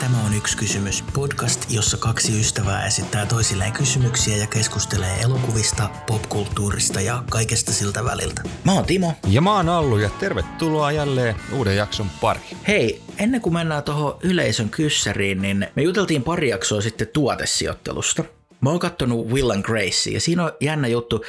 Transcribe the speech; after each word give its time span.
Tämä 0.00 0.24
on 0.26 0.34
yksi 0.34 0.56
kysymys. 0.56 1.04
Podcast, 1.14 1.70
jossa 1.70 1.96
kaksi 1.96 2.40
ystävää 2.40 2.86
esittää 2.86 3.26
toisilleen 3.26 3.72
kysymyksiä 3.72 4.36
ja 4.36 4.46
keskustelee 4.46 5.20
elokuvista, 5.20 5.90
popkulttuurista 6.06 7.00
ja 7.00 7.22
kaikesta 7.30 7.72
siltä 7.72 8.04
väliltä. 8.04 8.42
Mä 8.64 8.72
oon 8.72 8.84
Timo. 8.84 9.12
Ja 9.28 9.40
mä 9.40 9.56
oon 9.56 9.68
Allu 9.68 9.98
ja 9.98 10.10
tervetuloa 10.20 10.92
jälleen 10.92 11.34
uuden 11.52 11.76
jakson 11.76 12.06
pari. 12.20 12.40
Hei, 12.68 13.02
ennen 13.18 13.40
kuin 13.40 13.54
mennään 13.54 13.82
tuohon 13.82 14.18
yleisön 14.22 14.68
kyssäriin, 14.70 15.42
niin 15.42 15.66
me 15.76 15.82
juteltiin 15.82 16.22
pari 16.22 16.48
jaksoa 16.48 16.80
sitten 16.80 17.08
tuotesijoittelusta. 17.08 18.24
Mä 18.60 18.70
oon 18.70 18.78
kattonut 18.78 19.26
Will 19.26 19.50
and 19.50 19.62
Grace 19.62 20.10
ja 20.10 20.20
siinä 20.20 20.44
on 20.44 20.52
jännä 20.60 20.88
juttu. 20.88 21.24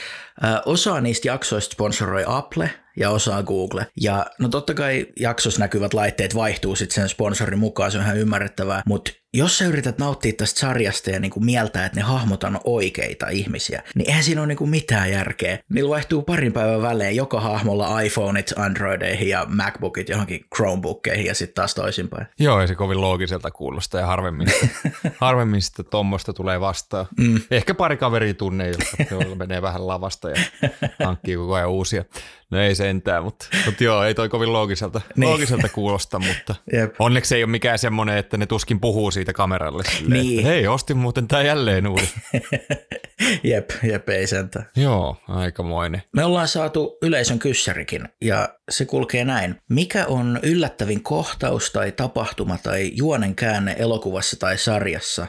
Osa 0.66 1.02
niistä 1.02 1.28
jaksoista 1.28 1.74
sponsoroi 1.74 2.24
Apple 2.28 2.70
ja 2.98 3.10
osaa 3.10 3.44
Google. 3.44 3.88
Ja 4.02 4.26
no 4.40 4.50
totta 4.50 4.74
kai 4.74 5.08
jaksossa 5.20 5.60
näkyvät 5.60 5.94
laitteet 5.94 6.36
vaihtuu 6.36 6.76
sitten 6.76 6.96
sen 6.96 7.10
sponsorin 7.10 7.60
mukaan, 7.60 7.92
se 7.92 7.98
on 7.98 8.04
ihan 8.04 8.18
ymmärrettävää, 8.18 8.82
mutta 8.86 9.12
jos 9.34 9.58
sä 9.58 9.66
yrität 9.66 9.98
nauttia 9.98 10.34
tästä 10.38 10.60
sarjasta 10.60 11.10
ja 11.10 11.20
niin 11.20 11.32
kuin 11.32 11.46
mieltää, 11.46 11.86
että 11.86 12.00
ne 12.00 12.02
hahmot 12.02 12.44
on 12.44 12.60
oikeita 12.64 13.28
ihmisiä, 13.28 13.84
niin 13.96 14.10
eihän 14.10 14.24
siinä 14.24 14.42
ole 14.42 14.48
niin 14.48 14.58
kuin 14.58 14.70
mitään 14.70 15.12
järkeä. 15.12 15.60
Niillä 15.70 15.90
vaihtuu 15.90 16.22
parin 16.22 16.54
päivän 16.54 16.82
välein 16.82 17.16
joka 17.16 17.40
hahmolla 17.42 18.02
iPhoneit 18.02 18.54
Androideihin 18.56 19.30
ja 19.30 19.46
MacBookit 19.50 20.10
johonkin 20.10 20.46
Chromebookkeihin 20.56 21.26
ja 21.26 21.36
sitten 21.36 21.56
taas 21.56 21.76
toisinpäin. 21.76 22.28
Joo, 22.40 22.62
ei 22.62 22.68
se 22.68 22.76
kovin 22.76 23.02
loogiselta 23.02 23.52
kuulosta 23.52 24.00
ja 24.00 24.06
harvemmin, 24.06 24.48
harvemmin 25.18 25.62
sitä 25.62 25.84
tuommoista 25.84 26.34
tulee 26.34 26.60
vastaan. 26.60 27.06
Mm. 27.18 27.42
Ehkä 27.52 27.74
pari 27.74 27.98
kaveria 27.98 28.34
tunne, 28.34 28.72
joilla 29.12 29.36
menee 29.36 29.62
vähän 29.62 29.88
lavasta 29.88 30.30
ja 30.32 30.70
hankkii 31.06 31.36
koko 31.36 31.54
ajan 31.54 31.70
uusia. 31.70 32.04
No 32.52 32.60
ei 32.60 32.76
sentään, 32.76 33.24
mutta, 33.24 33.48
mutta 33.66 33.84
joo, 33.84 34.04
ei 34.04 34.14
toi 34.16 34.30
kovin 34.30 34.54
loogiselta, 34.54 35.02
niin. 35.16 35.30
loogiselta 35.30 35.70
kuulosta, 35.70 36.20
mutta 36.20 36.56
Jep. 36.74 36.96
onneksi 37.00 37.36
ei 37.36 37.44
ole 37.44 37.52
mikään 37.52 37.80
semmoinen, 37.80 38.18
että 38.18 38.38
ne 38.38 38.46
tuskin 38.46 38.80
puhuu 38.80 39.12
siitä 39.12 39.34
kameralle. 39.34 39.84
Silleen, 39.84 40.22
niin. 40.22 40.40
Että, 40.40 40.52
Hei, 40.52 40.68
ostin 40.68 40.98
muuten 40.98 41.28
tää 41.28 41.42
jälleen 41.42 41.88
uuden. 41.88 42.08
jep, 43.44 43.70
jep, 43.84 44.10
ei 44.10 44.28
sentään. 44.28 44.66
Joo, 44.76 45.18
aikamoinen. 45.28 46.04
Me 46.16 46.24
ollaan 46.24 46.48
saatu 46.48 46.98
yleisön 47.02 47.40
kyssärikin 47.40 48.10
ja 48.22 48.50
se 48.70 48.86
kulkee 48.86 49.26
näin. 49.26 49.56
Mikä 49.70 50.06
on 50.06 50.40
yllättävin 50.44 51.04
kohtaus 51.04 51.72
tai 51.72 51.92
tapahtuma 51.92 52.58
tai 52.58 52.92
juonen 52.96 53.36
käänne 53.36 53.76
elokuvassa 53.80 54.40
tai 54.40 54.58
sarjassa, 54.58 55.28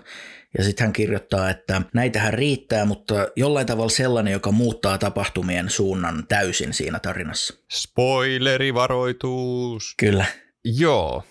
ja 0.59 0.65
sitten 0.65 0.85
hän 0.85 0.93
kirjoittaa, 0.93 1.51
että 1.51 1.83
näitähän 1.95 2.35
riittää, 2.35 2.85
mutta 2.85 3.15
jollain 3.37 3.67
tavalla 3.67 3.89
sellainen, 3.89 4.33
joka 4.33 4.53
muuttaa 4.53 4.99
tapahtumien 4.99 5.71
suunnan 5.71 6.27
täysin 6.29 6.75
siinä 6.75 6.99
tarinassa. 6.99 7.55
Spoilerivaroitus. 7.73 9.95
Kyllä. 9.97 10.25
Joo. 10.65 11.23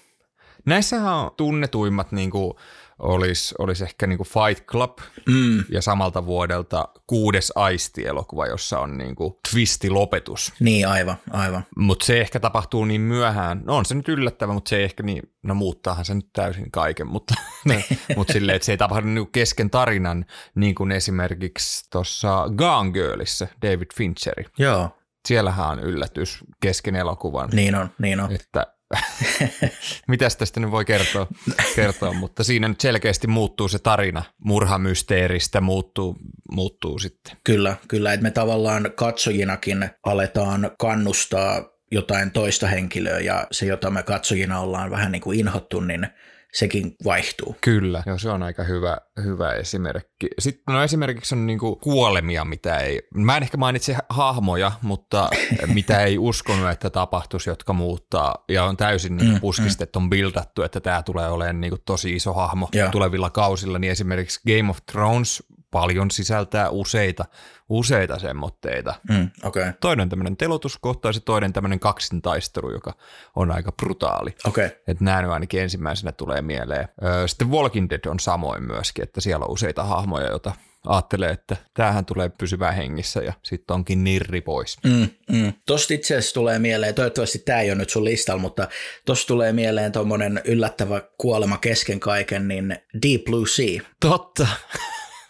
Näissähän 0.65 1.13
on 1.13 1.31
tunnetuimmat 1.37 2.11
niin 2.11 2.31
kuin 2.31 2.53
olisi, 3.01 3.55
olisi 3.59 3.83
ehkä 3.83 4.07
niin 4.07 4.17
kuin 4.17 4.27
Fight 4.27 4.65
Club 4.67 4.97
mm. 5.27 5.63
ja 5.69 5.81
samalta 5.81 6.25
vuodelta 6.25 6.87
kuudes 7.07 7.53
aisti-elokuva, 7.55 8.47
jossa 8.47 8.79
on 8.79 8.97
niin 8.97 9.15
kuin 9.15 9.33
twisti-lopetus. 9.51 10.53
Niin, 10.59 10.87
aivan, 10.87 11.15
aivan. 11.31 11.65
Mutta 11.77 12.05
se 12.05 12.21
ehkä 12.21 12.39
tapahtuu 12.39 12.85
niin 12.85 13.01
myöhään. 13.01 13.61
No 13.65 13.77
on 13.77 13.85
se 13.85 13.95
nyt 13.95 14.09
yllättävä, 14.09 14.53
mutta 14.53 14.69
se 14.69 14.77
ei 14.77 14.83
ehkä 14.83 15.03
niin, 15.03 15.23
no 15.43 15.55
muuttaahan 15.55 16.05
se 16.05 16.13
nyt 16.13 16.29
täysin 16.33 16.71
kaiken, 16.71 17.07
mutta, 17.07 17.33
mutta 18.17 18.33
silleen, 18.33 18.55
että 18.55 18.65
se 18.65 18.71
ei 18.71 18.77
tapahdu 18.77 19.07
niin 19.07 19.25
kuin 19.25 19.31
kesken 19.31 19.69
tarinan, 19.69 20.25
niin 20.55 20.75
kuin 20.75 20.91
esimerkiksi 20.91 21.89
tuossa 21.89 22.45
Gone 22.55 22.91
Girlissa 22.91 23.47
David 23.61 23.87
Fincheri. 23.95 24.45
Joo. 24.57 24.97
Siellähän 25.27 25.69
on 25.69 25.79
yllätys 25.79 26.39
kesken 26.59 26.95
elokuvan. 26.95 27.49
Niin 27.53 27.75
on, 27.75 27.89
niin 27.99 28.19
on. 28.19 28.31
Että 28.31 28.67
Mitäs 30.07 30.35
tästä 30.35 30.59
nyt 30.59 30.71
voi 30.71 30.85
kertoa, 30.85 31.27
kertoa, 31.75 32.13
mutta 32.13 32.43
siinä 32.43 32.67
nyt 32.67 32.81
selkeästi 32.81 33.27
muuttuu 33.27 33.67
se 33.67 33.79
tarina. 33.79 34.23
Murhamysteeristä, 34.43 35.61
muuttuu, 35.61 36.17
muuttuu 36.51 36.99
sitten. 36.99 37.37
Kyllä, 37.43 37.75
kyllä, 37.87 38.13
että 38.13 38.23
me 38.23 38.31
tavallaan 38.31 38.91
katsojinakin 38.95 39.89
aletaan 40.03 40.71
kannustaa 40.79 41.71
jotain 41.91 42.31
toista 42.31 42.67
henkilöä 42.67 43.19
ja 43.19 43.47
se, 43.51 43.65
jota 43.65 43.91
me 43.91 44.03
katsojina 44.03 44.59
ollaan 44.59 44.91
vähän 44.91 45.11
niin 45.11 45.21
kuin 45.21 45.39
inhottu, 45.39 45.79
niin 45.79 46.07
sekin 46.53 46.95
vaihtuu. 47.05 47.55
Kyllä, 47.61 48.03
joo, 48.05 48.17
se 48.17 48.29
on 48.29 48.43
aika 48.43 48.63
hyvä, 48.63 48.97
hyvä 49.23 49.53
esimerkki. 49.53 50.27
Sitten 50.39 50.73
no 50.73 50.83
esimerkiksi 50.83 51.35
on 51.35 51.47
niinku 51.47 51.75
kuolemia, 51.75 52.45
mitä 52.45 52.77
ei, 52.77 53.01
mä 53.13 53.37
en 53.37 53.43
ehkä 53.43 53.57
mainitse 53.57 53.97
hahmoja, 54.09 54.71
mutta 54.81 55.29
mitä 55.73 55.99
ei 55.99 56.17
uskonut, 56.17 56.69
että 56.69 56.89
tapahtuisi, 56.89 57.49
jotka 57.49 57.73
muuttaa 57.73 58.43
ja 58.49 58.63
on 58.63 58.77
täysin 58.77 59.17
niinku 59.17 59.51
mm, 59.51 59.63
mm. 59.63 59.87
on 59.95 60.09
bildattu, 60.09 60.63
että 60.63 60.79
tämä 60.79 61.03
tulee 61.03 61.29
olemaan 61.29 61.61
niinku 61.61 61.77
tosi 61.85 62.15
iso 62.15 62.33
hahmo 62.33 62.69
ja. 62.73 62.89
tulevilla 62.89 63.29
kausilla, 63.29 63.79
niin 63.79 63.91
esimerkiksi 63.91 64.41
Game 64.47 64.69
of 64.69 64.77
Thrones 64.91 65.43
paljon 65.71 66.11
sisältää 66.11 66.69
useita, 66.69 67.25
useita 67.69 68.19
semmoitteita. 68.19 68.95
Mm, 69.09 69.29
okay. 69.43 69.73
Toinen 69.81 70.09
tämmöinen 70.09 70.37
telotuskohtaus 70.37 71.15
ja 71.15 71.21
toinen 71.21 71.53
tämmöinen 71.53 71.79
kaksintaistelu, 71.79 72.71
joka 72.71 72.93
on 73.35 73.51
aika 73.51 73.71
brutaali. 73.71 74.35
Okay. 74.47 74.65
Että 74.65 75.03
nämä 75.03 75.21
nyt 75.21 75.31
ainakin 75.31 75.61
ensimmäisenä 75.61 76.11
tulee 76.11 76.41
mieleen. 76.41 76.87
Sitten 77.25 77.51
Walking 77.51 77.89
Dead 77.89 78.05
on 78.05 78.19
samoin 78.19 78.63
myöskin, 78.63 79.03
että 79.03 79.21
siellä 79.21 79.45
on 79.45 79.51
useita 79.51 79.83
hahmoja, 79.83 80.29
joita 80.29 80.53
ajattelee, 80.85 81.29
että 81.29 81.57
tämähän 81.73 82.05
tulee 82.05 82.29
pysyvää 82.29 82.71
hengissä 82.71 83.21
ja 83.21 83.33
sitten 83.43 83.73
onkin 83.73 84.03
nirri 84.03 84.41
pois. 84.41 84.77
Mm, 84.83 85.07
mm. 85.31 85.53
Tosta 85.65 85.93
itse 85.93 86.17
asiassa 86.17 86.33
tulee 86.33 86.59
mieleen, 86.59 86.95
toivottavasti 86.95 87.39
tämä 87.39 87.61
ei 87.61 87.69
ole 87.69 87.77
nyt 87.77 87.89
sun 87.89 88.05
listalla, 88.05 88.41
mutta 88.41 88.67
tosta 89.05 89.27
tulee 89.27 89.53
mieleen 89.53 89.91
tuommoinen 89.91 90.41
yllättävä 90.45 91.01
kuolema 91.17 91.57
kesken 91.57 91.99
kaiken, 91.99 92.47
niin 92.47 92.77
Deep 93.01 93.23
Blue 93.25 93.47
Sea. 93.47 93.81
Totta. 93.99 94.47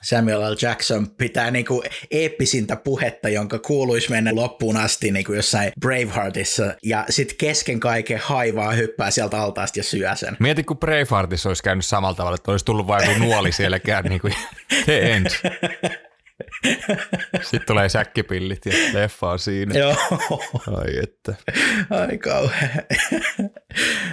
Samuel 0.03 0.51
L. 0.51 0.55
Jackson 0.61 1.09
pitää 1.09 1.51
niinku 1.51 1.83
eeppisintä 2.11 2.75
puhetta, 2.75 3.29
jonka 3.29 3.59
kuuluisi 3.59 4.09
mennä 4.09 4.35
loppuun 4.35 4.77
asti 4.77 5.11
niinku 5.11 5.33
jossain 5.33 5.71
Braveheartissa, 5.79 6.73
ja 6.83 7.05
sitten 7.09 7.37
kesken 7.37 7.79
kaiken 7.79 8.19
haivaa 8.23 8.71
hyppää 8.71 9.11
sieltä 9.11 9.41
altaasta 9.41 9.79
ja 9.79 9.83
syö 9.83 10.15
sen. 10.15 10.37
Mieti, 10.39 10.63
kun 10.63 10.77
Braveheartissa 10.77 11.49
olisi 11.49 11.63
käynyt 11.63 11.85
samalla 11.85 12.15
tavalla, 12.15 12.35
että 12.35 12.51
olisi 12.51 12.65
tullut 12.65 12.87
vain 12.87 13.19
nuoli 13.19 13.51
sielläkään 13.51 14.05
niin 14.05 14.21
kuin 14.21 14.33
the 14.85 14.99
end. 15.11 15.25
Sitten 17.41 17.67
tulee 17.67 17.89
säkkipillit 17.89 18.65
ja 18.65 18.73
leffa 18.93 19.31
on 19.31 19.39
siinä. 19.39 19.79
Joo. 19.79 19.95
Ai 20.77 20.97
että. 21.03 21.35
Ai 21.89 22.17
kauhean. 22.17 22.71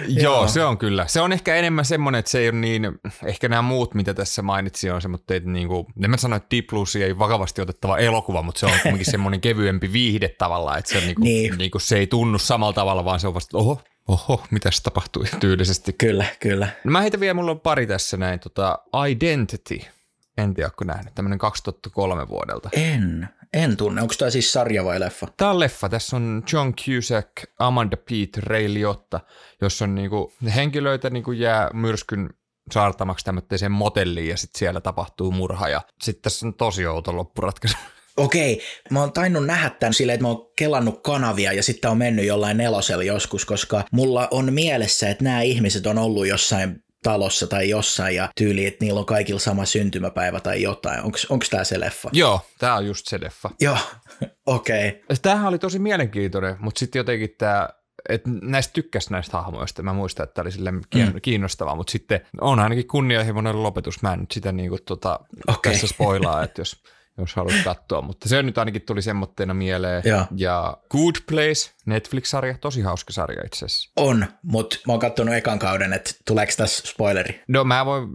Joo, 0.07 0.47
se 0.47 0.63
on 0.63 0.77
kyllä. 0.77 1.07
Se 1.07 1.21
on 1.21 1.31
ehkä 1.31 1.55
enemmän 1.55 1.85
semmoinen, 1.85 2.19
että 2.19 2.31
se 2.31 2.39
ei 2.39 2.49
ole 2.49 2.57
niin, 2.57 2.99
ehkä 3.25 3.49
nämä 3.49 3.61
muut, 3.61 3.93
mitä 3.93 4.13
tässä 4.13 4.41
mainitsin, 4.41 4.93
on 4.93 5.01
semmoinen, 5.01 5.25
että 5.29 5.49
niin 5.49 5.67
kuin, 5.67 5.85
en 6.03 6.09
mä 6.09 6.17
sano, 6.17 6.35
että 6.35 6.55
Deep 6.55 6.65
ei 7.05 7.19
vakavasti 7.19 7.61
otettava 7.61 7.97
elokuva, 7.97 8.41
mutta 8.41 8.59
se 8.59 8.65
on 8.65 8.71
kuitenkin 8.71 9.11
semmoinen 9.11 9.41
kevyempi 9.41 9.93
viihde 9.93 10.29
tavallaan, 10.29 10.79
että 10.79 10.91
se, 10.91 10.99
niin 10.99 11.15
kuin, 11.15 11.23
niin. 11.23 11.57
Niin 11.57 11.71
kuin, 11.71 11.81
se 11.81 11.97
ei 11.97 12.07
tunnu 12.07 12.39
samalla 12.39 12.73
tavalla, 12.73 13.05
vaan 13.05 13.19
se 13.19 13.27
on 13.27 13.33
vasta, 13.33 13.57
oho, 13.57 13.81
oho, 14.07 14.43
mitä 14.51 14.71
se 14.71 14.83
tapahtui 14.83 15.25
tyylisesti. 15.39 15.93
Kyllä, 15.93 16.25
kyllä. 16.39 16.67
No 16.83 16.91
mä 16.91 17.01
heitän 17.01 17.19
vielä, 17.19 17.33
mulla 17.33 17.51
on 17.51 17.59
pari 17.59 17.87
tässä 17.87 18.17
näin, 18.17 18.39
tota, 18.39 18.79
Identity– 19.07 19.79
en 20.43 20.53
tiedä, 20.53 20.67
onko 20.67 20.83
nähnyt. 20.83 21.15
Tämmöinen 21.15 21.39
2003 21.39 22.27
vuodelta. 22.27 22.69
En. 22.73 23.29
En 23.53 23.77
tunne. 23.77 24.01
Onko 24.01 24.13
tämä 24.17 24.31
siis 24.31 24.53
sarja 24.53 24.85
vai 24.85 24.99
leffa? 24.99 25.27
Tämä 25.37 25.51
on 25.51 25.59
leffa. 25.59 25.89
Tässä 25.89 26.15
on 26.15 26.43
John 26.53 26.73
Cusack, 26.73 27.29
Amanda 27.59 27.97
Pete, 27.97 28.41
Ray 28.41 28.73
Liotta, 28.73 29.19
jossa 29.61 29.85
on 29.85 29.95
niinku, 29.95 30.33
henkilöitä 30.55 31.09
niinku 31.09 31.31
jää 31.31 31.69
myrskyn 31.73 32.29
saartamaksi 32.71 33.25
tämmöiseen 33.25 33.71
motelliin 33.71 34.29
ja 34.29 34.37
sitten 34.37 34.59
siellä 34.59 34.81
tapahtuu 34.81 35.31
murha 35.31 35.69
ja 35.69 35.81
sitten 36.01 36.21
tässä 36.21 36.47
on 36.47 36.53
tosi 36.53 36.87
outo 36.87 37.15
loppuratkaisu. 37.15 37.77
Okei, 38.17 38.61
mä 38.89 38.99
oon 38.99 39.11
tainnut 39.11 39.45
nähdä 39.45 39.69
tämän 39.69 39.93
silleen, 39.93 40.13
että 40.13 40.23
mä 40.23 40.27
oon 40.27 40.51
kelannut 40.55 41.03
kanavia 41.03 41.53
ja 41.53 41.63
sitten 41.63 41.91
on 41.91 41.97
mennyt 41.97 42.25
jollain 42.25 42.57
nelosella 42.57 43.03
joskus, 43.03 43.45
koska 43.45 43.83
mulla 43.91 44.27
on 44.31 44.53
mielessä, 44.53 45.09
että 45.09 45.23
nämä 45.23 45.41
ihmiset 45.41 45.87
on 45.87 45.97
ollut 45.97 46.27
jossain 46.27 46.83
talossa 47.03 47.47
tai 47.47 47.69
jossain 47.69 48.15
ja 48.15 48.29
tyyli, 48.35 48.65
että 48.65 48.85
niillä 48.85 48.99
on 48.99 49.05
kaikilla 49.05 49.39
sama 49.39 49.65
syntymäpäivä 49.65 50.39
tai 50.39 50.61
jotain. 50.61 51.03
Onko 51.03 51.45
tämä 51.49 51.63
se 51.63 51.79
leffa? 51.79 52.09
Joo, 52.13 52.41
tämä 52.59 52.75
on 52.75 52.85
just 52.85 53.07
se 53.07 53.21
leffa. 53.21 53.49
Joo, 53.61 53.77
okei. 54.45 54.89
Okay. 54.89 55.17
Tämähän 55.21 55.47
oli 55.47 55.59
tosi 55.59 55.79
mielenkiintoinen, 55.79 56.55
mutta 56.59 56.79
sitten 56.79 56.99
jotenkin 56.99 57.35
tämä 57.37 57.69
että 58.09 58.29
näistä 58.41 58.73
tykkäs 58.73 59.09
näistä 59.09 59.37
hahmoista. 59.37 59.83
Mä 59.83 59.93
muistan, 59.93 60.23
että 60.23 60.33
tämä 60.33 60.43
oli 60.43 60.51
sille 60.51 60.71
mm. 60.71 60.81
kiinnostavaa, 61.21 61.75
mutta 61.75 61.91
sitten 61.91 62.21
on 62.41 62.59
ainakin 62.59 62.87
kunnianhimoinen 62.87 63.63
lopetus. 63.63 64.01
Mä 64.01 64.13
en 64.13 64.19
nyt 64.19 64.31
sitä 64.31 64.51
niinku 64.51 64.77
tota, 64.85 65.19
okay. 65.47 65.71
tässä 65.71 65.87
spoilaa, 65.87 66.43
että 66.43 66.61
jos 66.61 66.83
jos 67.19 67.35
haluat 67.35 67.63
katsoa. 67.63 68.01
Mutta 68.01 68.29
se 68.29 68.43
nyt 68.43 68.57
ainakin 68.57 68.81
tuli 68.81 69.01
semmoitteena 69.01 69.53
mieleen. 69.53 70.01
Ja, 70.05 70.27
ja 70.35 70.77
Good 70.89 71.15
Place, 71.29 71.71
Netflix-sarja, 71.85 72.57
tosi 72.57 72.81
hauska 72.81 73.13
sarja 73.13 73.41
itse 73.45 73.65
asiassa. 73.65 73.91
On, 73.95 74.25
mutta 74.43 74.77
mä 74.87 74.93
oon 74.93 74.99
katsonut 74.99 75.35
ekan 75.35 75.59
kauden, 75.59 75.93
että 75.93 76.11
tuleeko 76.27 76.53
tässä 76.57 76.87
spoileri? 76.87 77.43
No 77.47 77.63
mä 77.63 77.85
voin, 77.85 78.07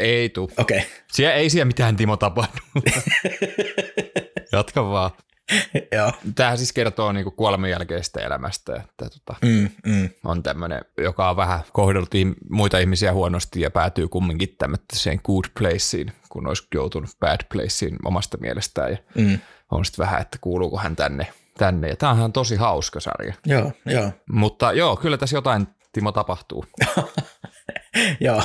ei 0.00 0.28
tu. 0.28 0.50
Okei. 0.58 0.78
Okay. 0.78 0.90
Siellä 1.12 1.34
ei 1.34 1.50
siellä 1.50 1.64
mitään 1.64 1.96
Timo 1.96 2.16
tapahdu. 2.16 2.60
Jatka 4.52 4.84
vaan. 4.84 5.10
Joo. 5.92 6.12
Tämähän 6.34 6.58
siis 6.58 6.72
kertoo 6.72 7.12
niinku 7.12 7.30
kuoleman 7.30 7.70
jälkeistä 7.70 8.20
elämästä, 8.20 8.76
että 8.76 9.10
tota, 9.10 9.36
Mm, 9.42 9.68
mm. 9.86 10.10
on 10.24 10.42
tämmöinen, 10.42 10.84
joka 10.98 11.30
on 11.30 11.36
vähän 11.36 11.60
kohdellut 11.72 12.10
muita 12.50 12.78
ihmisiä 12.78 13.12
huonosti 13.12 13.60
ja 13.60 13.70
päätyy 13.70 14.08
kumminkin 14.08 14.54
tämmöiseen 14.58 15.20
good 15.24 15.44
placeen, 15.58 16.12
kun 16.34 16.46
olisi 16.46 16.66
joutunut 16.74 17.10
bad 17.20 17.40
placeen 17.52 17.96
omasta 18.04 18.36
mielestään 18.38 18.90
ja 18.90 18.96
Mm. 19.14 19.38
on 19.70 19.84
sitten 19.84 20.04
vähän, 20.04 20.20
että 20.20 20.38
kuuluuko 20.40 20.78
hän 20.78 20.96
tänne. 20.96 21.26
tänne. 21.58 21.88
Ja 21.88 21.96
tämähän 21.96 22.24
on 22.24 22.32
tosi 22.32 22.56
hauska 22.56 23.00
sarja. 23.00 23.34
Joo, 23.46 23.72
joo, 23.86 24.12
Mutta 24.30 24.72
joo, 24.72 24.96
kyllä 24.96 25.18
tässä 25.18 25.36
jotain 25.36 25.66
Timo 25.92 26.12
tapahtuu. 26.12 26.64
joo. 28.20 28.42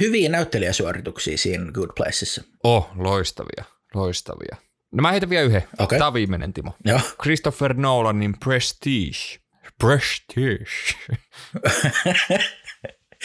Hyviä 0.00 0.28
näyttelijäsuorituksia 0.28 1.38
siinä 1.38 1.72
Good 1.72 1.90
Placeissa. 1.96 2.42
Oh, 2.64 2.88
loistavia, 2.96 3.64
loistavia. 3.94 4.56
No 4.92 5.02
mä 5.02 5.10
heitän 5.10 5.30
vielä 5.30 5.44
yhden. 5.44 5.64
Okei. 5.78 5.98
Tämä 5.98 6.06
on 6.06 6.14
viimeinen, 6.14 6.52
Timo. 6.52 6.72
Joo. 6.84 7.00
Christopher 7.22 7.74
Nolanin 7.74 8.34
Prestige. 8.44 9.38
Prestige. 9.80 10.64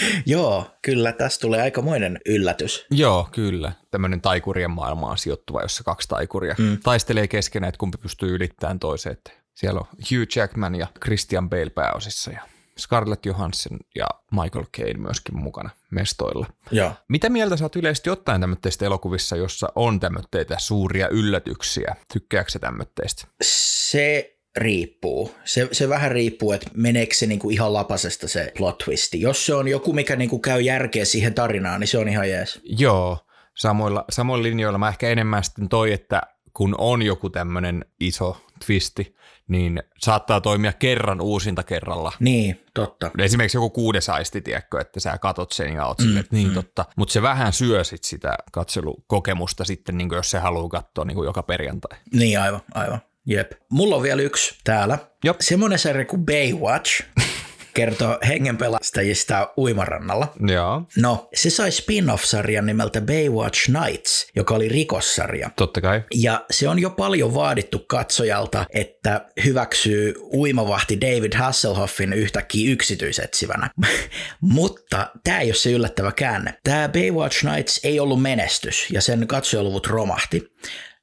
Joo, 0.26 0.66
kyllä 0.82 1.12
tässä 1.12 1.40
tulee 1.40 1.62
aikamoinen 1.62 2.20
yllätys. 2.26 2.86
Joo, 2.92 3.30
kyllä. 3.32 3.72
Tämmöinen 3.92 4.22
taikurien 4.22 4.72
maailmaan 4.72 5.18
sijoittuva, 5.18 5.62
jossa 5.62 5.84
kaksi 5.84 6.08
taikuria 6.08 6.56
mm. 6.58 6.78
taistelee 6.84 7.28
keskenään, 7.28 7.70
että 7.70 7.80
kumpi 7.80 7.98
pystyy 7.98 8.36
ylittämään 8.36 8.80
toiseen. 8.80 9.18
Siellä 9.54 9.80
on 9.80 9.88
Hugh 9.92 10.38
Jackman 10.38 10.76
ja 10.76 10.88
Christian 11.04 11.50
Bale 11.50 11.70
pääosissa 11.70 12.32
ja 12.32 12.42
Scarlett 12.80 13.26
Johansson 13.26 13.80
ja 13.96 14.08
Michael 14.32 14.66
Caine 14.78 15.00
myöskin 15.00 15.38
mukana 15.38 15.70
mestoilla. 15.92 16.48
Joo. 16.72 16.92
Mitä 17.08 17.30
mieltä 17.30 17.58
sä 17.58 17.66
oot 17.66 17.76
yleisesti 17.76 18.10
ottaen 18.10 18.42
tämmöistä 18.42 18.86
elokuvissa, 18.86 19.36
jossa 19.36 19.70
on 19.76 20.00
tämmöitä 20.00 20.56
suuria 20.58 21.08
yllätyksiä? 21.08 21.96
Tykkääkö 22.14 22.50
sä 22.50 22.60
tämmöistä? 22.60 23.04
Se 23.42 24.39
riippuu. 24.58 25.36
Se, 25.46 25.68
se 25.72 25.90
vähän 25.90 26.12
riippuu, 26.12 26.52
että 26.52 26.70
meneekö 26.74 27.16
se 27.16 27.26
niinku 27.26 27.50
ihan 27.50 27.74
lapasesta 27.74 28.28
se 28.28 28.52
plot 28.58 28.78
twisti. 28.78 29.22
Jos 29.22 29.46
se 29.46 29.54
on 29.54 29.68
joku, 29.68 29.94
mikä 29.94 30.16
niinku 30.16 30.40
käy 30.40 30.62
järkeä 30.62 31.06
siihen 31.06 31.34
tarinaan, 31.34 31.80
niin 31.80 31.88
se 31.88 31.98
on 31.98 32.10
ihan 32.10 32.30
jees. 32.30 32.60
Joo, 32.64 33.18
samoilla, 33.58 34.06
samoilla 34.12 34.44
linjoilla 34.44 34.78
mä 34.78 34.90
ehkä 34.90 35.10
enemmän 35.10 35.44
sitten 35.44 35.70
toi, 35.70 35.94
että 35.94 36.22
kun 36.54 36.76
on 36.78 37.02
joku 37.02 37.30
tämmöinen 37.30 37.86
iso 38.00 38.42
twisti, 38.66 39.16
niin 39.48 39.84
saattaa 40.00 40.42
toimia 40.42 40.74
kerran 40.74 41.22
uusinta 41.22 41.64
kerralla. 41.64 42.12
Niin, 42.20 42.66
totta. 42.74 43.12
Esimerkiksi 43.18 43.58
joku 43.58 43.70
kuudes 43.70 44.10
aisti, 44.10 44.42
tiedätkö, 44.42 44.82
että 44.82 45.00
sä 45.00 45.18
katot 45.18 45.52
sen 45.52 45.74
ja 45.74 45.86
oot 45.86 46.00
silleen, 46.00 46.20
että 46.20 46.36
niin 46.36 46.54
totta. 46.54 46.86
Mutta 46.96 47.12
se 47.14 47.22
vähän 47.22 47.54
syö 47.54 47.84
sit 47.84 48.04
sitä 48.04 48.38
katselukokemusta 48.52 49.64
sitten, 49.64 49.98
niin 49.98 50.10
jos 50.12 50.32
se 50.32 50.40
haluaa 50.40 50.70
katsoa 50.70 51.06
niin 51.06 51.24
joka 51.24 51.44
perjantai. 51.44 52.00
Niin, 52.14 52.40
aivan, 52.40 52.62
aivan. 52.74 53.02
Jep. 53.30 53.52
Mulla 53.72 53.96
on 53.96 54.04
vielä 54.04 54.22
yksi 54.22 54.56
täällä. 54.64 54.98
Jop. 55.24 55.38
Semmoinen 55.42 55.80
sarja 55.80 56.06
kuin 56.06 56.26
Baywatch 56.26 57.04
kertoo 57.74 58.18
hengenpelastajista 58.28 59.54
uimarannalla. 59.58 60.28
Joo, 60.48 60.82
No, 60.98 61.30
se 61.36 61.50
sai 61.50 61.72
spin-off-sarjan 61.72 62.66
nimeltä 62.66 63.02
Baywatch 63.02 63.70
Nights, 63.70 64.28
joka 64.36 64.56
oli 64.56 64.70
rikossarja. 64.70 65.50
totta 65.56 65.82
kai. 65.82 66.04
Ja 66.14 66.46
se 66.52 66.68
on 66.70 66.80
jo 66.80 66.90
paljon 66.90 67.34
vaadittu 67.34 67.80
katsojalta, 67.80 68.66
että 68.74 69.26
hyväksyy 69.46 70.14
uimavahti 70.34 71.02
David 71.02 71.34
Hasselhoffin 71.36 72.14
yhtäkkiä 72.14 72.72
yksityisetsivänä. 72.72 73.70
Mutta 74.42 75.08
tämä 75.24 75.40
ei 75.40 75.48
ole 75.48 75.56
se 75.56 75.72
yllättävä 75.72 76.12
käänne. 76.12 76.54
Tämä 76.64 76.90
Baywatch 76.90 77.46
Nights 77.46 77.80
ei 77.84 78.00
ollut 78.00 78.22
menestys 78.22 78.88
ja 78.92 79.02
sen 79.02 79.28
katsojaluvut 79.28 79.88
romahti. 79.88 80.44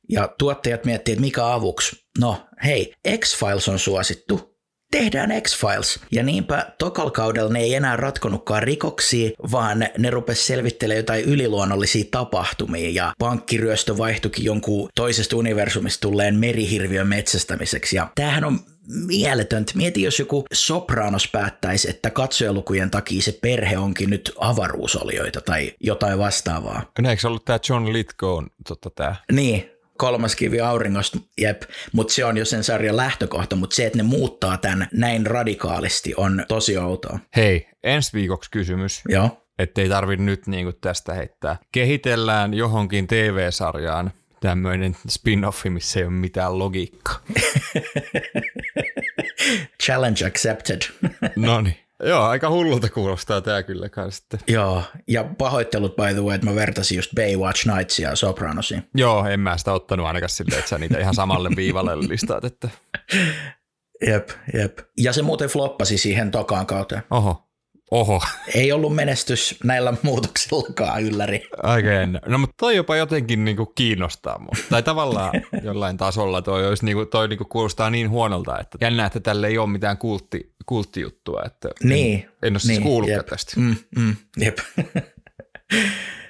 Ja 0.08 0.28
tuottajat 0.38 0.84
miettii, 0.84 1.12
että 1.12 1.20
mikä 1.20 1.46
avuksi. 1.52 2.05
No 2.18 2.46
hei, 2.64 2.94
X-Files 3.18 3.68
on 3.68 3.78
suosittu. 3.78 4.56
Tehdään 4.90 5.42
X-Files. 5.42 6.00
Ja 6.10 6.22
niinpä 6.22 6.66
tokal 6.78 7.10
kaudella 7.10 7.52
ne 7.52 7.60
ei 7.60 7.74
enää 7.74 7.96
ratkonutkaan 7.96 8.62
rikoksia, 8.62 9.30
vaan 9.52 9.86
ne 9.98 10.10
rupes 10.10 10.46
selvittelemään 10.46 10.96
jotain 10.96 11.24
yliluonnollisia 11.24 12.04
tapahtumia 12.10 12.90
ja 12.90 13.12
pankkiryöstö 13.18 13.98
vaihtuikin 13.98 14.44
jonkun 14.44 14.88
toisesta 14.94 15.36
universumista 15.36 16.00
tulleen 16.00 16.34
merihirviön 16.36 17.08
metsästämiseksi. 17.08 17.96
Ja 17.96 18.08
tämähän 18.14 18.44
on 18.44 18.60
mieletöntä. 19.06 19.72
Mieti, 19.74 20.02
jos 20.02 20.18
joku 20.18 20.44
Sopranos 20.52 21.28
päättäisi, 21.28 21.90
että 21.90 22.10
katsojalukujen 22.10 22.90
takia 22.90 23.22
se 23.22 23.38
perhe 23.42 23.78
onkin 23.78 24.10
nyt 24.10 24.32
avaruusolioita 24.38 25.40
tai 25.40 25.72
jotain 25.80 26.18
vastaavaa. 26.18 26.82
No, 26.98 27.10
eikö 27.10 27.20
se 27.20 27.28
ollut 27.28 27.44
tämä 27.44 27.58
John 27.68 27.92
Lithgow, 27.92 28.44
tota, 28.68 28.90
tämä 28.90 29.16
Niin, 29.32 29.70
kolmas 29.96 30.36
kivi 30.36 30.60
auringosta, 30.60 31.18
jep, 31.38 31.62
mutta 31.92 32.14
se 32.14 32.24
on 32.24 32.36
jo 32.36 32.44
sen 32.44 32.64
sarjan 32.64 32.96
lähtökohta, 32.96 33.56
mutta 33.56 33.76
se, 33.76 33.86
että 33.86 33.98
ne 33.98 34.02
muuttaa 34.02 34.56
tämän 34.56 34.88
näin 34.92 35.26
radikaalisti 35.26 36.14
on 36.16 36.44
tosi 36.48 36.78
outoa. 36.78 37.18
Hei, 37.36 37.68
ensi 37.84 38.12
viikoksi 38.12 38.50
kysymys, 38.50 39.02
Joo. 39.08 39.42
ettei 39.58 39.88
tarvi 39.88 40.16
nyt 40.16 40.46
niinku 40.46 40.72
tästä 40.72 41.14
heittää. 41.14 41.56
Kehitellään 41.72 42.54
johonkin 42.54 43.06
TV-sarjaan 43.06 44.10
tämmöinen 44.40 44.96
spin-offi, 45.08 45.70
missä 45.70 46.00
ei 46.00 46.04
ole 46.06 46.12
mitään 46.12 46.58
logiikkaa. 46.58 47.20
Challenge 49.82 50.26
accepted. 50.26 50.82
No 51.36 51.60
niin. 51.60 51.76
Joo, 52.04 52.22
aika 52.22 52.50
hullulta 52.50 52.88
kuulostaa 52.90 53.40
tämä 53.40 53.62
kyllä 53.62 53.88
kans 53.88 54.16
sitten. 54.16 54.40
Joo, 54.48 54.82
ja 55.08 55.24
pahoittelut 55.38 55.96
by 55.96 56.02
the 56.14 56.22
way, 56.22 56.34
että 56.34 56.46
mä 56.46 56.54
vertasin 56.54 56.96
just 56.96 57.10
Baywatch 57.14 57.68
Nightsia 57.76 58.08
ja 58.08 58.16
Sopranosia. 58.16 58.82
Joo, 58.94 59.26
en 59.26 59.40
mä 59.40 59.56
sitä 59.56 59.72
ottanut 59.72 60.06
ainakaan 60.06 60.30
silleen, 60.30 60.58
että 60.58 60.68
sä 60.68 60.78
niitä 60.78 60.98
ihan 60.98 61.14
samalle 61.14 61.50
viivalle 61.56 61.96
listaat, 62.08 62.44
että 62.44 62.68
Jep, 64.06 64.28
jep. 64.54 64.78
Ja 64.98 65.12
se 65.12 65.22
muuten 65.22 65.48
floppasi 65.48 65.98
siihen 65.98 66.30
tokaan 66.30 66.66
kauteen. 66.66 67.02
oho, 67.10 67.45
oho, 67.90 68.22
Ei 68.54 68.72
ollut 68.72 68.94
menestys 68.94 69.56
näillä 69.64 69.94
muutoksillakaan 70.02 71.02
ylläri. 71.02 71.48
jännä. 71.84 72.20
No 72.26 72.38
mutta 72.38 72.54
toi 72.60 72.76
jopa 72.76 72.96
jotenkin 72.96 73.44
niinku 73.44 73.66
kiinnostaa 73.66 74.38
mua. 74.38 74.52
Tai 74.70 74.82
tavallaan 74.82 75.32
jollain 75.62 75.96
tasolla 75.96 76.42
toi, 76.42 76.66
olisi 76.68 76.84
niinku, 76.84 77.06
toi 77.06 77.28
niinku 77.28 77.44
kuulostaa 77.44 77.90
niin 77.90 78.10
huonolta, 78.10 78.58
että 78.60 78.78
jännä, 78.80 79.06
että 79.06 79.20
tälle 79.20 79.46
ei 79.46 79.58
ole 79.58 79.68
mitään 79.70 79.98
kultti, 79.98 80.52
kulttijuttua, 80.66 81.42
että 81.46 81.68
Niin. 81.84 82.14
en, 82.18 82.28
en 82.42 82.52
ole 82.52 82.58
siis 82.58 82.68
niin, 82.68 82.82
kuullutkaan 82.82 83.18
jep. 83.18 83.26
tästä. 83.26 83.60
Mm, 83.60 83.76
mm, 83.96 84.16
jep. 84.38 84.58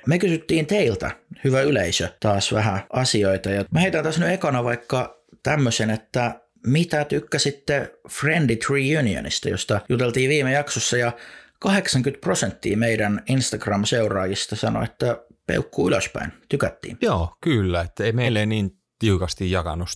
Me 0.07 0.19
kysyttiin 0.19 0.67
teiltä, 0.67 1.11
hyvä 1.45 1.61
yleisö, 1.61 2.09
taas 2.21 2.53
vähän 2.53 2.81
asioita. 2.93 3.51
Ja 3.51 3.65
mä 3.71 3.81
heitän 3.81 4.05
tässä 4.05 4.21
nyt 4.21 4.31
ekana 4.33 4.65
vaikka 4.65 5.21
tämmöisen, 5.43 5.91
että 5.91 6.41
mitä 6.67 7.05
tykkäsitte 7.05 7.95
Friendit 8.11 8.65
Reunionista, 8.71 9.49
josta 9.49 9.81
juteltiin 9.89 10.31
viime 10.31 10.53
jaksossa 10.53 10.97
ja 10.97 11.13
80 11.61 12.21
prosenttia 12.21 12.77
meidän 12.77 13.23
Instagram-seuraajista 13.29 14.57
sanoi, 14.57 14.85
että 14.85 15.23
peukkuu 15.47 15.89
ylöspäin. 15.89 16.33
Tykättiin. 16.49 16.99
Joo, 17.01 17.37
kyllä, 17.41 17.81
että 17.81 18.05
ei 18.05 18.13
meille 18.13 18.47
niin 18.47 18.71
tiukasti 18.99 19.51
jakanut 19.51 19.89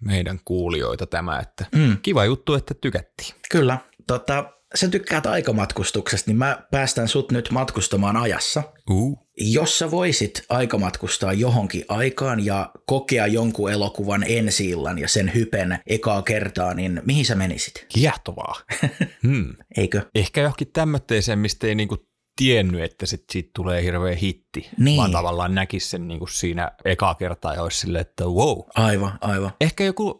meidän 0.00 0.40
kuulijoita 0.44 1.06
tämä, 1.06 1.38
että 1.38 1.66
Mm. 1.74 1.96
kiva 2.02 2.24
juttu, 2.24 2.54
että 2.54 2.74
tykättiin. 2.80 3.34
Kyllä. 3.50 3.78
Tota, 4.06 4.52
sä 4.74 4.88
tykkäät 4.88 5.26
aikamatkustuksesta, 5.26 6.30
niin 6.30 6.36
mä 6.38 6.62
päästän 6.70 7.08
sut 7.08 7.32
nyt 7.32 7.50
matkustamaan 7.50 8.16
ajassa. 8.16 8.62
Uh. 8.90 9.27
Jos 9.40 9.78
sä 9.78 9.90
voisit 9.90 10.42
aikamatkustaa 10.48 11.32
johonkin 11.32 11.84
aikaan 11.88 12.44
ja 12.44 12.70
kokea 12.86 13.26
jonkun 13.26 13.72
elokuvan 13.72 14.24
ensi 14.28 14.70
ja 15.00 15.08
sen 15.08 15.34
hypen 15.34 15.78
ekaa 15.86 16.22
kertaa, 16.22 16.74
niin 16.74 17.02
mihin 17.06 17.24
sä 17.24 17.34
menisit? 17.34 17.86
Kiehtovaa. 17.94 18.54
hmm. 19.26 19.56
Eikö? 19.76 20.02
Ehkä 20.14 20.40
johonkin 20.40 20.72
tämmöiseen, 20.72 21.38
mistä 21.38 21.66
ei 21.66 21.74
niinku 21.74 21.96
tiennyt, 22.36 22.82
että 22.82 23.06
sit 23.06 23.24
siitä 23.32 23.50
tulee 23.54 23.82
hirveä 23.82 24.14
hitti, 24.14 24.47
Niin. 24.78 24.96
vaan 24.96 25.12
tavallaan 25.12 25.54
näkisi 25.54 25.88
sen 25.88 26.08
niinku 26.08 26.26
siinä 26.26 26.70
ekaa 26.84 27.14
kertaa 27.14 27.54
ja 27.54 27.62
olisi 27.62 27.80
silleen, 27.80 28.00
että 28.00 28.24
wow. 28.24 28.58
Aivan, 28.74 29.18
aivan. 29.20 29.52
Ehkä 29.60 29.84
joku, 29.84 30.16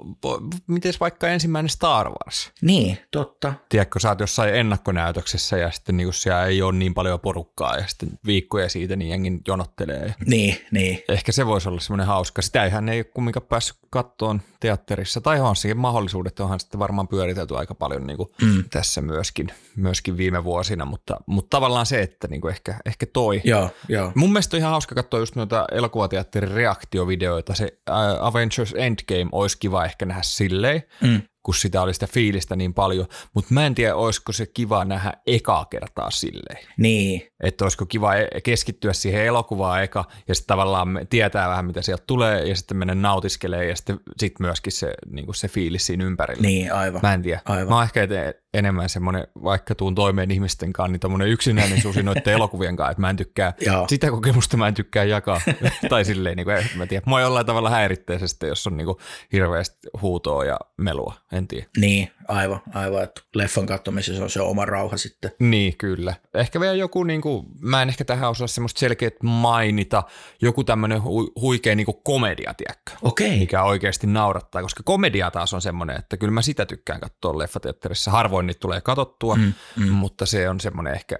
miten 0.66 0.92
vaikka 1.00 1.28
ensimmäinen 1.28 1.70
Star 1.70 2.08
Wars? 2.08 2.52
Niin, 2.62 2.98
totta. 3.10 3.54
Tiedätkö, 3.68 4.00
sä 4.00 4.08
oot 4.08 4.20
jossain 4.20 4.54
ennakkonäytöksessä 4.54 5.56
ja 5.56 5.70
sitten 5.70 5.96
niinku 5.96 6.12
siellä 6.12 6.44
ei 6.44 6.62
ole 6.62 6.72
niin 6.72 6.94
paljon 6.94 7.20
porukkaa 7.20 7.76
ja 7.76 7.86
sitten 7.86 8.08
viikkoja 8.26 8.68
siitä 8.68 8.96
niin 8.96 9.10
jengi 9.10 9.40
jonottelee. 9.48 10.14
Niin, 10.26 10.56
niin. 10.70 11.02
Ehkä 11.08 11.32
se 11.32 11.46
voisi 11.46 11.68
olla 11.68 11.80
semmoinen 11.80 12.06
hauska. 12.06 12.42
Sitä 12.42 12.64
eihän 12.64 12.88
ei 12.88 12.98
ole 12.98 13.04
kumminkaan 13.04 13.46
päässyt 13.46 13.78
kattoon 13.90 14.40
teatterissa. 14.60 15.20
Tai 15.20 15.40
on 15.40 15.56
siihen 15.56 15.78
mahdollisuudet, 15.78 16.40
onhan 16.40 16.60
sitten 16.60 16.80
varmaan 16.80 17.08
pyöritelty 17.08 17.56
aika 17.56 17.74
paljon 17.74 18.06
niin 18.06 18.16
kuin 18.16 18.28
mm. 18.42 18.64
tässä 18.70 19.00
myöskin, 19.00 19.48
myöskin 19.76 20.16
viime 20.16 20.44
vuosina, 20.44 20.84
mutta, 20.84 21.16
mutta 21.26 21.56
tavallaan 21.56 21.86
se, 21.86 22.02
että 22.02 22.28
niin 22.28 22.40
kuin 22.40 22.52
ehkä, 22.52 22.74
ehkä 22.86 23.06
toi. 23.12 23.40
Joo, 23.44 23.70
joo. 23.88 24.12
Mun 24.18 24.32
mielestä 24.32 24.56
on 24.56 24.58
ihan 24.58 24.70
hauska 24.70 24.94
katsoa 24.94 25.20
just 25.20 25.36
noita 25.36 25.64
elokuvateatterin 25.72 26.50
reaktiovideoita. 26.50 27.54
Se 27.54 27.78
äh, 27.90 27.96
Avengers 28.20 28.74
Endgame 28.76 29.28
olisi 29.32 29.58
kiva 29.58 29.84
ehkä 29.84 30.06
nähdä 30.06 30.22
silleen, 30.22 30.82
mm. 31.00 31.22
kun 31.42 31.54
sitä 31.54 31.82
oli 31.82 31.94
sitä 31.94 32.06
fiilistä 32.06 32.56
niin 32.56 32.74
paljon, 32.74 33.06
mutta 33.34 33.54
mä 33.54 33.66
en 33.66 33.74
tiedä, 33.74 33.96
olisiko 33.96 34.32
se 34.32 34.46
kiva 34.46 34.84
nähdä 34.84 35.12
ekaa 35.26 35.64
kertaa 35.64 36.10
silleen. 36.10 36.66
Niin. 36.78 37.22
Että 37.40 37.64
olisiko 37.64 37.86
kiva 37.86 38.14
e- 38.14 38.40
keskittyä 38.40 38.92
siihen 38.92 39.24
elokuvaan 39.24 39.82
eka 39.82 40.04
ja 40.28 40.34
sitten 40.34 40.48
tavallaan 40.48 41.00
tietää 41.10 41.48
vähän, 41.48 41.64
mitä 41.64 41.82
sieltä 41.82 42.04
tulee 42.06 42.48
ja 42.48 42.56
sitten 42.56 42.76
mennä 42.76 42.94
nautiskelee 42.94 43.68
ja 43.68 43.76
sitten 43.76 44.00
sit 44.16 44.40
myöskin 44.40 44.72
se, 44.72 44.94
niin 45.10 45.26
se 45.34 45.48
fiilis 45.48 45.86
siinä 45.86 46.04
ympärillä. 46.04 46.42
Niin, 46.42 46.72
aivan. 46.72 47.00
Mä 47.02 47.14
en 47.14 47.22
tiedä. 47.22 47.40
Aivan. 47.44 47.68
Mä 47.68 47.74
oon 47.74 47.84
ehkä 47.84 48.08
enemmän 48.54 48.88
semmoinen, 48.88 49.26
vaikka 49.44 49.74
tuun 49.74 49.94
toimeen 49.94 50.30
ihmisten 50.30 50.72
kanssa, 50.72 50.92
niin 50.92 51.00
tämmöinen 51.00 51.28
yksinäinen 51.28 51.82
susi 51.82 52.02
noiden 52.02 52.32
elokuvien 52.34 52.76
kanssa, 52.76 52.90
että 52.90 53.00
mä 53.00 53.10
en 53.10 53.16
tykkää, 53.16 53.54
Joo. 53.60 53.86
sitä 53.88 54.10
kokemusta 54.10 54.56
mä 54.56 54.68
en 54.68 54.74
tykkää 54.74 55.04
jakaa. 55.04 55.40
tai 55.90 56.04
silleen, 56.04 56.36
niin 56.36 56.44
kuin, 56.44 56.66
mä 56.76 56.86
tiedä, 56.86 57.02
mua 57.06 57.20
jollain 57.20 57.46
tavalla 57.46 57.70
häiritsee 57.70 58.18
se 58.18 58.28
sitten, 58.28 58.48
jos 58.48 58.66
on 58.66 58.76
niin 58.76 58.86
kuin 58.86 58.98
hirveästi 59.32 59.88
huutoa 60.02 60.44
ja 60.44 60.58
melua, 60.76 61.14
en 61.32 61.48
tiedä. 61.48 61.66
Niin, 61.76 62.10
aivan, 62.28 62.60
aivan, 62.74 63.02
että 63.02 63.20
leffan 63.34 63.66
katsomisessa 63.66 64.22
on 64.22 64.30
se 64.30 64.40
oma 64.40 64.64
rauha 64.64 64.96
sitten. 64.96 65.30
Niin, 65.40 65.76
kyllä. 65.76 66.14
Ehkä 66.34 66.60
vielä 66.60 66.74
joku, 66.74 67.04
niin 67.04 67.20
kuin, 67.20 67.46
mä 67.60 67.82
en 67.82 67.88
ehkä 67.88 68.04
tähän 68.04 68.30
osaa 68.30 68.46
semmoista 68.46 68.78
selkeät 68.78 69.22
mainita, 69.22 70.02
joku 70.42 70.64
tämmöinen 70.64 70.98
hu- 70.98 71.32
huikea 71.40 71.74
niin 71.74 71.84
kuin 71.84 72.02
komedia, 72.04 72.54
tiedätkö? 72.54 72.92
Okei. 73.02 73.38
Mikä 73.38 73.62
oikeasti 73.62 74.06
naurattaa, 74.06 74.62
koska 74.62 74.82
komedia 74.82 75.30
taas 75.30 75.54
on 75.54 75.60
semmoinen, 75.60 75.96
että 75.96 76.16
kyllä 76.16 76.32
mä 76.32 76.42
sitä 76.42 76.66
tykkään 76.66 77.00
katsoa 77.00 77.38
leffateatterissa. 77.38 78.10
Harvoin 78.10 78.46
niitä 78.46 78.60
tulee 78.60 78.80
katsottua, 78.80 79.36
mm, 79.36 79.52
mm. 79.76 79.88
mutta 79.88 80.26
se 80.26 80.48
on 80.48 80.60
semmoinen 80.60 80.94
ehkä 80.94 81.18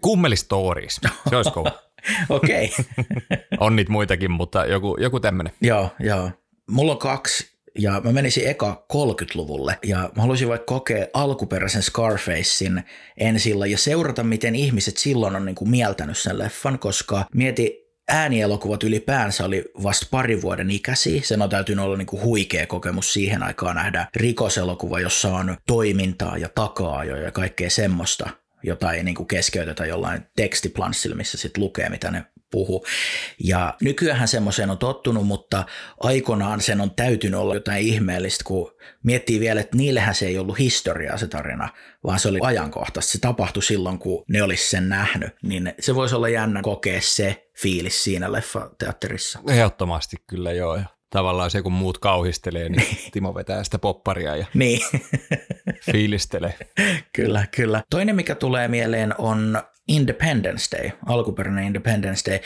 kummelistories. 0.00 1.00
Se 1.28 1.36
olisi 1.36 1.50
kova. 1.50 1.72
Okei. 2.28 2.72
on 3.60 3.76
niitä 3.76 3.92
muitakin, 3.92 4.30
mutta 4.30 4.66
joku, 4.66 4.96
joku 5.00 5.20
tämmöinen. 5.20 5.52
joo, 5.60 5.90
joo. 6.00 6.30
Mulla 6.70 6.92
on 6.92 6.98
kaksi 6.98 7.51
ja 7.78 8.00
mä 8.04 8.12
menisin 8.12 8.48
eka 8.48 8.86
30-luvulle 8.92 9.78
ja 9.86 10.10
mä 10.16 10.22
haluaisin 10.22 10.48
vaikka 10.48 10.74
kokea 10.74 11.06
alkuperäisen 11.14 11.82
Scarfacein 11.82 12.82
ensillä 13.16 13.66
ja 13.66 13.78
seurata, 13.78 14.24
miten 14.24 14.54
ihmiset 14.54 14.96
silloin 14.96 15.36
on 15.36 15.44
niin 15.44 15.54
kuin 15.54 15.70
mieltänyt 15.70 16.18
sen 16.18 16.38
leffan, 16.38 16.78
koska 16.78 17.24
mieti 17.34 17.82
äänielokuvat 18.08 18.82
ylipäänsä 18.82 19.44
oli 19.44 19.64
vasta 19.82 20.06
pari 20.10 20.42
vuoden 20.42 20.70
ikäisiä. 20.70 21.20
Sen 21.24 21.42
on 21.42 21.50
täytynyt 21.50 21.84
olla 21.84 21.96
niinku 21.96 22.20
huikea 22.20 22.66
kokemus 22.66 23.12
siihen 23.12 23.42
aikaan 23.42 23.76
nähdä 23.76 24.06
rikoselokuva, 24.16 25.00
jossa 25.00 25.34
on 25.34 25.56
toimintaa 25.66 26.38
ja 26.38 26.48
takaa 26.54 27.04
ja 27.04 27.32
kaikkea 27.32 27.70
semmoista, 27.70 28.30
jota 28.62 28.92
ei 28.92 29.04
niinku 29.04 29.24
keskeytetä 29.24 29.86
jollain 29.86 30.22
tekstiplanssilla, 30.36 31.16
missä 31.16 31.38
sitten 31.38 31.62
lukee, 31.62 31.88
mitä 31.88 32.10
ne 32.10 32.24
puhu. 32.52 32.84
Ja 33.44 33.74
nykyään 33.80 34.28
semmoiseen 34.28 34.70
on 34.70 34.78
tottunut, 34.78 35.26
mutta 35.26 35.64
aikanaan 36.00 36.60
sen 36.60 36.80
on 36.80 36.90
täytynyt 36.90 37.40
olla 37.40 37.54
jotain 37.54 37.86
ihmeellistä, 37.86 38.44
kun 38.44 38.74
miettii 39.02 39.40
vielä, 39.40 39.60
että 39.60 39.76
niillehän 39.76 40.14
se 40.14 40.26
ei 40.26 40.38
ollut 40.38 40.58
historiaa 40.58 41.18
se 41.18 41.26
tarina, 41.26 41.68
vaan 42.04 42.18
se 42.18 42.28
oli 42.28 42.38
ajankohtaista. 42.42 43.12
Se 43.12 43.18
tapahtui 43.18 43.62
silloin, 43.62 43.98
kun 43.98 44.24
ne 44.28 44.42
olisi 44.42 44.70
sen 44.70 44.88
nähnyt, 44.88 45.32
niin 45.42 45.74
se 45.80 45.94
voisi 45.94 46.14
olla 46.14 46.28
jännä 46.28 46.62
kokea 46.62 47.00
se 47.00 47.48
fiilis 47.62 48.04
siinä 48.04 48.32
leffateatterissa. 48.32 49.38
Ehdottomasti 49.48 50.16
kyllä 50.26 50.52
joo. 50.52 50.80
Tavallaan 51.12 51.50
se, 51.50 51.62
kun 51.62 51.72
muut 51.72 51.98
kauhistelee, 51.98 52.68
niin 52.68 52.86
Timo 53.12 53.34
vetää 53.34 53.64
sitä 53.64 53.78
popparia 53.78 54.36
ja 54.36 54.46
Niin, 54.54 54.80
fiilistelee. 55.92 56.54
kyllä, 57.16 57.46
kyllä. 57.56 57.82
Toinen, 57.90 58.16
mikä 58.16 58.34
tulee 58.34 58.68
mieleen, 58.68 59.14
on 59.18 59.62
Independence 59.88 60.76
Day, 60.76 60.90
alkuperäinen 61.06 61.64
Independence 61.64 62.30
Day. 62.30 62.38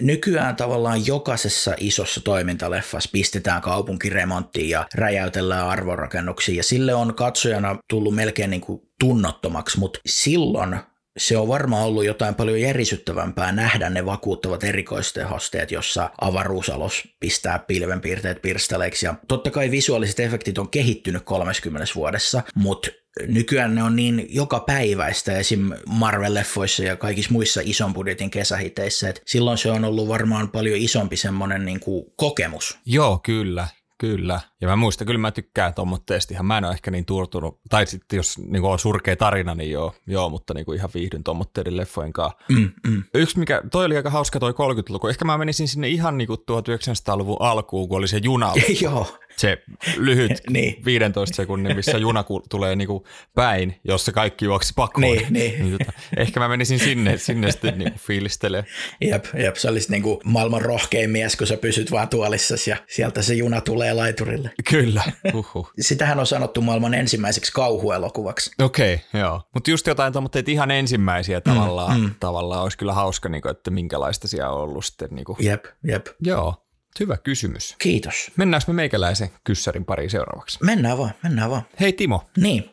Nykyään 0.00 0.56
tavallaan 0.56 1.06
jokaisessa 1.06 1.74
isossa 1.78 2.20
toimintaleffassa 2.20 3.10
pistetään 3.12 3.62
kaupunkiremonttiin 3.62 4.68
ja 4.68 4.86
räjäytellään 4.94 5.68
arvorakennuksia 5.68 6.56
ja 6.56 6.62
sille 6.62 6.94
on 6.94 7.14
katsojana 7.14 7.78
tullut 7.90 8.14
melkein 8.14 8.50
niin 8.50 8.60
kuin 8.60 8.80
tunnottomaksi, 9.00 9.78
mutta 9.78 10.00
silloin 10.06 10.76
se 11.16 11.36
on 11.38 11.48
varmaan 11.48 11.84
ollut 11.84 12.04
jotain 12.04 12.34
paljon 12.34 12.60
järisyttävämpää 12.60 13.52
nähdä 13.52 13.90
ne 13.90 14.06
vakuuttavat 14.06 14.64
erikoistehosteet, 14.64 15.70
jossa 15.70 16.10
avaruusalus 16.20 17.08
pistää 17.20 17.58
pilvenpiirteet 17.58 18.42
pirstaleiksi. 18.42 19.06
Ja 19.06 19.14
totta 19.28 19.50
kai 19.50 19.70
visuaaliset 19.70 20.20
efektit 20.20 20.58
on 20.58 20.70
kehittynyt 20.70 21.22
30 21.24 21.86
vuodessa, 21.94 22.42
mutta 22.54 22.88
nykyään 23.26 23.74
ne 23.74 23.82
on 23.82 23.96
niin 23.96 24.26
joka 24.28 24.60
päiväistä 24.60 25.38
esim. 25.38 25.70
Marvel-leffoissa 25.88 26.84
ja 26.84 26.96
kaikissa 26.96 27.32
muissa 27.32 27.60
ison 27.64 27.94
budjetin 27.94 28.30
kesähiteissä, 28.30 29.08
että 29.08 29.22
silloin 29.26 29.58
se 29.58 29.70
on 29.70 29.84
ollut 29.84 30.08
varmaan 30.08 30.50
paljon 30.50 30.78
isompi 30.78 31.16
semmoinen 31.16 31.64
niin 31.64 31.80
kuin 31.80 32.04
kokemus. 32.16 32.78
Joo, 32.86 33.20
kyllä. 33.22 33.68
Kyllä. 33.98 34.40
Ja 34.60 34.68
mä 34.68 34.76
muistan, 34.76 35.06
kyllä 35.06 35.18
mä 35.18 35.30
tykkään 35.30 35.74
tuommoitteesta 35.74 36.34
ihan. 36.34 36.46
Mä 36.46 36.58
en 36.58 36.64
ole 36.64 36.72
ehkä 36.72 36.90
niin 36.90 37.04
turtunut, 37.04 37.60
tai 37.68 37.86
sitten 37.86 38.16
jos 38.16 38.38
niin 38.38 38.64
on 38.64 38.78
surkea 38.78 39.16
tarina, 39.16 39.54
niin 39.54 39.70
joo, 39.70 39.94
joo 40.06 40.28
mutta 40.28 40.54
niin 40.54 40.74
ihan 40.74 40.90
viihdyn 40.94 41.24
tuommoitteiden 41.24 41.76
leffojen 41.76 42.12
kanssa. 42.12 42.38
Mm, 42.48 42.72
mm. 42.86 43.02
Yksi, 43.14 43.38
mikä, 43.38 43.62
toi 43.70 43.84
oli 43.84 43.96
aika 43.96 44.10
hauska 44.10 44.40
toi 44.40 44.52
30-luku. 44.52 45.06
Ehkä 45.06 45.24
mä 45.24 45.38
menisin 45.38 45.68
sinne 45.68 45.88
ihan 45.88 46.18
niin 46.18 46.28
kuin 46.28 46.40
1900-luvun 46.40 47.36
alkuun, 47.40 47.88
kun 47.88 47.98
oli 47.98 48.08
se 48.08 48.20
juna. 48.22 48.52
Joo, 48.82 49.18
Se 49.38 49.62
lyhyt 49.96 50.32
Niin. 50.50 50.84
15 50.84 51.36
sekunnin, 51.36 51.76
missä 51.76 51.98
juna 51.98 52.24
tulee 52.50 52.76
niin 52.76 52.88
kuin 52.88 53.04
päin, 53.34 53.80
jossa 53.84 54.12
kaikki 54.12 54.44
juoksi 54.44 54.72
pakoon. 54.76 55.02
Niin, 55.02 55.32
niin. 55.32 55.78
tota, 55.78 55.92
ehkä 56.16 56.40
mä 56.40 56.48
menisin 56.48 56.78
sinne, 56.78 57.18
sinne 57.18 57.50
sitten 57.50 57.78
niin 57.78 57.94
fiilistelee. 57.98 58.64
jep, 59.00 59.24
jep, 59.34 59.56
se 59.56 59.68
olisi 59.68 59.90
niin 59.90 60.02
kuin 60.02 60.20
maailman 60.24 60.62
rohkein 60.62 61.10
mies, 61.10 61.36
kun 61.36 61.46
sä 61.46 61.56
pysyt 61.56 61.90
vaan 61.90 62.08
tuolissasi 62.08 62.70
ja 62.70 62.76
sieltä 62.88 63.22
se 63.22 63.34
juna 63.34 63.60
tulee 63.60 63.92
laiturille. 63.92 64.50
Kyllä, 64.70 65.02
uhuh. 65.34 65.72
Sitähän 65.80 66.18
on 66.18 66.26
sanottu 66.26 66.60
maailman 66.60 66.94
ensimmäiseksi 66.94 67.52
kauhuelokuvaksi. 67.52 68.50
Okei, 68.62 68.94
okay, 68.94 69.20
joo. 69.20 69.42
Mutta 69.54 69.70
just 69.70 69.86
jotain 69.86 70.12
tuommoitteita 70.12 70.50
ihan 70.50 70.70
ensimmäisiä 70.70 71.40
tavallaan, 71.40 72.00
mm, 72.00 72.10
tavallaan 72.20 72.62
olisi 72.62 72.78
kyllä 72.78 72.92
hauska, 72.92 73.28
niin 73.28 73.42
kuin, 73.42 73.50
että 73.50 73.70
minkälaista 73.70 74.28
siellä 74.28 74.50
on 74.50 74.62
ollut 74.62 74.84
sitten. 74.84 75.08
Niin 75.10 75.24
kuin. 75.24 75.36
Jep, 75.40 75.64
jep. 75.84 76.06
Joo, 76.20 76.65
hyvä 77.00 77.16
kysymys. 77.16 77.74
Kiitos. 77.78 78.30
Mennäänkö 78.36 78.64
me 78.72 78.74
meikäläisen 78.74 79.30
kyssärin 79.44 79.84
pariin 79.84 80.10
seuraavaksi? 80.10 80.58
Mennään 80.64 80.98
vaan, 80.98 81.10
mennään 81.22 81.50
vaan. 81.50 81.62
Hei 81.80 81.92
Timo. 81.92 82.24
Niin, 82.36 82.70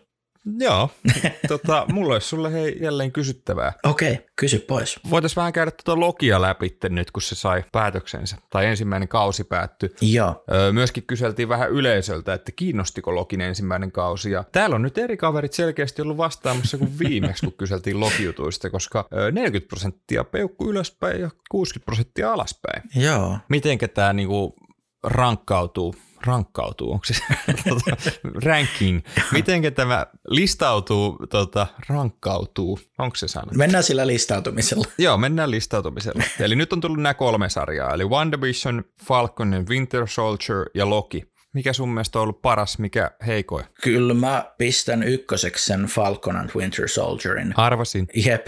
Joo, 0.59 0.89
tota, 1.47 1.85
mulla 1.91 2.13
olisi 2.13 2.27
sulle 2.27 2.53
hei 2.53 2.77
jälleen 2.81 3.11
kysyttävää. 3.11 3.73
okei, 3.83 4.19
kysy 4.35 4.59
pois. 4.59 4.99
Voitaisiin 5.09 5.35
vähän 5.35 5.53
käydä 5.53 5.71
tuota 5.71 5.99
Lokia 5.99 6.41
läpi 6.41 6.77
nyt, 6.89 7.11
kun 7.11 7.21
se 7.21 7.35
sai 7.35 7.63
päätöksensä, 7.71 8.37
tai 8.49 8.65
ensimmäinen 8.65 9.07
kausi 9.07 9.43
päättyi. 9.43 9.89
Joo, 10.01 10.43
Öö, 10.51 10.71
myöskin 10.71 11.03
kyseltiin 11.03 11.49
vähän 11.49 11.69
yleisöltä, 11.71 12.33
että 12.33 12.51
kiinnostiko 12.51 13.15
Lokin 13.15 13.41
ensimmäinen 13.41 13.91
kausi. 13.91 14.31
Ja 14.31 14.43
täällä 14.51 14.75
on 14.75 14.81
nyt 14.81 14.97
eri 14.97 15.17
kaverit 15.17 15.53
selkeästi 15.53 16.01
ollut 16.01 16.17
vastaamassa 16.17 16.77
kuin 16.77 16.99
viimeksi, 16.99 17.45
kun 17.45 17.53
kyseltiin 17.57 17.99
Lokijutuista, 17.99 18.69
koska 18.69 19.07
öö, 19.13 19.31
40 19.31 19.69
prosenttia 19.69 20.23
peukku 20.23 20.69
ylöspäin 20.69 21.21
ja 21.21 21.29
60 21.51 21.85
prosenttia 21.85 22.33
alaspäin. 22.33 22.83
joo. 22.95 23.37
Mitenkä 23.49 23.87
tämä 23.87 24.13
niinku 24.13 24.55
rankkautuu? 25.03 25.95
Rankkautuu, 26.25 26.91
onko 26.91 27.05
se 27.05 27.13
tota, 27.69 28.11
ranking? 28.45 29.01
Mitenkä 29.31 29.71
tämä 29.71 30.05
listautuu, 30.27 31.17
tota, 31.29 31.67
rankkautuu? 31.89 32.79
Onko 32.97 33.15
se 33.15 33.27
sana? 33.27 33.51
Mennään 33.55 33.83
sillä 33.83 34.07
listautumisella. 34.07 34.85
Joo, 34.97 35.17
mennään 35.17 35.51
listautumisella. 35.51 36.23
Eli 36.39 36.55
nyt 36.55 36.73
on 36.73 36.81
tullut 36.81 37.01
nämä 37.01 37.13
kolme 37.13 37.49
sarjaa, 37.49 37.93
eli 37.93 38.05
WandaVision, 38.05 38.83
Falcon 39.03 39.53
and 39.53 39.69
Winter 39.69 40.07
Soldier 40.07 40.65
ja 40.73 40.89
Loki. 40.89 41.33
Mikä 41.53 41.73
sun 41.73 41.89
mielestä 41.89 42.19
on 42.19 42.23
ollut 42.23 42.41
paras, 42.41 42.79
mikä 42.79 43.11
heikoin? 43.25 43.65
Kyllä 43.81 44.13
mä 44.13 44.53
pistän 44.57 45.03
ykköseksi 45.03 45.65
sen 45.65 45.83
Falcon 45.83 46.35
and 46.35 46.49
Winter 46.55 46.87
Soldierin. 46.87 47.53
Arvasin. 47.59 48.07
Jep. 48.25 48.47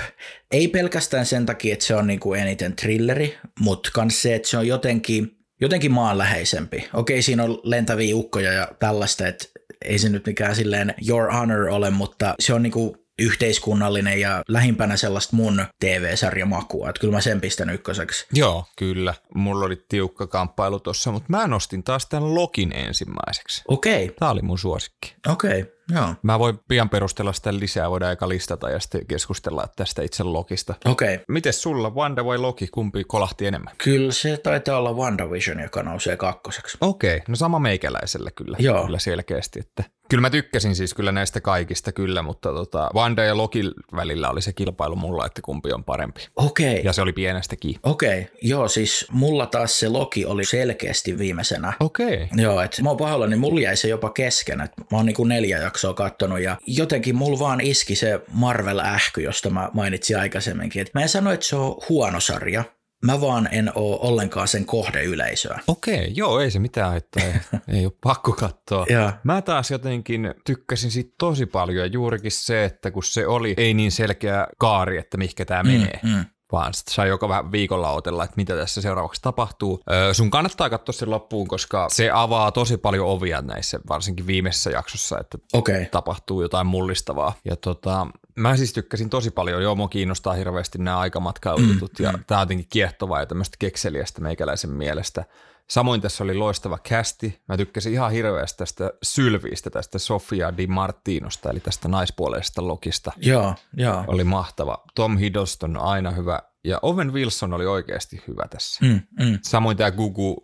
Ei 0.51 0.67
pelkästään 0.67 1.25
sen 1.25 1.45
takia, 1.45 1.73
että 1.73 1.85
se 1.85 1.95
on 1.95 2.07
niinku 2.07 2.33
eniten 2.33 2.75
thrilleri, 2.75 3.37
mutta 3.59 3.89
myös 4.01 4.21
se, 4.21 4.35
että 4.35 4.47
se 4.47 4.57
on 4.57 4.67
jotenkin, 4.67 5.34
jotenkin 5.61 5.91
maanläheisempi. 5.91 6.89
Okei, 6.93 7.21
siinä 7.21 7.43
on 7.43 7.59
lentäviä 7.63 8.15
ukkoja 8.15 8.53
ja 8.53 8.67
tällaista, 8.79 9.27
että 9.27 9.45
ei 9.85 9.99
se 9.99 10.09
nyt 10.09 10.25
mikään 10.25 10.55
silleen 10.55 10.93
your 11.09 11.31
honor 11.33 11.67
ole, 11.69 11.89
mutta 11.89 12.35
se 12.39 12.53
on 12.53 12.63
niinku 12.63 13.05
yhteiskunnallinen 13.19 14.19
ja 14.21 14.43
lähimpänä 14.47 14.97
sellaista 14.97 15.35
mun 15.35 15.65
TV-sarjamakua. 15.79 16.89
Että 16.89 16.99
kyllä 16.99 17.13
mä 17.13 17.21
sen 17.21 17.41
pistän 17.41 17.69
ykköseksi. 17.69 18.25
Joo, 18.33 18.65
kyllä. 18.77 19.13
Mulla 19.35 19.65
oli 19.65 19.85
tiukka 19.89 20.27
kamppailu 20.27 20.79
tossa, 20.79 21.11
mutta 21.11 21.27
mä 21.29 21.47
nostin 21.47 21.83
taas 21.83 22.05
tämän 22.05 22.35
Lokin 22.35 22.71
ensimmäiseksi. 22.75 23.61
Okei, 23.67 24.11
Tää 24.19 24.29
oli 24.29 24.41
mun 24.41 24.59
suosikki. 24.59 25.15
okei, 25.27 25.65
joo. 25.89 26.15
Mä 26.23 26.39
voin 26.39 26.59
pian 26.67 26.89
perustella 26.89 27.33
sitä 27.33 27.59
lisää, 27.59 27.89
voidaan 27.89 28.09
aika 28.09 28.29
listata 28.29 28.69
ja 28.69 28.79
sitten 28.79 29.05
keskustella 29.05 29.67
tästä 29.75 30.01
itse 30.01 30.23
Lokista. 30.23 30.75
Okei. 30.85 31.19
Mites 31.27 31.61
sulla, 31.61 31.89
Wanda 31.89 32.25
vai 32.25 32.37
Loki, 32.37 32.67
kumpi 32.67 33.03
kolahti 33.03 33.47
enemmän? 33.47 33.75
Kyllä 33.77 34.11
se 34.11 34.37
taitaa 34.37 34.77
olla 34.77 34.93
WandaVision, 34.93 35.59
joka 35.59 35.83
nousee 35.83 36.17
kakkoseksi. 36.17 36.77
Okei, 36.81 37.21
no 37.27 37.35
sama 37.35 37.59
meikäläisellä 37.59 38.31
kyllä, 38.31 38.57
Joo. 38.59 38.85
kyllä 38.85 38.99
selkeästi, 38.99 39.59
että 39.59 39.83
Kyllä 40.09 40.21
mä 40.21 40.29
tykkäsin 40.29 40.75
siis 40.75 40.93
kyllä 40.93 41.11
näistä 41.11 41.41
kaikista 41.41 41.91
kyllä, 41.91 42.21
mutta 42.21 42.49
tota, 42.49 42.89
Wanda 42.93 43.23
ja 43.23 43.37
Loki 43.37 43.63
välillä 43.95 44.29
oli 44.29 44.41
se 44.41 44.53
kilpailu 44.53 44.95
mulla, 44.95 45.25
että 45.25 45.41
kumpi 45.41 45.73
on 45.73 45.83
parempi. 45.83 46.27
Okei. 46.35 46.71
Okay. 46.71 46.81
Ja 46.83 46.93
se 46.93 47.01
oli 47.01 47.13
pienestäkin. 47.13 47.75
Okei, 47.83 48.21
okay. 48.21 48.37
joo 48.41 48.67
siis 48.67 49.05
mulla 49.11 49.45
taas 49.45 49.79
se 49.79 49.89
Loki 49.89 50.25
oli 50.25 50.45
selkeästi 50.45 51.17
viimeisenä. 51.17 51.73
Okei. 51.79 52.07
Okay. 52.07 52.27
Joo, 52.43 52.61
että 52.61 52.83
mä 52.83 52.89
oon 52.89 52.97
pahoilla, 52.97 53.27
niin 53.27 53.39
mulla 53.39 53.61
jäi 53.61 53.77
se 53.77 53.87
jopa 53.87 54.09
kesken, 54.09 54.61
että 54.61 54.81
mä 54.91 54.97
oon 54.97 55.05
niin 55.05 55.15
kuin 55.15 55.29
neljä 55.29 55.59
jaksoa 55.59 55.93
kattonut 55.93 56.39
ja 56.39 56.57
jotenkin 56.67 57.15
mulla 57.15 57.39
vaan 57.39 57.61
iski 57.61 57.95
se 57.95 58.21
Marvel-ähky, 58.33 59.21
josta 59.21 59.49
mä 59.49 59.69
mainitsin 59.73 60.19
aikaisemminkin. 60.19 60.81
Et 60.81 60.93
mä 60.93 61.01
en 61.01 61.09
sano, 61.09 61.31
että 61.31 61.45
se 61.45 61.55
on 61.55 61.77
huono 61.89 62.19
sarja, 62.19 62.63
Mä 63.05 63.21
vaan 63.21 63.49
en 63.51 63.71
oo 63.75 64.07
ollenkaan 64.07 64.47
sen 64.47 64.65
kohdeyleisöä. 64.65 65.59
Okei, 65.67 66.11
joo, 66.15 66.39
ei 66.39 66.51
se 66.51 66.59
mitään, 66.59 66.97
että 66.97 67.21
ei, 67.23 67.33
ei 67.77 67.85
ole 67.85 67.93
pakko 68.03 68.31
katsoa. 68.31 68.85
Ja. 68.89 69.13
Mä 69.23 69.41
taas 69.41 69.71
jotenkin 69.71 70.33
tykkäsin 70.45 70.91
siitä 70.91 71.15
tosi 71.17 71.45
paljon 71.45 71.79
ja 71.79 71.85
juurikin 71.85 72.31
se, 72.31 72.65
että 72.65 72.91
kun 72.91 73.03
se 73.03 73.27
oli 73.27 73.53
ei 73.57 73.73
niin 73.73 73.91
selkeä 73.91 74.47
kaari, 74.57 74.97
että 74.97 75.17
mihinkä 75.17 75.45
tämä 75.45 75.63
mm, 75.63 75.69
menee. 75.69 75.99
Mm 76.03 76.25
vaan 76.51 76.73
sit 76.73 76.87
sai 76.87 77.07
joka 77.07 77.29
vähän 77.29 77.51
viikolla 77.51 77.91
otella, 77.91 78.23
että 78.23 78.35
mitä 78.37 78.55
tässä 78.55 78.81
seuraavaksi 78.81 79.21
tapahtuu. 79.21 79.83
Öö, 79.91 80.13
sun 80.13 80.31
kannattaa 80.31 80.69
katsoa 80.69 80.93
sen 80.93 81.09
loppuun, 81.09 81.47
koska 81.47 81.87
se 81.89 82.09
avaa 82.13 82.51
tosi 82.51 82.77
paljon 82.77 83.07
ovia 83.07 83.41
näissä, 83.41 83.79
varsinkin 83.89 84.27
viimeisessä 84.27 84.69
jaksossa, 84.69 85.19
että 85.19 85.37
okay. 85.53 85.85
tapahtuu 85.85 86.41
jotain 86.41 86.67
mullistavaa. 86.67 87.33
Ja 87.45 87.55
tota, 87.55 88.07
mä 88.35 88.57
siis 88.57 88.73
tykkäsin 88.73 89.09
tosi 89.09 89.31
paljon, 89.31 89.63
joo, 89.63 89.75
mua 89.75 89.87
kiinnostaa 89.87 90.33
hirveästi 90.33 90.77
nämä 90.77 90.97
aikamatkailijutut, 90.97 91.99
mm, 91.99 92.05
ja 92.05 92.11
mm. 92.11 92.23
tää 92.27 92.37
on 92.37 92.41
jotenkin 92.41 92.67
kiehtovaa 92.69 93.19
ja 93.19 93.25
tämmöistä 93.25 93.57
kekseliästä 93.59 94.21
meikäläisen 94.21 94.69
mielestä. 94.69 95.25
Samoin 95.69 96.01
tässä 96.01 96.23
oli 96.23 96.33
loistava 96.33 96.77
kästi. 96.77 97.41
Mä 97.47 97.57
tykkäsin 97.57 97.93
ihan 97.93 98.11
hirveästi 98.11 98.57
tästä 98.57 98.91
Sylviistä, 99.03 99.69
tästä 99.69 99.99
Sofia 99.99 100.57
Di 100.57 100.67
Martinosta, 100.67 101.49
eli 101.49 101.59
tästä 101.59 101.87
naispuoleisesta 101.87 102.67
Lokista. 102.67 103.11
Joo, 103.17 103.55
joo. 103.77 104.03
Oli 104.07 104.23
mahtava. 104.23 104.83
Tom 104.95 105.17
Hiddleston 105.17 105.77
on 105.77 105.83
aina 105.83 106.11
hyvä. 106.11 106.39
Ja 106.63 106.79
Owen 106.81 107.13
Wilson 107.13 107.53
oli 107.53 107.65
oikeasti 107.65 108.23
hyvä 108.27 108.47
tässä. 108.49 108.85
Mm, 108.85 109.01
mm. 109.25 109.39
Samoin 109.41 109.77
tämä 109.77 109.91
Gugu 109.91 110.41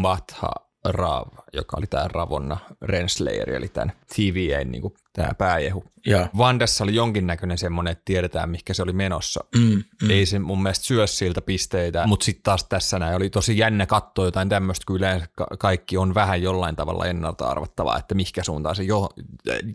Matha 0.00 0.50
Rav, 0.84 1.28
joka 1.52 1.76
oli 1.76 1.86
tämä 1.86 2.08
Ravonna 2.08 2.56
Renslayer, 2.82 3.50
eli 3.50 3.68
tämän 3.68 3.92
TVA 4.16 4.64
niin 4.64 4.82
kuin 4.82 4.94
tämä 5.12 5.34
pääjehu. 5.34 5.84
Ja. 6.06 6.28
Vandassa 6.38 6.84
oli 6.84 6.94
jonkinnäköinen 6.94 7.58
semmoinen, 7.58 7.92
että 7.92 8.02
tiedetään, 8.04 8.50
mikä 8.50 8.74
se 8.74 8.82
oli 8.82 8.92
menossa. 8.92 9.44
Mm, 9.56 9.82
mm. 10.02 10.10
Ei 10.10 10.26
se 10.26 10.38
mun 10.38 10.62
mielestä 10.62 10.84
syö 10.84 11.06
siltä 11.06 11.40
pisteitä, 11.40 12.06
mutta 12.06 12.24
sitten 12.24 12.42
taas 12.42 12.64
tässä 12.64 12.98
näin 12.98 13.16
oli 13.16 13.30
tosi 13.30 13.58
jännä 13.58 13.86
katsoa 13.86 14.24
jotain 14.24 14.48
tämmöistä, 14.48 14.84
kun 14.86 14.96
yleensä 14.96 15.26
kaikki 15.58 15.96
on 15.96 16.14
vähän 16.14 16.42
jollain 16.42 16.76
tavalla 16.76 17.06
ennalta 17.06 17.48
arvattavaa, 17.48 17.98
että 17.98 18.14
mihinkä 18.14 18.44
suuntaan 18.44 18.76
se 18.76 18.82
jo, 18.82 19.08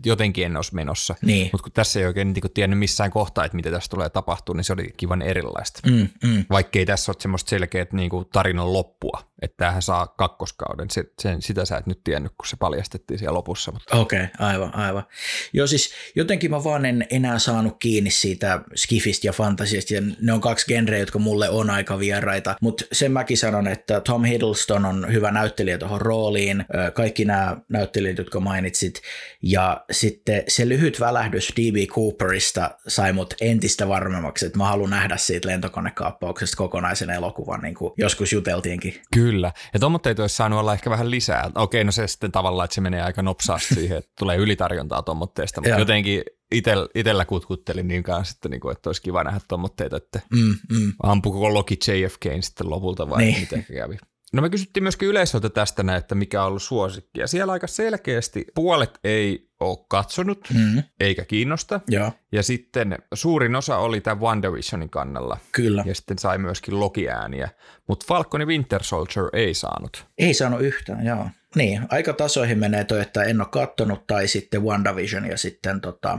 jotenkin 0.06 0.46
en 0.46 0.56
olisi 0.56 0.74
menossa. 0.74 1.14
Niin. 1.22 1.48
Mutta 1.52 1.62
kun 1.62 1.72
tässä 1.72 2.00
ei 2.00 2.06
oikein 2.06 2.32
niin 2.32 2.52
tiennyt 2.54 2.78
missään 2.78 3.10
kohtaa, 3.10 3.44
että 3.44 3.56
mitä 3.56 3.70
tässä 3.70 3.90
tulee 3.90 4.10
tapahtua, 4.10 4.54
niin 4.54 4.64
se 4.64 4.72
oli 4.72 4.92
kivan 4.96 5.22
erilaista. 5.22 5.80
Mm, 5.90 6.08
mm. 6.22 6.44
Vaikkei 6.50 6.86
tässä 6.86 7.12
ole 7.12 7.16
semmoista 7.20 7.48
selkeät 7.50 7.92
niin 7.92 8.10
kuin 8.10 8.26
tarinan 8.32 8.72
loppua, 8.72 9.20
että 9.44 9.56
tämähän 9.56 9.82
saa 9.82 10.06
kakkoskauden. 10.06 10.90
Se, 10.90 11.04
sen, 11.22 11.42
sitä 11.42 11.64
sä 11.64 11.76
et 11.76 11.86
nyt 11.86 12.00
tiennyt, 12.04 12.32
kun 12.38 12.46
se 12.46 12.56
paljastettiin 12.56 13.18
siellä 13.18 13.34
lopussa. 13.34 13.72
Okei, 13.92 14.24
okay, 14.24 14.46
aivan, 14.46 14.74
aivan. 14.74 15.04
Joo, 15.52 15.66
siis 15.66 15.94
jotenkin 16.16 16.50
mä 16.50 16.64
vaan 16.64 16.84
en 16.84 17.06
enää 17.10 17.38
saanut 17.38 17.76
kiinni 17.78 18.10
siitä 18.10 18.60
skifistä 18.74 19.26
ja 19.26 19.32
fantasiasta, 19.32 19.94
ja 19.94 20.02
ne 20.20 20.32
on 20.32 20.40
kaksi 20.40 20.66
genreä, 20.66 20.98
jotka 20.98 21.18
mulle 21.18 21.48
on 21.48 21.70
aika 21.70 21.98
vieraita, 21.98 22.56
mutta 22.60 22.84
sen 22.92 23.12
mäkin 23.12 23.38
sanon, 23.38 23.68
että 23.68 24.00
Tom 24.00 24.24
Hiddleston 24.24 24.84
on 24.84 25.12
hyvä 25.12 25.30
näyttelijä 25.30 25.78
tuohon 25.78 26.00
rooliin, 26.00 26.64
kaikki 26.94 27.24
nämä 27.24 27.56
näyttelijät, 27.68 28.18
jotka 28.18 28.40
mainitsit, 28.40 29.00
ja 29.42 29.84
sitten 29.90 30.42
se 30.48 30.68
lyhyt 30.68 31.00
välähdys 31.00 31.52
D.B. 31.56 31.88
Cooperista 31.88 32.70
sai 32.88 33.12
mut 33.12 33.34
entistä 33.40 33.88
varmemmaksi, 33.88 34.46
että 34.46 34.58
mä 34.58 34.64
haluan 34.64 34.90
nähdä 34.90 35.16
siitä 35.16 35.48
lentokonekaappauksesta 35.48 36.56
kokonaisen 36.56 37.10
elokuvan, 37.10 37.60
niin 37.60 37.74
kuin 37.74 37.92
joskus 37.98 38.32
juteltiinkin. 38.32 38.94
Kyllä, 39.14 39.33
ja 39.42 39.80
tuommoitteet 39.80 40.18
olisi 40.18 40.36
saanut 40.36 40.60
olla 40.60 40.72
ehkä 40.72 40.90
vähän 40.90 41.10
lisää. 41.10 41.50
Okei, 41.54 41.84
no 41.84 41.92
se 41.92 42.06
sitten 42.06 42.32
tavallaan, 42.32 42.64
että 42.64 42.74
se 42.74 42.80
menee 42.80 43.02
aika 43.02 43.22
nopsaasti 43.22 43.74
siihen, 43.74 43.98
että 43.98 44.10
tulee 44.18 44.36
ylitarjontaa 44.36 45.02
tuommoitteesta, 45.02 45.60
mutta 45.60 45.78
jotenkin 45.78 46.22
itel, 46.54 46.88
itellä 46.94 47.24
kutkuttelin 47.24 47.88
niin 47.88 48.02
kanssa, 48.02 48.34
että, 48.36 48.48
niinku, 48.48 48.70
että 48.70 48.88
olisi 48.88 49.02
kiva 49.02 49.24
nähdä 49.24 49.40
tuommoitteita, 49.48 49.96
että 49.96 50.20
mm, 50.30 50.54
mm. 50.70 50.92
ampu 51.02 51.32
koko 51.32 51.54
Loki 51.54 51.78
JFKin 51.88 52.42
sitten 52.42 52.70
lopulta 52.70 53.10
vai 53.10 53.22
niin. 53.22 53.40
miten 53.40 53.66
kävi. 53.74 53.98
No 54.34 54.42
me 54.42 54.50
kysyttiin 54.50 54.84
myöskin 54.84 55.08
yleisöltä 55.08 55.50
tästä 55.50 55.82
näin, 55.82 55.98
että 55.98 56.14
mikä 56.14 56.42
on 56.42 56.48
ollut 56.48 56.62
suosikki. 56.62 57.20
Ja 57.20 57.26
siellä 57.26 57.52
aika 57.52 57.66
selkeästi 57.66 58.44
puolet 58.54 58.98
ei 59.04 59.48
ole 59.60 59.78
katsonut 59.88 60.48
mm. 60.54 60.82
eikä 61.00 61.24
kiinnosta. 61.24 61.80
Ja. 61.90 62.12
ja 62.32 62.42
sitten 62.42 62.98
suurin 63.14 63.56
osa 63.56 63.78
oli 63.78 64.00
tämän 64.00 64.20
WandaVisionin 64.20 64.90
kannalla. 64.90 65.38
Kyllä. 65.52 65.84
Ja 65.86 65.94
sitten 65.94 66.18
sai 66.18 66.38
myöskin 66.38 66.80
Loki-ääniä. 66.80 67.48
Mutta 67.88 68.06
Falcon 68.08 68.40
ja 68.40 68.46
Winter 68.46 68.82
Soldier 68.82 69.24
ei 69.32 69.54
saanut. 69.54 70.06
Ei 70.18 70.34
saanut 70.34 70.60
yhtään, 70.60 71.06
joo. 71.06 71.28
Niin, 71.54 71.86
aika 71.90 72.12
tasoihin 72.12 72.58
menee 72.58 72.84
toi, 72.84 73.00
että 73.00 73.22
en 73.22 73.40
ole 73.40 73.48
kattonut, 73.50 74.06
tai 74.06 74.28
sitten 74.28 74.62
WandaVision 74.62 75.26
ja 75.26 75.38
sitten 75.38 75.80
tota, 75.80 76.18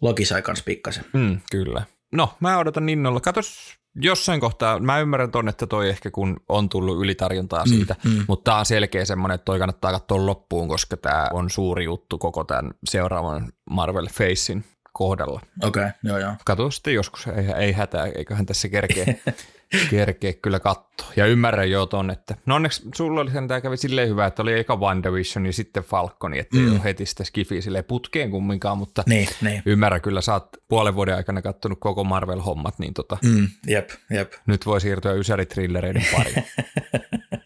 Loki 0.00 0.24
sai 0.24 0.42
kans 0.42 0.62
pikkasen. 0.62 1.04
Mm, 1.12 1.40
kyllä. 1.50 1.82
No, 2.12 2.34
mä 2.40 2.58
odotan 2.58 2.88
innolla. 2.88 3.20
Katos 3.20 3.78
jossain 3.94 4.40
kohtaa, 4.40 4.78
mä 4.78 4.98
ymmärrän 4.98 5.30
ton, 5.30 5.48
että 5.48 5.66
toi 5.66 5.88
ehkä 5.88 6.10
kun 6.10 6.40
on 6.48 6.68
tullut 6.68 6.98
ylitarjontaa 6.98 7.64
mm, 7.64 7.68
siitä, 7.68 7.96
mm, 8.04 8.10
mm. 8.10 8.24
mutta 8.28 8.50
tää 8.50 8.58
on 8.58 8.66
selkeä 8.66 9.04
semmoinen, 9.04 9.34
että 9.34 9.44
toi 9.44 9.58
kannattaa 9.58 9.92
katsoa 9.92 10.26
loppuun, 10.26 10.68
koska 10.68 10.96
tämä 10.96 11.28
on 11.32 11.50
suuri 11.50 11.84
juttu 11.84 12.18
koko 12.18 12.44
tämän 12.44 12.74
seuraavan 12.84 13.52
Marvel 13.70 14.08
Facein 14.08 14.64
kohdalla. 14.92 15.40
Okei, 15.62 15.82
okay, 15.82 15.92
joo 16.04 16.18
joo. 16.18 16.32
Kato 16.44 16.70
sitten 16.70 16.94
joskus, 16.94 17.26
ei, 17.26 17.52
ei 17.56 17.72
hätää, 17.72 18.06
eiköhän 18.06 18.46
tässä 18.46 18.68
kerkeä. 18.68 19.06
kerkeä 19.90 20.32
kyllä 20.32 20.60
katsoa. 20.60 21.12
Ja 21.16 21.26
ymmärrän 21.26 21.70
jo 21.70 21.86
ton, 21.86 22.10
että 22.10 22.34
no 22.46 22.54
onneksi 22.54 22.82
sulla 22.94 23.20
oli 23.20 23.30
sen, 23.30 23.48
tämä 23.48 23.60
kävi 23.60 23.76
silleen 23.76 24.08
hyvä, 24.08 24.26
että 24.26 24.42
oli 24.42 24.58
eka 24.58 24.76
WandaVision 24.76 25.46
ja 25.46 25.52
sitten 25.52 25.82
Falconi, 25.82 26.38
että 26.38 26.56
mm. 26.56 26.64
ei 26.64 26.70
ole 26.70 26.84
heti 26.84 27.06
sitä 27.06 27.24
skifi 27.24 27.62
silleen 27.62 27.84
putkeen 27.84 28.30
kumminkaan, 28.30 28.78
mutta 28.78 29.02
niin, 29.06 29.28
niin. 29.42 29.62
ymmärrän 29.66 30.00
kyllä, 30.00 30.20
sä 30.20 30.32
oot 30.32 30.48
puolen 30.68 30.94
vuoden 30.94 31.16
aikana 31.16 31.42
kattonut 31.42 31.78
koko 31.80 32.04
Marvel-hommat, 32.04 32.78
niin 32.78 32.94
tota, 32.94 33.18
mm, 33.22 33.48
jep, 33.66 33.90
jep. 34.10 34.32
nyt 34.46 34.66
voi 34.66 34.80
siirtyä 34.80 35.12
ysäritrillereiden 35.12 36.04
pariin. 36.12 36.44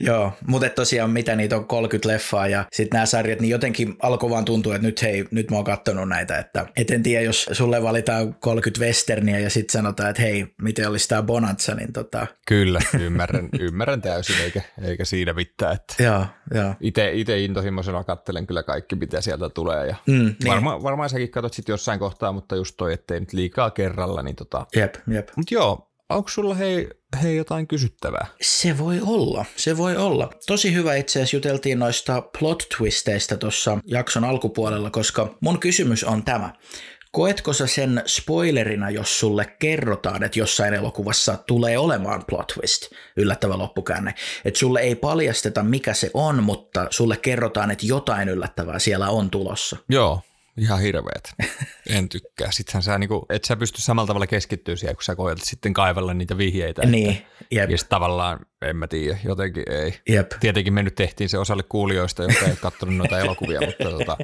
Joo, 0.00 0.32
mutta 0.46 0.68
tosiaan 0.68 1.10
mitä 1.10 1.36
niitä 1.36 1.56
on 1.56 1.66
30 1.66 2.08
leffaa 2.08 2.48
ja 2.48 2.64
sitten 2.72 2.96
nämä 2.96 3.06
sarjat, 3.06 3.40
niin 3.40 3.50
jotenkin 3.50 3.96
alkoi 4.02 4.30
vaan 4.30 4.44
tuntua, 4.44 4.74
että 4.74 4.86
nyt 4.86 5.02
hei, 5.02 5.24
nyt 5.30 5.50
mä 5.50 5.56
oon 5.56 5.64
kattonut 5.64 6.08
näitä, 6.08 6.38
että 6.38 6.66
et 6.76 6.90
en 6.90 7.02
tiedä, 7.02 7.24
jos 7.24 7.46
sulle 7.52 7.82
valitaan 7.82 8.34
30 8.34 8.84
westerniä 8.84 9.38
ja 9.38 9.50
sitten 9.50 9.72
sanotaan, 9.72 10.10
että 10.10 10.22
hei, 10.22 10.46
miten 10.62 10.88
olisi 10.88 11.08
tämä 11.08 11.22
Bonanza, 11.22 11.74
niin 11.74 11.92
tota... 11.92 12.26
Kyllä, 12.46 12.80
ymmärrän, 13.00 13.48
ymmärrän 13.60 14.02
täysin, 14.02 14.36
eikä, 14.44 14.62
eikä 14.82 15.04
siinä 15.04 15.32
mitään, 15.32 15.74
että 15.74 16.02
joo, 16.02 16.26
joo. 16.54 16.74
Ite, 16.80 17.10
ite 17.12 17.40
intohimoisena 17.40 18.04
kattelen 18.04 18.46
kyllä 18.46 18.62
kaikki, 18.62 18.96
mitä 18.96 19.20
sieltä 19.20 19.48
tulee 19.48 19.86
ja 19.86 19.96
mm, 20.06 20.14
niin. 20.14 20.34
varma, 20.46 20.82
varmaan 20.82 21.10
säkin 21.10 21.30
katsot 21.30 21.54
sitten 21.54 21.72
jossain 21.72 21.98
kohtaa, 21.98 22.32
mutta 22.32 22.56
just 22.56 22.74
toi, 22.76 22.92
ettei 22.92 23.20
nyt 23.20 23.32
liikaa 23.32 23.70
kerralla, 23.70 24.22
niin 24.22 24.36
tota... 24.36 24.66
Jep, 24.76 24.94
jep. 25.08 25.28
Mutta 25.36 25.54
joo, 25.54 25.90
onko 26.10 26.28
sulla 26.28 26.54
hei, 26.54 26.88
hei 27.22 27.36
jotain 27.36 27.66
kysyttävää? 27.66 28.26
Se 28.40 28.78
voi 28.78 29.00
olla, 29.06 29.44
se 29.56 29.76
voi 29.76 29.96
olla. 29.96 30.30
Tosi 30.46 30.74
hyvä 30.74 30.94
itse 30.94 31.18
asiassa 31.18 31.36
juteltiin 31.36 31.78
noista 31.78 32.22
plot 32.38 32.66
twisteistä 32.76 33.36
tuossa 33.36 33.78
jakson 33.84 34.24
alkupuolella, 34.24 34.90
koska 34.90 35.36
mun 35.40 35.58
kysymys 35.58 36.04
on 36.04 36.24
tämä. 36.24 36.52
Koetko 37.12 37.52
sä 37.52 37.66
sen 37.66 38.02
spoilerina, 38.06 38.90
jos 38.90 39.20
sulle 39.20 39.56
kerrotaan, 39.58 40.22
että 40.22 40.38
jossain 40.38 40.74
elokuvassa 40.74 41.36
tulee 41.46 41.78
olemaan 41.78 42.24
plot 42.28 42.46
twist, 42.46 42.82
yllättävä 43.16 43.58
loppukäänne? 43.58 44.14
Että 44.44 44.58
sulle 44.58 44.80
ei 44.80 44.94
paljasteta, 44.94 45.62
mikä 45.62 45.94
se 45.94 46.10
on, 46.14 46.42
mutta 46.42 46.86
sulle 46.90 47.16
kerrotaan, 47.16 47.70
että 47.70 47.86
jotain 47.86 48.28
yllättävää 48.28 48.78
siellä 48.78 49.08
on 49.08 49.30
tulossa. 49.30 49.76
Joo, 49.88 50.20
ihan 50.58 50.80
hirveet. 50.80 51.32
En 51.90 52.08
tykkää. 52.08 52.52
Sittenhän 52.52 52.82
sä, 52.82 52.98
niinku, 52.98 53.26
et 53.30 53.44
sä 53.44 53.56
pysty 53.56 53.82
samalla 53.82 54.06
tavalla 54.06 54.26
keskittyä 54.26 54.76
siihen, 54.76 54.96
kun 54.96 55.02
sä 55.02 55.16
koetat 55.16 55.44
sitten 55.44 55.72
kaivella 55.72 56.14
niitä 56.14 56.38
vihjeitä. 56.38 56.86
Niin, 56.86 57.10
että, 57.10 57.24
jep. 57.50 57.70
Ja 57.70 57.76
tavallaan, 57.88 58.46
en 58.62 58.76
mä 58.76 58.86
tiedä, 58.86 59.18
jotenkin 59.24 59.64
ei. 59.72 60.00
Jep. 60.08 60.30
Tietenkin 60.40 60.74
me 60.74 60.82
nyt 60.82 60.94
tehtiin 60.94 61.28
se 61.28 61.38
osalle 61.38 61.62
kuulijoista, 61.62 62.22
jotka 62.22 62.46
ei 62.46 62.56
katsonut 62.56 62.96
noita 62.96 63.18
elokuvia, 63.18 63.60
mutta 63.60 63.90
tota, 63.90 64.16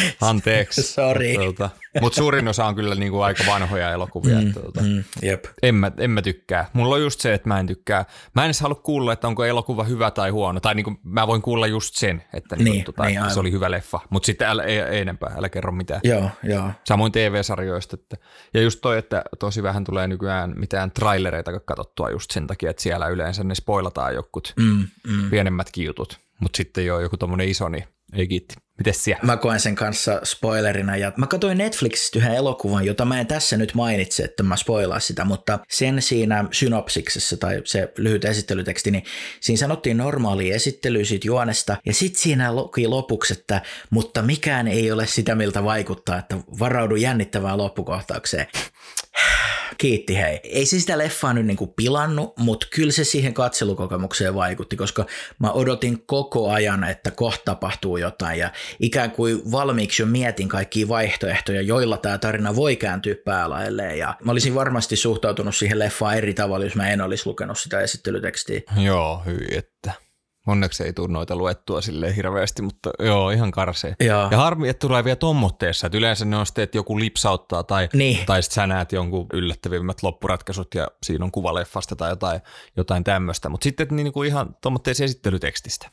anteeksi. 0.20 0.82
Sorry. 0.82 1.34
Tota, 1.34 1.70
mutta 2.00 2.16
suurin 2.16 2.48
osa 2.48 2.66
on 2.66 2.74
kyllä 2.74 2.94
niinku 2.94 3.20
aika 3.20 3.44
vanhoja 3.46 3.92
elokuvia. 3.92 4.40
Mm, 4.40 4.46
että, 4.46 4.60
tota, 4.60 4.80
mm, 4.80 5.04
jep. 5.22 5.44
En, 5.62 5.74
mä, 5.74 5.92
en 5.98 6.10
mä 6.10 6.22
tykkää. 6.22 6.70
Mulla 6.72 6.94
on 6.94 7.02
just 7.02 7.20
se, 7.20 7.34
että 7.34 7.48
mä 7.48 7.60
en 7.60 7.66
tykkää. 7.66 8.04
Mä 8.34 8.42
en 8.42 8.46
edes 8.46 8.60
halua 8.60 8.80
kuulla, 8.82 9.12
että 9.12 9.28
onko 9.28 9.44
elokuva 9.44 9.84
hyvä 9.84 10.10
tai 10.10 10.30
huono. 10.30 10.60
Tai 10.60 10.74
niinku, 10.74 10.94
mä 11.02 11.26
voin 11.26 11.42
kuulla 11.42 11.66
just 11.66 11.94
sen, 11.94 12.24
että, 12.32 12.56
niinku, 12.56 12.72
niin, 12.72 12.84
tota, 12.84 13.04
niin, 13.04 13.30
se 13.30 13.40
oli 13.40 13.52
hyvä 13.52 13.70
leffa. 13.70 14.00
Mutta 14.10 14.26
sitten 14.26 14.48
älä, 14.48 14.62
ei, 14.62 14.78
ei 14.78 15.00
enempää, 15.00 15.32
älä 15.36 15.48
kerro 15.48 15.72
mitään. 15.72 16.00
Joo, 16.04 16.30
joo. 16.42 16.70
Samoin 16.84 17.12
TV-sarjoista. 17.12 17.96
Että, 18.00 18.16
ja 18.54 18.62
just 18.62 18.80
toi, 18.80 18.98
että 18.98 19.22
tosi 19.38 19.62
vähän 19.62 19.84
tulee 19.84 20.06
nykyään 20.06 20.52
mitään 20.56 20.90
trailereita 20.90 21.60
katsottua 21.60 22.10
just 22.10 22.30
sen 22.30 22.46
takia, 22.46 22.70
että 22.70 22.82
siellä 22.82 23.08
yleensä 23.08 23.44
ne 23.44 23.54
spoilataan 23.54 24.14
jokut 24.14 24.52
mm, 24.56 24.88
mm. 25.08 25.30
pienemmätkin 25.30 25.84
jutut. 25.84 26.20
mutta 26.40 26.56
sitten 26.56 26.86
jo 26.86 27.00
joku 27.00 27.16
tommonen 27.16 27.48
iso, 27.48 27.68
niin 27.68 27.84
ei 28.12 28.28
kiitti. 28.28 28.54
Mites 28.82 29.04
siellä? 29.04 29.22
Mä 29.22 29.36
koen 29.36 29.60
sen 29.60 29.74
kanssa 29.74 30.20
spoilerina 30.24 30.96
ja 30.96 31.12
mä 31.16 31.26
katsoin 31.26 31.58
Netflixistä 31.58 32.18
yhden 32.18 32.34
elokuvan, 32.34 32.86
jota 32.86 33.04
mä 33.04 33.20
en 33.20 33.26
tässä 33.26 33.56
nyt 33.56 33.74
mainitse, 33.74 34.22
että 34.22 34.42
mä 34.42 34.56
spoilaa 34.56 35.00
sitä, 35.00 35.24
mutta 35.24 35.58
sen 35.68 36.02
siinä 36.02 36.44
synopsiksessa 36.50 37.36
tai 37.36 37.62
se 37.64 37.92
lyhyt 37.98 38.24
esittelyteksti, 38.24 38.90
niin 38.90 39.04
siinä 39.40 39.58
sanottiin 39.58 39.96
normaali 39.96 40.52
esittely 40.52 41.04
siitä 41.04 41.26
juonesta 41.26 41.76
ja 41.86 41.94
sitten 41.94 42.22
siinä 42.22 42.54
luki 42.54 42.86
lopuksi, 42.86 43.32
että 43.32 43.62
mutta 43.90 44.22
mikään 44.22 44.68
ei 44.68 44.92
ole 44.92 45.06
sitä, 45.06 45.34
miltä 45.34 45.64
vaikuttaa, 45.64 46.18
että 46.18 46.36
varaudu 46.58 46.96
jännittävään 46.96 47.58
loppukohtaukseen 47.58 48.46
kiitti 49.82 50.18
hei. 50.18 50.40
Ei 50.44 50.66
se 50.66 50.80
sitä 50.80 50.98
leffaa 50.98 51.32
nyt 51.32 51.46
niinku 51.46 51.66
pilannut, 51.66 52.38
mutta 52.38 52.66
kyllä 52.70 52.92
se 52.92 53.04
siihen 53.04 53.34
katselukokemukseen 53.34 54.34
vaikutti, 54.34 54.76
koska 54.76 55.06
mä 55.38 55.50
odotin 55.50 56.06
koko 56.06 56.50
ajan, 56.50 56.84
että 56.84 57.10
kohta 57.10 57.42
tapahtuu 57.44 57.96
jotain 57.96 58.38
ja 58.38 58.50
ikään 58.80 59.10
kuin 59.10 59.52
valmiiksi 59.52 60.02
jo 60.02 60.06
mietin 60.06 60.48
kaikkia 60.48 60.88
vaihtoehtoja, 60.88 61.62
joilla 61.62 61.96
tämä 61.96 62.18
tarina 62.18 62.56
voi 62.56 62.76
kääntyä 62.76 63.14
päälailleen 63.24 63.98
ja 63.98 64.14
mä 64.24 64.32
olisin 64.32 64.54
varmasti 64.54 64.96
suhtautunut 64.96 65.56
siihen 65.56 65.78
leffaan 65.78 66.16
eri 66.16 66.34
tavalla, 66.34 66.64
jos 66.64 66.74
mä 66.76 66.90
en 66.90 67.00
olisi 67.00 67.26
lukenut 67.26 67.58
sitä 67.58 67.80
esittelytekstiä. 67.80 68.60
Joo, 68.76 69.22
hyi, 69.26 69.46
että 69.50 69.92
Onneksi 70.46 70.84
ei 70.84 70.92
tule 70.92 71.12
noita 71.12 71.36
luettua 71.36 71.80
sille 71.80 72.16
hirveästi, 72.16 72.62
mutta 72.62 72.90
joo, 72.98 73.30
ihan 73.30 73.50
karsee. 73.50 73.94
Joo. 74.00 74.28
Ja 74.30 74.36
harmi, 74.36 74.68
että 74.68 74.80
tulee 74.80 75.04
vielä 75.04 75.16
tommotteessa, 75.16 75.86
että 75.86 75.98
yleensä 75.98 76.24
ne 76.24 76.36
on 76.36 76.46
sitten, 76.46 76.64
että 76.64 76.78
joku 76.78 76.98
lipsauttaa 76.98 77.62
tai, 77.62 77.88
Niin. 77.92 78.26
tai 78.26 78.42
sitten 78.42 78.54
sä 78.54 78.66
näet 78.66 78.92
jonkun 78.92 79.26
yllättävimmät 79.32 80.02
loppuratkaisut 80.02 80.74
ja 80.74 80.88
siinä 81.02 81.24
on 81.24 81.30
kuva 81.30 81.54
leffasta 81.54 81.96
tai 81.96 82.10
jotain, 82.10 82.40
jotain 82.76 83.04
tämmöistä. 83.04 83.48
Mutta 83.48 83.64
sitten 83.64 83.84
että 83.84 83.94
niin 83.94 84.12
kuin 84.12 84.28
ihan 84.28 84.56
tommotteessa 84.62 85.04
esittelytekstistä. 85.04 85.90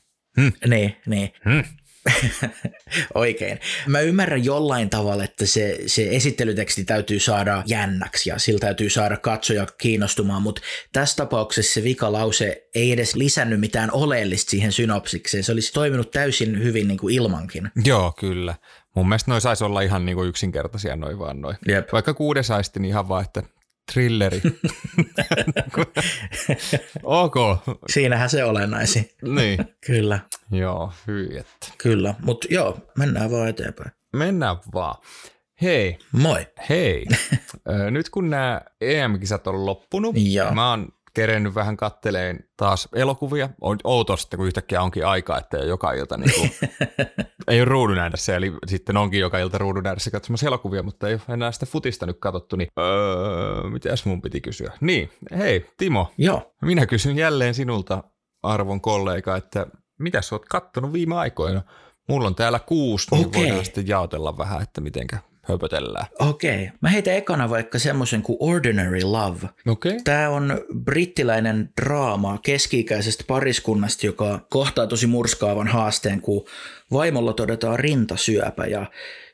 Niin, 0.68 0.98
niin. 1.06 1.34
Hmm. 1.50 1.64
Oikein. 3.14 3.60
Mä 3.88 4.00
ymmärrän 4.00 4.46
jollain 4.46 4.90
tavalla, 4.90 5.24
että 5.24 5.46
se, 5.46 5.80
se 5.86 6.08
esittelyteksti 6.12 6.84
täytyy 6.84 7.20
saada 7.20 7.64
jännäksi 7.66 8.30
ja 8.30 8.40
sillä 8.40 8.60
täytyy 8.60 8.90
saada 8.90 9.18
katsoja 9.18 9.68
kiinnostumaan, 9.78 10.42
mutta 10.42 10.62
tässä 10.94 11.16
tapauksessa 11.16 11.74
se 11.74 11.84
vikalause 11.84 12.68
ei 12.76 12.92
edes 12.92 13.16
lisännyt 13.16 13.60
mitään 13.60 13.92
oleellista 13.92 14.50
siihen 14.50 14.72
synopsikseen. 14.72 15.44
Se 15.44 15.52
olisi 15.52 15.74
toiminut 15.74 16.12
täysin 16.12 16.64
hyvin 16.64 16.88
niin 16.88 16.98
kuin 16.98 17.16
ilmankin. 17.16 17.72
Joo, 17.86 18.14
kyllä. 18.20 18.56
Mun 18.96 19.10
mielestä 19.10 19.32
noi 19.32 19.42
saisi 19.42 19.64
olla 19.64 19.82
ihan 19.82 20.06
niin 20.06 20.16
kuin 20.16 20.30
yksinkertaisia 20.30 20.96
noin 20.96 21.20
vaan 21.20 21.42
noin. 21.42 21.58
Jep. 21.68 21.94
Vaikka 21.94 22.14
kuudes 22.14 22.52
aisti, 22.52 22.80
niin 22.80 22.90
ihan 22.90 23.10
vaan, 23.10 23.26
että 23.26 23.44
thrilleri. 23.94 24.42
ok. 27.04 27.36
Siinähän 27.90 28.30
se 28.30 28.44
olennaisin. 28.44 29.10
Niin. 29.36 29.60
Kyllä, 29.86 30.20
Joo, 30.52 30.94
hyi, 31.08 31.38
että. 31.38 31.68
kyllä. 31.78 32.16
Mutta 32.22 32.48
joo, 32.52 32.78
mennään 32.98 33.32
vaan 33.32 33.50
eteenpäin. 33.50 33.92
Mennään 34.16 34.56
vaan. 34.74 34.96
Hei, 35.62 35.98
Moi. 36.12 36.48
hei. 36.70 37.06
Nyt 37.92 38.10
kun 38.10 38.30
nämä 38.30 38.62
EM-kisat 38.82 39.48
on 39.48 39.66
loppunut, 39.66 40.16
Joo. 40.18 40.54
mä 40.54 40.70
oon 40.70 40.88
kerennyt 41.14 41.56
vähän 41.56 41.78
katteleen 41.78 42.40
taas 42.58 42.90
elokuvia. 42.96 43.50
On 43.62 43.78
outoa 43.84 44.18
sitten, 44.18 44.38
kun 44.38 44.48
yhtäkkiä 44.48 44.82
onkin 44.82 45.06
aika, 45.06 45.38
että 45.38 45.58
ei 45.58 45.68
joka 45.68 45.92
ilta 45.92 46.18
niin 46.18 46.32
kuin, 46.40 46.52
ei 47.48 47.60
ole 47.60 47.66
ruudun 47.66 47.98
ääressä, 47.98 48.36
eli 48.36 48.54
sitten 48.68 48.98
onkin 48.98 49.20
joka 49.20 49.40
ilta 49.40 49.58
ruudun 49.58 49.88
ääressä 49.88 50.12
katsomassa 50.12 50.48
elokuvia, 50.48 50.84
mutta 50.84 51.08
ei 51.08 51.14
ole 51.14 51.22
enää 51.30 51.52
sitä 51.52 51.66
futista 51.66 52.06
nyt 52.06 52.18
katsottu, 52.20 52.56
niin 52.56 52.68
öö, 52.80 53.70
mitäs 53.70 54.06
mun 54.06 54.22
piti 54.22 54.42
kysyä? 54.42 54.74
Niin, 54.82 55.12
hei 55.38 55.66
Timo, 55.78 56.12
Joo. 56.18 56.54
minä 56.62 56.86
kysyn 56.86 57.18
jälleen 57.18 57.54
sinulta, 57.54 58.04
arvon 58.44 58.82
kollega, 58.82 59.36
että 59.36 59.68
mitä 60.00 60.22
sä 60.22 60.36
oot 60.36 60.46
kattonut 60.46 60.94
viime 60.94 61.16
aikoina? 61.16 61.62
Mulla 62.10 62.28
on 62.28 62.36
täällä 62.36 62.60
kuusi, 62.60 63.08
niin 63.12 63.28
Okei. 63.28 63.42
voidaan 63.42 63.66
sitten 63.66 63.88
jaotella 63.88 64.38
vähän, 64.38 64.62
että 64.62 64.82
mitenkä 64.82 65.18
höpötellään. 65.50 66.06
Okei. 66.20 66.70
Mä 66.82 66.90
heitän 66.90 67.14
ekana 67.14 67.50
vaikka 67.50 67.80
semmoisen 67.80 68.22
kuin 68.22 68.38
Ordinary 68.40 69.02
Love. 69.04 69.48
Okei. 69.68 69.92
Okay. 69.92 70.04
Tämä 70.04 70.30
on 70.30 70.62
brittiläinen 70.84 71.70
draama 71.82 72.38
keski-ikäisestä 72.38 73.24
pariskunnasta, 73.28 74.06
joka 74.06 74.46
kohtaa 74.50 74.88
tosi 74.88 75.08
murskaavan 75.08 75.68
haasteen, 75.68 76.22
kun 76.22 76.46
vaimolla 76.92 77.34
todetaan 77.34 77.80
rintasyöpä 77.80 78.66
ja 78.66 78.86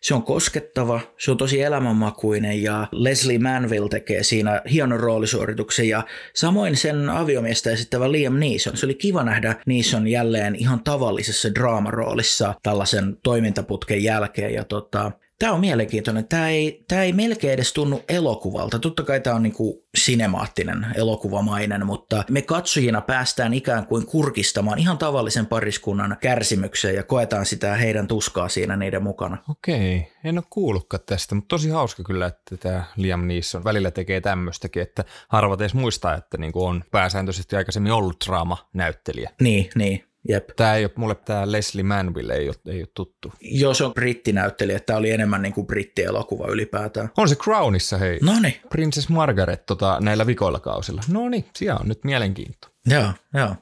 se 0.02 0.14
on 0.14 0.24
koskettava, 0.24 1.00
se 1.18 1.32
on 1.32 1.38
tosi 1.38 1.62
elämänmakuinen 1.62 2.64
ja 2.64 2.88
Leslie 2.92 3.40
Manville 3.40 3.90
tekee 3.90 4.24
siinä 4.24 4.62
hienon 4.72 5.00
roolisuorituksen 5.00 5.90
ja 5.90 6.04
samoin 6.34 6.78
sen 6.78 7.10
aviomiestä 7.10 7.72
esittävä 7.72 8.12
Liam 8.12 8.40
Neeson. 8.40 8.78
Se 8.78 8.86
oli 8.86 8.94
kiva 8.94 9.24
nähdä 9.24 9.56
Neeson 9.66 10.08
jälleen 10.08 10.56
ihan 10.56 10.84
tavallisessa 10.84 11.56
draamaroolissa 11.56 12.54
tällaisen 12.64 13.18
toimintaputken 13.24 14.04
jälkeen 14.04 14.54
ja 14.54 14.64
tota, 14.64 15.12
Tämä 15.40 15.54
on 15.54 15.60
mielenkiintoinen. 15.60 16.28
Tämä 16.28 16.50
ei, 16.50 16.84
tämä 16.88 17.04
ei 17.04 17.14
melkein 17.14 17.54
edes 17.54 17.74
tunnu 17.74 18.02
elokuvalta. 18.10 18.80
Totta 18.80 19.04
kai 19.04 19.20
tämä 19.20 19.36
on 19.36 19.44
niin 19.44 19.54
kuin 19.54 19.74
sinemaattinen, 19.98 20.88
elokuvamainen, 20.96 21.86
mutta 21.86 22.24
me 22.30 22.42
katsojina 22.42 23.02
päästään 23.02 23.54
ikään 23.54 23.86
kuin 23.86 24.06
kurkistamaan 24.06 24.80
ihan 24.80 24.98
tavallisen 24.98 25.46
pariskunnan 25.46 26.18
kärsimykseen 26.22 26.96
ja 26.96 27.04
koetaan 27.04 27.46
sitä 27.46 27.76
heidän 27.76 28.08
tuskaa 28.08 28.50
siinä 28.50 28.76
niiden 28.76 29.04
mukana. 29.04 29.38
Okei, 29.50 30.12
en 30.24 30.38
ole 30.38 30.46
kuullutkaan 30.50 31.04
tästä, 31.06 31.36
mutta 31.36 31.48
tosi 31.48 31.70
hauska 31.70 32.04
kyllä, 32.04 32.26
että 32.26 32.58
tämä 32.58 32.84
Liam 32.96 33.28
Neeson 33.28 33.64
välillä 33.64 33.92
tekee 33.92 34.22
tämmöistäkin, 34.22 34.82
että 34.82 35.04
harvat 35.28 35.62
edes 35.62 35.74
muistaa, 35.74 36.16
että 36.16 36.38
niinku 36.38 36.66
on 36.66 36.84
pääsääntöisesti 36.92 37.56
aikaisemmin 37.56 37.92
ollut 37.92 38.18
draama-näyttelijä. 38.26 39.30
Niin, 39.42 39.70
niin, 39.76 40.04
jep. 40.30 40.50
Tämä 40.56 40.76
ei 40.76 40.86
ole, 40.86 40.92
mulle 40.96 41.16
tämä 41.16 41.52
Leslie 41.52 41.84
Manville 41.84 42.34
ei 42.34 42.48
ole, 42.48 42.56
ei 42.68 42.80
ole 42.80 42.88
tuttu. 42.94 43.34
Joo, 43.42 43.74
se 43.74 43.84
on 43.84 43.94
brittinäyttelijä. 43.94 44.80
Tämä 44.80 45.00
oli 45.00 45.12
enemmän 45.12 45.42
niin 45.42 45.54
kuin 45.54 45.68
brittielokuva 45.68 46.48
ylipäätään. 46.48 47.10
On 47.18 47.30
se 47.30 47.36
Crownissa, 47.36 47.98
hei. 47.98 48.20
No 48.22 48.40
niin, 48.42 48.56
Princess 48.70 49.10
Margaret 49.10 49.66
tota, 49.66 49.98
näillä 50.02 50.28
vikoilla 50.28 50.60
kausilla. 50.60 51.02
No 51.10 51.30
niin, 51.30 51.46
siellä 51.56 51.80
on 51.82 51.88
nyt 51.88 52.04
mielenkiinto. 52.04 52.68
joo, 52.88 53.10
joo. 53.34 53.56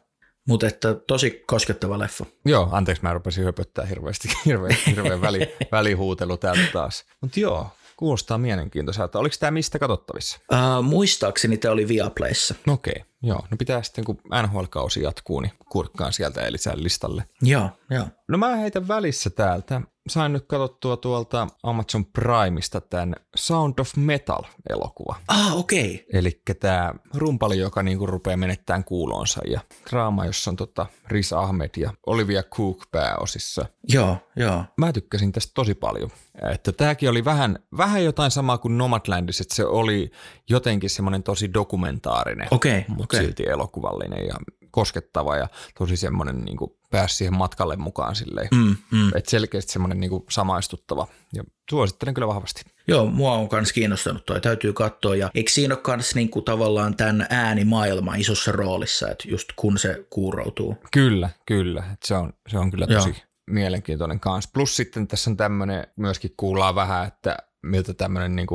Mutta 0.48 0.68
että 0.68 0.94
tosi 0.94 1.44
koskettava 1.48 2.00
leffa. 2.00 2.26
Joo, 2.46 2.70
anteeksi, 2.72 3.04
mä 3.04 3.14
rupesin 3.14 3.44
höpöttää 3.44 3.86
hirveästi, 3.86 4.30
hirveän, 4.46 4.76
hirveän 4.86 5.22
väli, 5.22 5.40
välihuutelu 5.72 6.38
täältä 6.38 6.62
taas. 6.74 7.06
Mutta 7.22 7.40
joo, 7.40 7.68
kuulostaa 7.98 8.38
mielenkiintoiselta. 8.38 9.20
Oliko 9.20 9.36
tämä 9.40 9.52
mistä 9.52 9.80
katsottavissa? 9.80 10.40
Uh, 10.52 10.84
muistaakseni 10.84 11.58
tämä 11.58 11.72
oli 11.72 11.88
Viaplayssa. 11.88 12.56
Okei, 12.68 13.04
joo. 13.24 13.48
No 13.52 13.58
pitää 13.58 13.84
sitten, 13.84 14.04
kun 14.04 14.18
NHL-kausi 14.42 15.02
jatkuu, 15.02 15.40
niin 15.40 15.52
kurkkaan 15.70 16.14
sieltä 16.14 16.42
Elisän 16.42 16.84
listalle. 16.84 17.24
Joo, 17.42 17.70
joo. 17.90 18.08
No 18.28 18.38
mä 18.38 18.56
heitän 18.56 18.88
välissä 18.88 19.30
täältä. 19.30 19.82
Sain 20.08 20.34
nyt 20.34 20.46
katsottua 20.48 20.98
tuolta 20.98 21.48
Amazon 21.64 22.06
Primeista 22.06 22.82
tämän 22.82 23.16
Sound 23.36 23.80
of 23.80 23.96
Metal-elokuva. 23.96 25.16
Ah, 25.28 25.58
okei. 25.58 25.96
Okay. 25.96 26.20
Eli 26.20 26.42
tämä 26.60 26.94
rumpali, 27.16 27.58
joka 27.58 27.84
niinku 27.84 28.06
rupeaa 28.06 28.38
menettämään 28.38 28.84
kuulonsa 28.84 29.42
ja 29.48 29.62
draama, 29.90 30.26
jossa 30.26 30.52
on 30.52 30.56
tota 30.56 30.86
Riz 31.08 31.34
Ahmed 31.34 31.70
ja 31.78 31.94
Olivia 32.06 32.44
Cook 32.44 32.92
pääosissa. 32.92 33.66
Joo, 33.90 34.18
joo. 34.36 34.64
Mä 34.78 34.94
tykkäsin 34.94 35.32
tästä 35.32 35.52
tosi 35.56 35.74
paljon. 35.74 36.10
Että 36.52 36.72
tämäkin 36.72 37.10
oli 37.10 37.26
vähän, 37.26 37.60
vähän 37.78 38.04
jotain 38.04 38.32
samaa 38.32 38.58
kuin 38.58 38.78
Nomadlandissa, 38.78 39.42
että 39.42 39.56
se 39.56 39.66
oli 39.66 40.12
jotenkin 40.50 40.90
semmoinen 40.90 41.24
tosi 41.24 41.54
dokumentaarinen, 41.54 42.48
Okei, 42.52 42.86
mutta 42.88 43.04
okei. 43.04 43.20
silti 43.20 43.44
elokuvallinen 43.44 44.28
ja 44.28 44.36
koskettava 44.72 45.38
ja 45.38 45.48
tosi 45.78 45.98
semmoinen 45.98 46.42
niin 46.42 46.58
kuin 46.58 46.72
pääsi 46.94 47.16
siihen 47.16 47.38
matkalle 47.38 47.76
mukaan 47.76 48.16
silleen. 48.16 48.48
Mm, 48.56 48.76
mm. 48.92 49.08
Että 49.16 49.32
selkeästi 49.32 49.74
semmoinen 49.74 50.00
niin 50.00 50.12
samaistuttava 50.30 51.08
ja 51.34 51.44
suosittelen 51.70 52.14
kyllä 52.14 52.28
vahvasti. 52.28 52.62
Joo, 52.88 53.06
mua 53.06 53.34
on 53.34 53.48
myös 53.52 53.74
kiinnostanut 53.74 54.26
toi, 54.26 54.42
täytyy 54.42 54.74
katsoa. 54.74 55.16
Ja 55.16 55.32
eikö 55.36 55.52
siinä 55.52 55.76
ole 55.76 55.96
myös 55.96 56.16
niinku 56.16 56.42
tavallaan 56.42 56.96
tämän 56.96 57.28
äänimaailma 57.30 58.16
isossa 58.16 58.52
roolissa, 58.52 59.10
että 59.10 59.28
just 59.28 59.50
kun 59.56 59.78
se 59.78 60.06
kuuroutuu. 60.10 60.78
Kyllä, 60.92 61.30
kyllä. 61.46 61.84
Et 61.94 62.04
se, 62.04 62.16
on, 62.16 62.34
se 62.50 62.58
on 62.58 62.72
kyllä 62.72 62.86
Joo. 62.90 63.02
tosi 63.02 63.24
mielenkiintoinen 63.48 64.20
kanssa. 64.20 64.50
Plus 64.54 64.76
sitten 64.76 65.08
tässä 65.08 65.30
on 65.30 65.38
tämmöinen, 65.38 65.88
myöskin 65.96 66.34
kuullaan 66.38 66.76
vähän, 66.76 67.08
että 67.08 67.38
miltä 67.64 67.94
tämmöinen 67.94 68.36
niin 68.36 68.48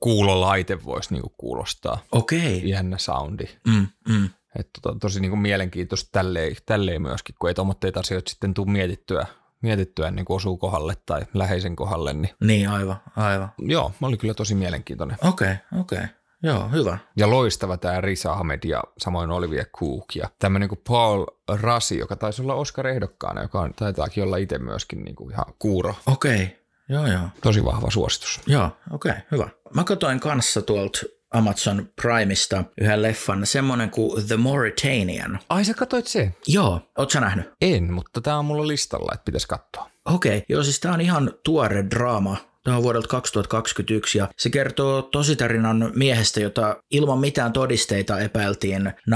kuulolaite 0.00 0.84
voisi 0.84 1.12
niin 1.12 1.22
kuin 1.22 1.34
kuulostaa. 1.38 1.98
Okei. 2.12 2.68
Jännä 2.68 2.98
soundi. 2.98 3.44
Mm, 3.66 3.86
mm. 4.08 4.28
Että 4.58 4.80
tota, 4.82 4.98
tosi 5.00 5.20
niin 5.20 5.30
kuin 5.30 5.40
mielenkiintoista 5.40 6.08
tälleen, 6.12 6.56
tälleen 6.66 7.02
myöskin, 7.02 7.34
kun 7.38 7.50
ei 7.50 7.54
tuommoitteita 7.54 8.00
asioita 8.00 8.30
sitten 8.30 8.54
tule 8.54 8.70
mietittyä, 8.70 9.26
mietittyä 9.62 10.10
niin 10.10 10.24
kuin 10.24 10.36
osuu 10.36 10.56
kohdalle 10.56 10.96
tai 11.06 11.22
läheisen 11.34 11.76
kohdalle. 11.76 12.12
Niin 12.12 12.34
Niin, 12.40 12.68
aivan, 12.68 12.96
aivan. 13.16 13.48
joo, 13.58 13.92
mä 14.00 14.06
oli 14.06 14.16
kyllä 14.16 14.34
tosi 14.34 14.54
mielenkiintoinen. 14.54 15.16
Okei, 15.24 15.54
okei. 15.80 16.02
Joo, 16.42 16.68
hyvä. 16.68 16.98
Ja 17.16 17.30
loistava 17.30 17.76
tämä 17.76 18.00
Riz 18.00 18.26
Ahmed 18.26 18.58
ja 18.64 18.82
samoin 18.98 19.30
Olivia 19.30 19.64
Cook 19.64 20.16
ja 20.16 20.30
tämmöinen 20.38 20.68
kuin 20.68 20.80
Paul 20.88 21.26
Rasi, 21.48 21.98
joka 21.98 22.16
taisi 22.16 22.42
olla 22.42 22.54
Oscar-ehdokkaana, 22.54 23.42
joka 23.42 23.60
on, 23.60 23.74
taitaakin 23.74 24.22
olla 24.24 24.36
itse 24.36 24.58
myöskin 24.58 25.04
niin 25.04 25.16
kuin 25.16 25.32
ihan 25.32 25.44
kuuro. 25.58 25.94
Okei, 26.06 26.58
joo, 26.88 27.06
joo. 27.06 27.28
Tosi 27.42 27.64
vahva 27.64 27.90
suositus. 27.90 28.40
Joo, 28.46 28.70
okei, 28.90 29.12
hyvä. 29.30 29.48
Mä 29.74 29.84
katsoin 29.84 30.20
kanssa 30.20 30.62
tuolta 30.62 30.98
Amazon 31.30 31.88
Primeista 32.02 32.64
yhden 32.80 33.02
leffan, 33.02 33.46
semmonen 33.46 33.90
kuin 33.90 34.26
The 34.26 34.36
Mauritanian. 34.36 35.38
Ai 35.48 35.64
sä 35.64 35.74
katsoit 35.74 36.06
se? 36.06 36.34
Joo, 36.46 36.80
oot 36.98 37.10
sä 37.10 37.20
nähnyt? 37.20 37.50
En, 37.60 37.92
mutta 37.92 38.20
tää 38.20 38.38
on 38.38 38.44
mulla 38.44 38.66
listalla, 38.66 39.12
että 39.14 39.24
pitäisi 39.24 39.48
katsoa. 39.48 39.90
Okei, 40.04 40.36
okay. 40.36 40.46
joo 40.48 40.62
siis 40.62 40.80
tää 40.80 40.92
on 40.92 41.00
ihan 41.00 41.32
tuore 41.44 41.84
draama, 41.90 42.36
Tämä 42.64 42.76
on 42.76 42.82
vuodelta 42.82 43.08
2021 43.08 44.18
ja 44.18 44.28
se 44.38 44.50
kertoo 44.50 45.02
tositarinan 45.02 45.92
miehestä, 45.94 46.40
jota 46.40 46.82
ilman 46.90 47.18
mitään 47.18 47.52
todisteita 47.52 48.20
epäiltiin 48.20 48.92
9-11 49.10 49.14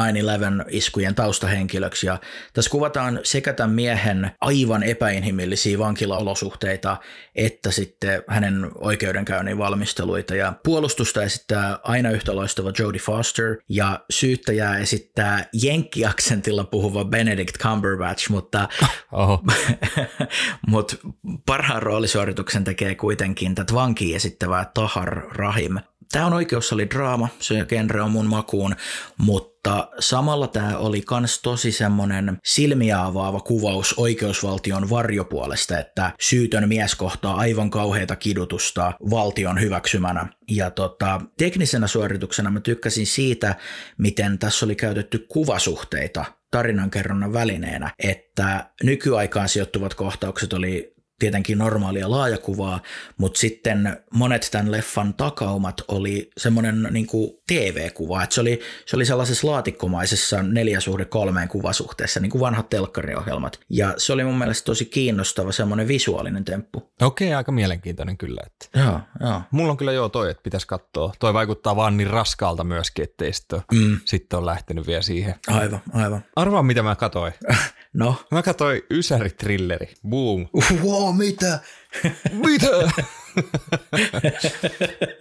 iskujen 0.69 1.15
taustahenkilöksi. 1.15 2.07
Ja 2.07 2.19
tässä 2.53 2.71
kuvataan 2.71 3.21
sekä 3.23 3.53
tämän 3.53 3.75
miehen 3.75 4.31
aivan 4.41 4.83
epäinhimillisiä 4.83 5.79
vankilaolosuhteita 5.79 6.97
että 7.35 7.71
sitten 7.71 8.23
hänen 8.29 8.71
oikeudenkäynnin 8.75 9.59
valmisteluita. 9.59 10.35
Ja 10.35 10.53
puolustusta 10.65 11.23
esittää 11.23 11.79
aina 11.83 12.11
yhtä 12.11 12.37
loistava 12.37 12.73
Jodie 12.79 13.01
Foster 13.01 13.57
ja 13.69 14.05
syyttäjää 14.11 14.79
esittää 14.79 15.45
jenkkiaksentilla 15.63 16.65
puhuva 16.65 17.05
Benedict 17.05 17.59
Cumberbatch, 17.59 18.31
mutta, 18.31 18.69
mutta 20.69 20.97
parhaan 21.47 21.83
roolisuorituksen 21.83 22.65
tekee 22.65 22.95
kuitenkin 22.95 23.32
kuitenkin 23.33 23.55
tätä 23.55 23.75
vankia 23.75 24.17
esittävää 24.17 24.71
Tahar 24.75 25.23
Rahim. 25.31 25.79
Tämä 26.13 26.27
on 26.27 26.33
draama, 26.91 27.29
se 27.41 27.65
genre 27.69 28.03
on 28.03 28.11
mun 28.11 28.27
makuun, 28.27 28.77
mutta 29.19 29.89
samalla 29.99 30.47
tämä 30.47 30.79
oli 30.79 31.01
kans 31.01 31.43
tosi 31.43 31.73
semmonen 31.73 32.39
silmiä 32.45 33.05
avaava 33.05 33.41
kuvaus 33.41 33.95
oikeusvaltion 33.97 34.91
varjopuolesta, 34.91 35.79
että 35.79 36.13
syytön 36.21 36.69
mies 36.69 36.95
kohtaa 36.95 37.37
aivan 37.37 37.71
kauheita 37.71 38.17
kidutusta 38.17 38.93
valtion 39.11 39.61
hyväksymänä. 39.61 40.27
Ja 40.51 40.71
tota, 40.71 41.21
teknisenä 41.39 41.87
suorituksena 41.87 42.51
mä 42.51 42.61
tykkäsin 42.61 43.07
siitä, 43.07 43.55
miten 43.99 44.39
tässä 44.39 44.67
oli 44.67 44.75
käytetty 44.75 45.27
kuvasuhteita 45.29 46.25
tarinankerronnan 46.51 47.33
välineenä, 47.33 47.91
että 47.99 48.71
nykyaikaan 48.83 49.49
sijoittuvat 49.49 49.95
kohtaukset 49.95 50.53
oli 50.53 50.92
tietenkin 51.23 51.59
normaalia 51.59 52.11
laajakuvaa, 52.11 52.81
mutta 53.19 53.39
sitten 53.39 53.97
monet 54.13 54.49
tämän 54.51 54.71
leffan 54.71 55.15
takaumat 55.15 55.81
oli 55.89 56.31
semmoinen 56.37 56.89
niin 56.91 57.07
TV-kuva, 57.49 58.23
että 58.23 58.35
se 58.35 58.41
oli, 58.41 58.61
se 58.87 58.97
oli 58.97 59.05
sellaisessa 59.05 59.47
laatikkomaisessa 59.47 60.43
neljäsuhde 60.43 61.05
kolmeen 61.05 61.49
kuvasuhteessa, 61.49 62.21
niin 62.21 62.31
kuin 62.31 62.41
vanhat 62.41 62.69
telkkariohjelmat. 62.69 63.61
Ja 63.71 63.95
se 63.97 64.13
oli 64.13 64.25
mun 64.25 64.39
mielestä 64.39 64.65
tosi 64.65 64.85
kiinnostava 64.85 65.53
semmoinen 65.53 65.89
visuaalinen 65.89 66.45
temppu. 66.45 66.93
Okei, 67.03 67.35
aika 67.35 67.53
mielenkiintoinen 67.53 68.19
kyllä. 68.19 68.43
Että. 68.47 68.81
Joo, 68.81 69.01
joo. 69.21 69.43
Mulla 69.51 69.71
on 69.71 69.77
kyllä 69.77 69.93
joo 69.93 70.09
toi, 70.09 70.31
että 70.31 70.43
pitäisi 70.43 70.67
katsoa. 70.67 71.13
Toi 71.19 71.35
vaikuttaa 71.35 71.77
vaan 71.77 71.97
niin 71.97 72.11
raskaalta 72.11 72.65
myöskin, 72.65 73.03
ettei 73.03 73.33
sitten, 73.33 73.61
mm. 73.73 74.01
sitten 74.05 74.39
ole 74.39 74.47
lähtenyt 74.47 74.87
vielä 74.87 75.03
siihen. 75.03 75.35
Aivan, 75.49 75.81
aivan. 75.93 76.25
Arvaa, 76.37 76.63
mitä 76.63 76.83
mä 76.83 76.95
katoin. 76.95 77.33
no? 77.95 78.17
Mä 78.31 78.43
katsoin 78.43 78.83
Ysäri-trilleri. 78.91 79.95
Boom. 80.09 80.49
Wow, 80.85 81.17
mitä? 81.17 81.59
mitä? 82.47 82.67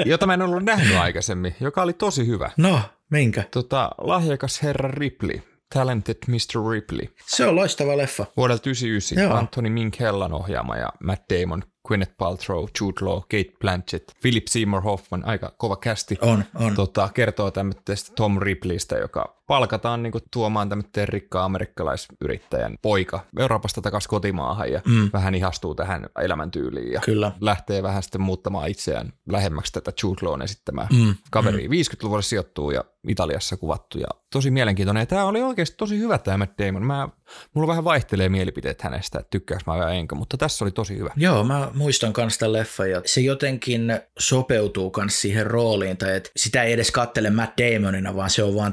Jota 0.06 0.28
mä 0.28 0.34
en 0.34 0.42
ollut 0.42 0.64
nähnyt 0.64 0.98
aikaisemmin, 0.98 1.56
joka 1.60 1.82
oli 1.82 1.94
tosi 1.94 2.28
hyvä. 2.28 2.52
No, 2.58 2.82
minkä? 3.10 3.44
Tota, 3.52 3.92
lahjakas 3.98 4.64
herra 4.64 4.92
Ripley. 4.92 5.42
Talented 5.74 6.18
Mr. 6.28 6.72
Ripley. 6.72 7.08
Se 7.26 7.48
on 7.48 7.56
loistava 7.56 7.98
leffa. 7.98 8.26
Vuodelta 8.38 8.64
1999. 8.64 9.24
Joo. 9.24 9.38
Anthony 9.38 9.70
Minkhellan 9.70 10.34
ohjaama 10.34 10.78
ja 10.78 10.90
Matt 11.04 11.24
Damon 11.30 11.64
Gwyneth 11.88 12.14
Paltrow, 12.18 12.66
Jude 12.82 13.06
Law, 13.06 13.20
Kate 13.20 13.58
Blanchett, 13.60 14.12
Philip 14.22 14.48
Seymour 14.48 14.82
Hoffman, 14.82 15.26
aika 15.26 15.54
kova 15.58 15.76
kästi. 15.76 16.18
On, 16.22 16.44
on. 16.56 16.76
Tota, 16.76 17.10
kertoo 17.14 17.52
tämmöistä 17.52 17.94
Tom 18.16 18.40
Ripleystä, 18.40 18.96
joka 18.96 19.41
palkataan 19.52 20.04
niinku 20.04 20.20
tuomaan 20.34 20.70
tämmöinen 20.70 21.08
rikkaa 21.08 21.46
amerikkalaisyrittäjän 21.46 22.76
poika 22.82 23.20
Euroopasta 23.40 23.82
takaisin 23.82 24.10
kotimaahan 24.10 24.72
ja 24.72 24.82
mm. 24.88 25.10
vähän 25.14 25.36
ihastuu 25.36 25.76
tähän 25.76 26.06
elämäntyyliin 26.22 26.92
ja 26.92 27.00
Kyllä. 27.00 27.32
lähtee 27.42 27.84
vähän 27.84 28.04
sitten 28.04 28.22
muuttamaan 28.22 28.70
itseään 28.70 29.14
lähemmäksi 29.30 29.74
tätä 29.74 29.92
Jude 30.04 30.20
Lawn 30.22 30.42
esittämää 30.42 30.88
mm. 30.92 31.16
kaveria. 31.32 31.70
Mm. 31.70 31.74
50-luvulle 31.74 32.22
sijoittuu 32.22 32.72
ja 32.72 32.84
Italiassa 33.08 33.58
kuvattu 33.58 33.98
ja 33.98 34.08
tosi 34.34 34.52
mielenkiintoinen. 34.52 35.02
Ja 35.02 35.06
tämä 35.06 35.26
oli 35.26 35.42
oikeasti 35.42 35.76
tosi 35.78 35.98
hyvä 35.98 36.18
tämä 36.18 36.38
Matt 36.38 36.60
Damon. 36.60 36.86
Mä, 36.86 37.10
mulla 37.54 37.68
vähän 37.68 37.84
vaihtelee 37.84 38.30
mielipiteet 38.30 38.82
hänestä, 38.82 39.20
että 39.20 39.30
tykkääks 39.30 39.66
mä 39.66 39.74
vai 39.74 39.98
enkä, 39.98 40.16
mutta 40.16 40.38
tässä 40.38 40.66
oli 40.66 40.72
tosi 40.72 40.98
hyvä. 40.98 41.14
Joo, 41.16 41.44
mä 41.44 41.72
muistan 41.74 42.14
kans 42.14 42.38
tämän 42.38 42.54
leffa 42.54 42.86
ja 42.86 43.02
se 43.06 43.22
jotenkin 43.22 44.00
sopeutuu 44.20 44.92
kans 44.92 45.22
siihen 45.22 45.48
rooliin, 45.48 45.98
tai 45.98 46.16
että 46.16 46.30
sitä 46.36 46.64
ei 46.64 46.74
edes 46.74 46.92
kattele 46.92 47.30
Matt 47.30 47.54
Damonina, 47.58 48.16
vaan 48.16 48.30
se 48.30 48.44
on 48.44 48.56
vaan 48.56 48.72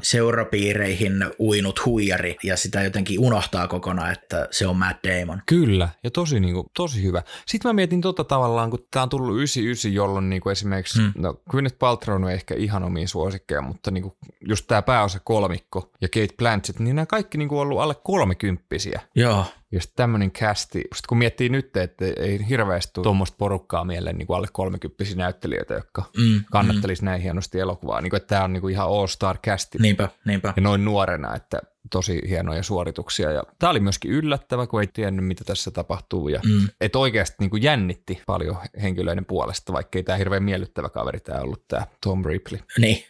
seurapiireihin 0.69 1.25
uinut 1.39 1.85
huijari 1.85 2.37
ja 2.43 2.57
sitä 2.57 2.83
jotenkin 2.83 3.19
unohtaa 3.19 3.67
kokonaan, 3.67 4.11
että 4.11 4.47
se 4.51 4.67
on 4.67 4.77
Matt 4.77 4.99
Damon. 5.07 5.41
Kyllä, 5.45 5.89
ja 6.03 6.11
tosi, 6.11 6.39
niin 6.39 6.53
kuin, 6.53 6.67
tosi 6.77 7.03
hyvä. 7.03 7.23
Sitten 7.45 7.69
mä 7.69 7.73
mietin 7.73 8.01
tota 8.01 8.23
tavallaan, 8.23 8.69
kun 8.69 8.87
tää 8.91 9.03
on 9.03 9.09
tullut 9.09 9.35
99, 9.35 9.93
jolloin 9.93 10.29
niin 10.29 10.41
kuin 10.41 10.51
esimerkiksi, 10.51 10.99
mm. 11.01 11.11
no 11.17 11.41
Gwyneth 11.49 11.77
Paltrow 11.79 12.15
on 12.15 12.31
ehkä 12.31 12.55
ihan 12.55 12.83
omiin 12.83 13.07
suosikkeja, 13.07 13.61
mutta 13.61 13.91
niin 13.91 14.01
kuin 14.01 14.13
just 14.47 14.67
tämä 14.67 14.81
pääosa 14.81 15.19
kolmikko 15.19 15.91
ja 16.01 16.07
Kate 16.07 16.35
Blanchett, 16.37 16.79
niin 16.79 16.95
nämä 16.95 17.05
kaikki 17.05 17.37
niin 17.37 17.49
kuin 17.49 17.59
ollut 17.59 17.79
alle 17.79 17.95
kolmekymppisiä. 18.03 19.01
Joo. 19.15 19.45
Ja 19.71 19.81
sitten 19.81 19.95
tämmöinen 19.95 20.31
kästi, 20.31 20.83
kun 21.09 21.17
miettii 21.17 21.49
nyt, 21.49 21.77
että 21.77 22.05
ei 22.17 22.49
hirveästi 22.49 22.93
tule 22.93 23.03
tuommoista 23.03 23.35
porukkaa 23.37 23.83
mieleen 23.83 24.17
niin 24.17 24.27
kuin 24.27 24.37
alle 24.37 24.47
kolmekymppisiä 24.51 25.15
näyttelijöitä, 25.15 25.73
jotka 25.73 26.03
mm, 26.17 26.43
kannattelisi 26.51 27.01
mm. 27.01 27.05
näin 27.05 27.21
hienosti 27.21 27.59
elokuvaa. 27.59 28.01
Niin 28.01 28.09
kuin, 28.09 28.17
että 28.17 28.27
tämä 28.27 28.43
on 28.43 28.53
niin 28.53 28.61
kuin 28.61 28.73
ihan 28.73 28.87
all-star 28.87 29.37
kästi. 29.41 29.77
Niinpä, 29.81 30.09
niinpä. 30.25 30.53
Ja 30.55 30.61
noin 30.61 30.85
nuorena, 30.85 31.35
että 31.35 31.61
tosi 31.91 32.21
hienoja 32.29 32.63
suorituksia. 32.63 33.31
Ja 33.31 33.43
tämä 33.59 33.69
oli 33.69 33.79
myöskin 33.79 34.11
yllättävä, 34.11 34.67
kun 34.67 34.81
ei 34.81 34.87
tiennyt, 34.87 35.25
mitä 35.25 35.43
tässä 35.43 35.71
tapahtuu. 35.71 36.29
Ja 36.29 36.41
mm. 36.45 36.69
että 36.81 36.99
oikeasti 36.99 37.35
niin 37.39 37.49
kuin 37.49 37.63
jännitti 37.63 38.21
paljon 38.25 38.57
henkilöiden 38.81 39.25
puolesta, 39.25 39.73
vaikka 39.73 39.99
ei 39.99 40.03
tämä 40.03 40.17
hirveän 40.17 40.43
miellyttävä 40.43 40.89
kaveri 40.89 41.19
tämä 41.19 41.41
ollut 41.41 41.67
tämä 41.67 41.87
Tom 42.03 42.25
Ripley. 42.25 42.59
Niin, 42.77 43.03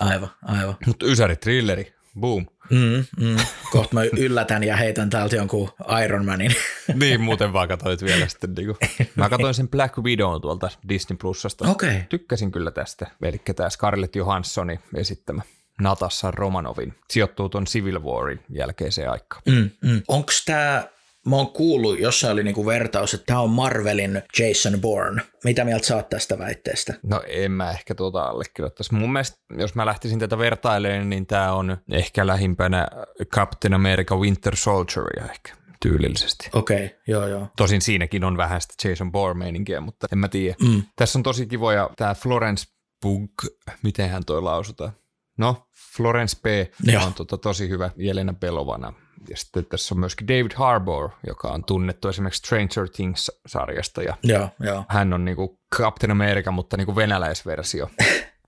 aivan, 0.00 0.30
aivan. 0.42 0.76
Mutta 0.86 1.06
ysäri 1.06 1.36
thrilleri, 1.36 1.95
boom. 2.20 2.46
Mm, 2.70 3.04
mm. 3.20 3.36
Kohta 3.72 3.94
mä 3.94 4.02
yllätän 4.04 4.64
ja 4.64 4.76
heitän 4.76 5.10
täältä 5.10 5.36
jonkun 5.36 5.70
Iron 6.04 6.24
Manin. 6.24 6.52
niin, 6.94 7.20
muuten 7.20 7.52
vaan 7.52 7.68
katsoit 7.68 8.02
vielä 8.02 8.28
sitten. 8.28 8.54
Niin 8.54 8.66
kuin. 8.66 9.08
Mä 9.14 9.28
katsoin 9.28 9.54
sen 9.54 9.68
Black 9.68 9.98
Widow 9.98 10.40
tuolta 10.40 10.68
Disney 10.88 11.16
Plusasta. 11.16 11.70
Okay. 11.70 12.00
Tykkäsin 12.08 12.52
kyllä 12.52 12.70
tästä. 12.70 13.06
Eli 13.22 13.40
tämä 13.56 13.70
Scarlett 13.70 14.16
Johanssoni 14.16 14.80
esittämä. 14.94 15.42
Natassa 15.80 16.30
Romanovin. 16.30 16.94
Sijoittuu 17.10 17.48
tuon 17.48 17.64
Civil 17.64 18.02
Warin 18.02 18.40
jälkeiseen 18.48 19.10
aikaan. 19.10 19.42
Mm, 19.46 19.70
mm. 19.82 20.02
Onko 20.08 20.32
tämä 20.46 20.88
Mä 21.26 21.36
oon 21.36 21.52
kuullut, 21.52 21.98
jossa 21.98 22.30
oli 22.30 22.44
niinku 22.44 22.66
vertaus, 22.66 23.14
että 23.14 23.26
tämä 23.26 23.40
on 23.40 23.50
Marvelin 23.50 24.22
Jason 24.38 24.80
Bourne. 24.80 25.22
Mitä 25.44 25.64
mieltä 25.64 25.86
sä 25.86 25.96
oot 25.96 26.08
tästä 26.08 26.38
väitteestä? 26.38 26.94
No 27.02 27.22
en 27.26 27.52
mä 27.52 27.70
ehkä 27.70 27.94
tuota 27.94 28.22
allekirjoittaisi. 28.22 28.94
Mun 28.94 29.12
mielestä, 29.12 29.38
jos 29.58 29.74
mä 29.74 29.86
lähtisin 29.86 30.18
tätä 30.18 30.38
vertailemaan, 30.38 31.10
niin 31.10 31.26
tämä 31.26 31.52
on 31.52 31.76
ehkä 31.90 32.26
lähimpänä 32.26 32.88
Captain 33.34 33.74
America 33.74 34.16
Winter 34.16 34.56
Soldieria 34.56 35.32
ehkä 35.32 35.52
tyylillisesti. 35.80 36.50
Okei, 36.52 36.86
okay, 36.86 36.98
joo 37.06 37.26
joo. 37.26 37.48
Tosin 37.56 37.82
siinäkin 37.82 38.24
on 38.24 38.36
vähän 38.36 38.60
sitä 38.60 38.88
Jason 38.88 39.12
Bourne-meininkiä, 39.12 39.80
mutta 39.80 40.06
en 40.12 40.18
mä 40.18 40.28
tiedä. 40.28 40.54
Mm. 40.62 40.82
Tässä 40.96 41.18
on 41.18 41.22
tosi 41.22 41.46
kivoja 41.46 41.90
tämä 41.96 42.14
Florence 42.14 42.64
Pugh, 43.02 43.46
miten 43.82 44.10
hän 44.10 44.24
toi 44.24 44.42
lausutaan. 44.42 44.92
No, 45.38 45.66
Florence 45.96 46.36
P. 46.42 46.46
Joo. 46.82 47.04
on 47.04 47.14
tota, 47.14 47.38
tosi 47.38 47.68
hyvä 47.68 47.90
Jelena 47.96 48.32
Pelovana 48.32 48.92
ja 49.28 49.36
sitten 49.36 49.64
tässä 49.64 49.94
on 49.94 50.00
myöskin 50.00 50.28
David 50.28 50.52
Harbour, 50.54 51.10
joka 51.26 51.48
on 51.48 51.64
tunnettu 51.64 52.08
esimerkiksi 52.08 52.38
Stranger 52.38 52.88
Things-sarjasta. 52.88 54.02
Ja 54.02 54.16
joo, 54.22 54.48
joo. 54.60 54.84
Hän 54.88 55.12
on 55.12 55.24
niinku 55.24 55.58
Captain 55.76 56.10
America, 56.10 56.50
mutta 56.50 56.76
niinku 56.76 56.96
venäläisversio. 56.96 57.90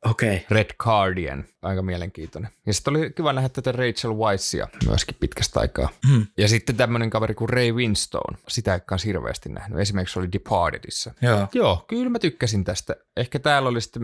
Okei. 0.05 0.37
Okay. 0.37 0.47
Red 0.51 0.71
Guardian, 0.79 1.45
aika 1.63 1.83
mielenkiintoinen. 1.83 2.51
Ja 2.67 2.75
sitten 2.75 2.97
oli 2.97 3.11
kiva 3.11 3.33
nähdä 3.33 3.49
tätä 3.49 3.73
Rachel 3.73 4.15
Weissia 4.15 4.69
myöskin 4.87 5.17
pitkästä 5.21 5.61
aikaa. 5.61 5.89
Mm. 6.11 6.27
Ja 6.37 6.49
sitten 6.49 6.77
tämmöinen 6.77 7.11
kaveri 7.11 7.35
kuin 7.35 7.49
Ray 7.49 7.73
Winstone, 7.73 8.39
sitä 8.49 8.75
ei 8.75 8.81
ole 8.91 9.01
hirveästi 9.05 9.49
nähnyt. 9.49 9.79
Esimerkiksi 9.79 10.19
oli 10.19 10.33
Departedissa. 10.33 11.15
Joo. 11.23 11.49
Joo, 11.53 11.85
kyllä 11.89 12.11
mä 12.11 12.19
tykkäsin 12.19 12.65
tästä. 12.65 12.97
Ehkä 13.17 13.39
täällä 13.39 13.69
oli 13.69 13.81
sitten 13.81 14.03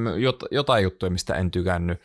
jotain 0.51 0.83
juttuja, 0.83 1.11
mistä 1.11 1.35
en 1.35 1.51
tykännyt. 1.51 2.01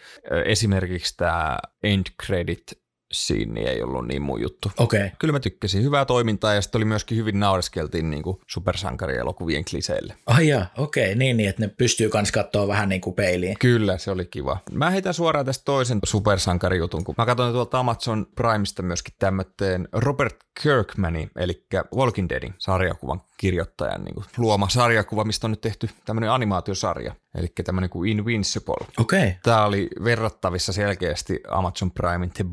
Esimerkiksi 0.45 1.17
tämä 1.17 1.57
end 1.83 2.05
credit 2.25 2.63
siinä 3.11 3.61
ei 3.61 3.83
ollut 3.83 4.07
niin 4.07 4.21
mun 4.21 4.41
juttu. 4.41 4.71
Okay. 4.77 5.09
Kyllä 5.19 5.31
mä 5.31 5.39
tykkäsin. 5.39 5.83
Hyvää 5.83 6.05
toimintaa 6.05 6.53
ja 6.53 6.61
sitten 6.61 6.79
oli 6.79 6.85
myöskin 6.85 7.17
hyvin 7.17 7.39
naureskeltiin 7.39 8.09
niin 8.09 8.23
supersankarielokuvien 8.47 9.65
kliseille. 9.65 10.15
Ai 10.25 10.47
jaa, 10.47 10.65
okei. 10.77 11.03
Okay. 11.03 11.15
Niin, 11.15 11.37
niin, 11.37 11.49
että 11.49 11.61
ne 11.61 11.67
pystyy 11.67 12.09
kans 12.09 12.31
katsoa 12.31 12.67
vähän 12.67 12.89
niin 12.89 13.01
kuin 13.01 13.15
peiliin. 13.15 13.55
Kyllä, 13.59 13.97
se 13.97 14.11
oli 14.11 14.25
kiva. 14.25 14.57
Mä 14.71 14.89
heitän 14.89 15.13
suoraan 15.13 15.45
tästä 15.45 15.65
toisen 15.65 15.99
supersankarijutun, 16.05 17.03
kun 17.03 17.15
mä 17.17 17.25
katsoin 17.25 17.53
tuolta 17.53 17.79
Amazon 17.79 18.27
Primesta 18.35 18.81
myöskin 18.81 19.13
tämmöteen 19.19 19.87
Robert 19.91 20.35
Kirkmanin, 20.61 21.31
eli 21.35 21.65
Walking 21.95 22.29
Deadin 22.29 22.53
sarjakuvan 22.57 23.21
kirjoittajan 23.37 24.03
niin 24.03 24.15
kuin, 24.15 24.25
luoma 24.37 24.69
sarjakuva, 24.69 25.23
mistä 25.23 25.47
on 25.47 25.51
nyt 25.51 25.61
tehty 25.61 25.89
tämmöinen 26.05 26.31
animaatiosarja, 26.31 27.15
eli 27.35 27.47
tämmöinen 27.63 27.89
kuin 27.89 28.11
Invincible. 28.11 28.87
Okei. 28.97 29.19
Okay. 29.19 29.31
Tämä 29.43 29.65
oli 29.65 29.87
verrattavissa 30.03 30.73
selkeästi 30.73 31.39
Amazon 31.47 31.91
Primein 31.91 32.31
The 32.31 32.45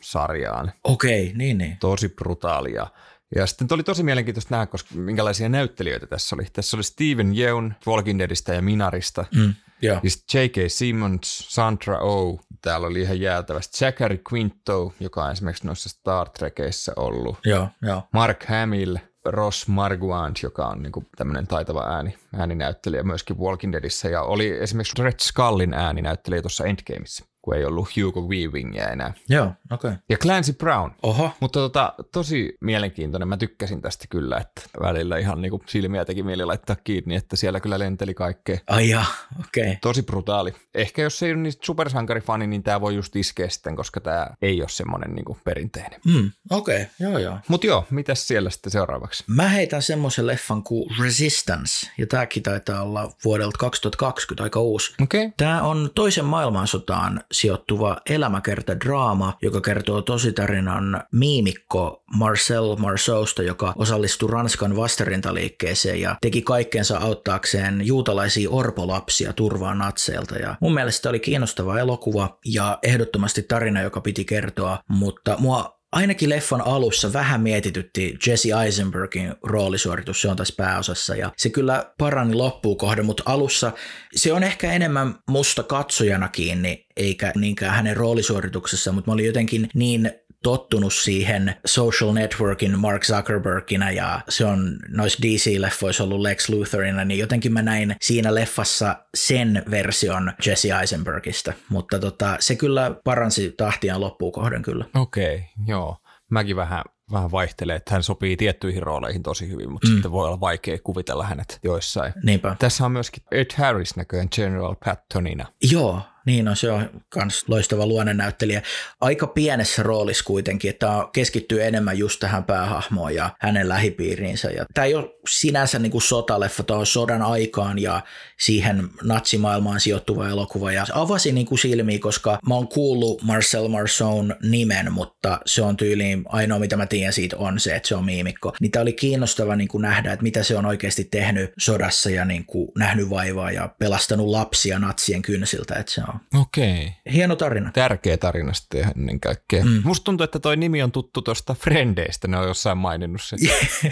Boys-sarjaan. 0.00 0.72
Okei, 0.84 1.24
okay, 1.24 1.36
niin 1.36 1.58
niin. 1.58 1.76
Tosi 1.80 2.08
brutaalia. 2.08 2.86
Ja 3.34 3.46
sitten 3.46 3.68
oli 3.70 3.82
tosi 3.82 4.02
mielenkiintoista 4.02 4.54
nähdä, 4.54 4.66
koska 4.66 4.94
minkälaisia 4.94 5.48
näyttelijöitä 5.48 6.06
tässä 6.06 6.36
oli. 6.36 6.46
Tässä 6.52 6.76
oli 6.76 6.84
Steven 6.84 7.38
Yeun 7.38 7.74
Walking 7.86 8.18
Deadistä 8.18 8.54
ja 8.54 8.62
Minarista. 8.62 9.24
Mm, 9.34 9.54
joo. 9.82 10.00
Ja 10.02 10.10
sitten 10.10 10.42
J.K. 10.42 10.56
Simmons, 10.68 11.46
Sandra 11.48 11.98
Oh, 11.98 12.40
täällä 12.62 12.86
oli 12.86 13.00
ihan 13.00 13.20
jäätävästi. 13.20 13.78
Zachary 13.78 14.18
Quinto, 14.32 14.94
joka 15.00 15.24
on 15.24 15.32
esimerkiksi 15.32 15.66
noissa 15.66 15.88
Star 15.88 16.28
Trekeissä 16.28 16.92
ollut. 16.96 17.38
Joo, 17.44 17.68
joo. 17.82 18.02
Mark 18.12 18.44
Hamill, 18.44 18.96
Ross 19.24 19.68
Marguand, 19.68 20.36
joka 20.42 20.66
on 20.66 20.82
niin 20.82 20.92
tämmöinen 21.16 21.46
taitava 21.46 21.84
ääni, 21.84 22.18
ääninäyttelijä 22.34 23.02
myöskin 23.02 23.38
Walking 23.38 23.72
Deadissä, 23.72 24.08
ja 24.08 24.22
oli 24.22 24.48
esimerkiksi 24.48 25.02
Red 25.02 25.20
Skullin 25.20 25.74
ääninäyttelijä 25.74 26.42
tuossa 26.42 26.64
Endgameissa 26.64 27.29
kun 27.42 27.56
ei 27.56 27.64
ollut 27.64 27.88
Hugo 27.96 28.20
Weavingia 28.20 28.88
enää. 28.88 29.12
Joo, 29.28 29.44
okei. 29.44 29.88
Okay. 29.88 29.94
Ja 30.08 30.16
Clancy 30.16 30.52
Brown. 30.52 30.90
Oho. 31.02 31.30
Mutta 31.40 31.60
tota, 31.60 31.94
tosi 32.12 32.56
mielenkiintoinen. 32.60 33.28
Mä 33.28 33.36
tykkäsin 33.36 33.82
tästä 33.82 34.04
kyllä, 34.10 34.38
että 34.38 34.62
välillä 34.80 35.18
ihan 35.18 35.42
niinku 35.42 35.62
silmiä 35.66 36.04
teki 36.04 36.22
mieli 36.22 36.44
laittaa 36.44 36.76
kiinni, 36.76 37.16
että 37.16 37.36
siellä 37.36 37.60
kyllä 37.60 37.78
lenteli 37.78 38.14
kaikkea. 38.14 38.58
Ai 38.66 38.88
ja, 38.88 39.04
okei. 39.40 39.62
Okay. 39.62 39.76
Tosi 39.80 40.02
brutaali. 40.02 40.54
Ehkä 40.74 41.02
jos 41.02 41.22
ei 41.22 41.32
ole 41.32 41.40
niin 41.40 41.52
supersankarifani, 41.62 42.46
niin 42.46 42.62
tämä 42.62 42.80
voi 42.80 42.94
just 42.94 43.16
iskeä 43.16 43.48
sitten, 43.48 43.76
koska 43.76 44.00
tämä 44.00 44.26
ei 44.42 44.60
ole 44.60 44.68
semmoinen 44.68 45.14
niinku 45.14 45.38
perinteinen. 45.44 46.00
Mm, 46.06 46.30
okei, 46.50 46.82
okay. 46.82 46.86
joo 47.00 47.18
joo. 47.18 47.38
Mutta 47.48 47.66
joo, 47.66 47.86
mitäs 47.90 48.28
siellä 48.28 48.50
sitten 48.50 48.72
seuraavaksi? 48.72 49.24
Mä 49.26 49.48
heitän 49.48 49.82
semmoisen 49.82 50.26
leffan 50.26 50.62
kuin 50.62 50.90
Resistance, 51.00 51.90
ja 51.98 52.06
tämäkin 52.06 52.42
taitaa 52.42 52.82
olla 52.82 53.12
vuodelta 53.24 53.58
2020 53.58 54.42
aika 54.42 54.60
uusi. 54.60 54.94
Okei. 55.02 55.20
Okay. 55.20 55.32
Tämä 55.36 55.62
on 55.62 55.90
toisen 55.94 56.24
maailmansotaan 56.24 57.24
sijoittuva 57.32 57.96
elämäkerta-draama, 58.10 59.32
joka 59.42 59.60
kertoo 59.60 60.02
tositarinan 60.02 61.02
miimikko 61.12 62.02
Marcel 62.16 62.76
Marceausta, 62.76 63.42
joka 63.42 63.72
osallistui 63.76 64.30
Ranskan 64.30 64.76
vastarintaliikkeeseen 64.76 66.00
ja 66.00 66.16
teki 66.20 66.42
kaikkensa 66.42 66.98
auttaakseen 66.98 67.86
juutalaisia 67.86 68.50
orpolapsia 68.50 69.32
turvaan 69.32 69.78
natseilta. 69.78 70.36
Ja 70.36 70.54
mun 70.60 70.74
mielestä 70.74 71.08
oli 71.08 71.20
kiinnostava 71.20 71.78
elokuva 71.78 72.38
ja 72.44 72.78
ehdottomasti 72.82 73.42
tarina, 73.42 73.82
joka 73.82 74.00
piti 74.00 74.24
kertoa, 74.24 74.78
mutta 74.88 75.36
mua 75.38 75.79
ainakin 75.92 76.28
leffan 76.28 76.60
alussa 76.60 77.12
vähän 77.12 77.40
mietitytti 77.40 78.18
Jesse 78.26 78.48
Eisenbergin 78.64 79.34
roolisuoritus, 79.42 80.20
se 80.20 80.28
on 80.28 80.36
tässä 80.36 80.54
pääosassa 80.56 81.16
ja 81.16 81.32
se 81.36 81.50
kyllä 81.50 81.92
parani 81.98 82.34
loppuun 82.34 82.76
kohden, 82.76 83.06
mutta 83.06 83.22
alussa 83.26 83.72
se 84.16 84.32
on 84.32 84.42
ehkä 84.42 84.72
enemmän 84.72 85.14
musta 85.28 85.62
katsojana 85.62 86.28
kiinni, 86.28 86.86
eikä 86.96 87.32
niinkään 87.36 87.74
hänen 87.74 87.96
roolisuorituksessa, 87.96 88.92
mutta 88.92 89.10
mä 89.10 89.14
olin 89.14 89.26
jotenkin 89.26 89.68
niin 89.74 90.12
tottunut 90.42 90.94
siihen 90.94 91.54
social 91.66 92.12
networkin 92.12 92.78
Mark 92.78 93.02
Zuckerbergina 93.02 93.90
ja 93.90 94.20
se 94.28 94.44
on 94.44 94.78
noissa 94.88 95.18
DC-leffoissa 95.22 96.04
ollut 96.04 96.20
Lex 96.20 96.48
Luthorina, 96.48 97.04
niin 97.04 97.20
jotenkin 97.20 97.52
mä 97.52 97.62
näin 97.62 97.96
siinä 98.00 98.34
leffassa 98.34 98.96
sen 99.14 99.62
version 99.70 100.32
Jesse 100.46 100.68
Eisenbergista, 100.80 101.52
mutta 101.68 101.98
tota, 101.98 102.36
se 102.40 102.56
kyllä 102.56 102.94
paransi 103.04 103.54
tahtiaan 103.56 104.00
loppuun 104.00 104.32
kohden 104.32 104.62
kyllä. 104.62 104.84
Okei, 104.94 105.34
okay, 105.34 105.46
joo. 105.66 105.96
Mäkin 106.30 106.56
vähän 106.56 106.84
vähän 107.12 107.30
vaihtelee, 107.30 107.76
että 107.76 107.94
hän 107.94 108.02
sopii 108.02 108.36
tiettyihin 108.36 108.82
rooleihin 108.82 109.22
tosi 109.22 109.48
hyvin, 109.48 109.72
mutta 109.72 109.88
mm. 109.88 109.92
sitten 109.92 110.12
voi 110.12 110.26
olla 110.26 110.40
vaikea 110.40 110.78
kuvitella 110.84 111.24
hänet 111.24 111.58
joissain. 111.62 112.12
Niinpä. 112.22 112.56
Tässä 112.58 112.84
on 112.84 112.92
myöskin 112.92 113.22
Ed 113.30 113.50
Harris 113.56 113.96
näköjään 113.96 114.28
General 114.36 114.74
Pattonina. 114.84 115.46
Joo, 115.70 116.02
niin 116.26 116.48
on, 116.48 116.56
se 116.56 116.70
on 116.70 117.02
myös 117.16 117.44
loistava 117.48 117.86
luonnennäyttelijä. 117.86 118.62
Aika 119.00 119.26
pienessä 119.26 119.82
roolissa 119.82 120.24
kuitenkin, 120.24 120.70
että 120.70 120.86
tämä 120.86 121.08
keskittyy 121.12 121.64
enemmän 121.64 121.98
just 121.98 122.20
tähän 122.20 122.44
päähahmoon 122.44 123.14
ja 123.14 123.30
hänen 123.38 123.68
lähipiiriinsä. 123.68 124.50
Ja 124.50 124.66
tämä 124.74 124.84
ei 124.84 124.94
ole 124.94 125.10
sinänsä 125.28 125.78
niin 125.78 125.92
kuin 125.92 126.02
sotaleffa, 126.02 126.62
tämä 126.62 126.78
on 126.78 126.86
sodan 126.86 127.22
aikaan 127.22 127.78
ja 127.78 128.00
siihen 128.40 128.88
natsimaailmaan 129.02 129.80
sijoittuva 129.80 130.28
elokuva. 130.28 130.72
Ja 130.72 130.86
avasi 130.94 131.32
niin 131.32 131.46
kuin 131.46 131.58
silmiä, 131.58 131.98
koska 131.98 132.38
mä 132.48 132.54
oon 132.54 132.68
kuullut 132.68 133.22
Marcel 133.22 133.68
Marceau 133.68 134.24
nimen, 134.42 134.92
mutta 134.92 135.40
se 135.46 135.62
on 135.62 135.76
tyyliin 135.76 136.24
ainoa, 136.28 136.58
mitä 136.58 136.76
mä 136.76 136.86
tiedän 136.86 137.12
siitä 137.12 137.36
on 137.36 137.60
se, 137.60 137.76
että 137.76 137.88
se 137.88 137.94
on 137.94 138.04
miimikko. 138.04 138.52
Tämä 138.72 138.82
oli 138.82 138.92
kiinnostava 138.92 139.56
niin 139.56 139.68
kuin 139.68 139.82
nähdä, 139.82 140.12
että 140.12 140.22
mitä 140.22 140.42
se 140.42 140.56
on 140.56 140.66
oikeasti 140.66 141.04
tehnyt 141.04 141.52
sodassa 141.58 142.10
ja 142.10 142.24
niin 142.24 142.44
kuin 142.44 142.68
nähnyt 142.78 143.10
vaivaa 143.10 143.50
ja 143.50 143.68
pelastanut 143.78 144.28
lapsia 144.28 144.78
natsien 144.78 145.22
kynsiltä, 145.22 145.74
että 145.74 145.92
se 145.92 146.00
on 146.08 146.09
Okei. 146.40 146.72
Okay. 146.72 147.12
Hieno 147.12 147.36
tarina. 147.36 147.70
Tärkeä 147.72 148.16
tarina 148.16 148.52
sitten 148.52 148.92
ennen 148.96 149.20
kaikkea. 149.20 149.64
Mm. 149.64 149.82
Musta 149.84 150.04
tuntuu, 150.04 150.24
että 150.24 150.38
toi 150.38 150.56
nimi 150.56 150.82
on 150.82 150.92
tuttu 150.92 151.22
tuosta 151.22 151.54
Frendeistä, 151.54 152.28
ne 152.28 152.36
on 152.36 152.48
jossain 152.48 152.78
maininnut 152.78 153.22
sen. 153.22 153.38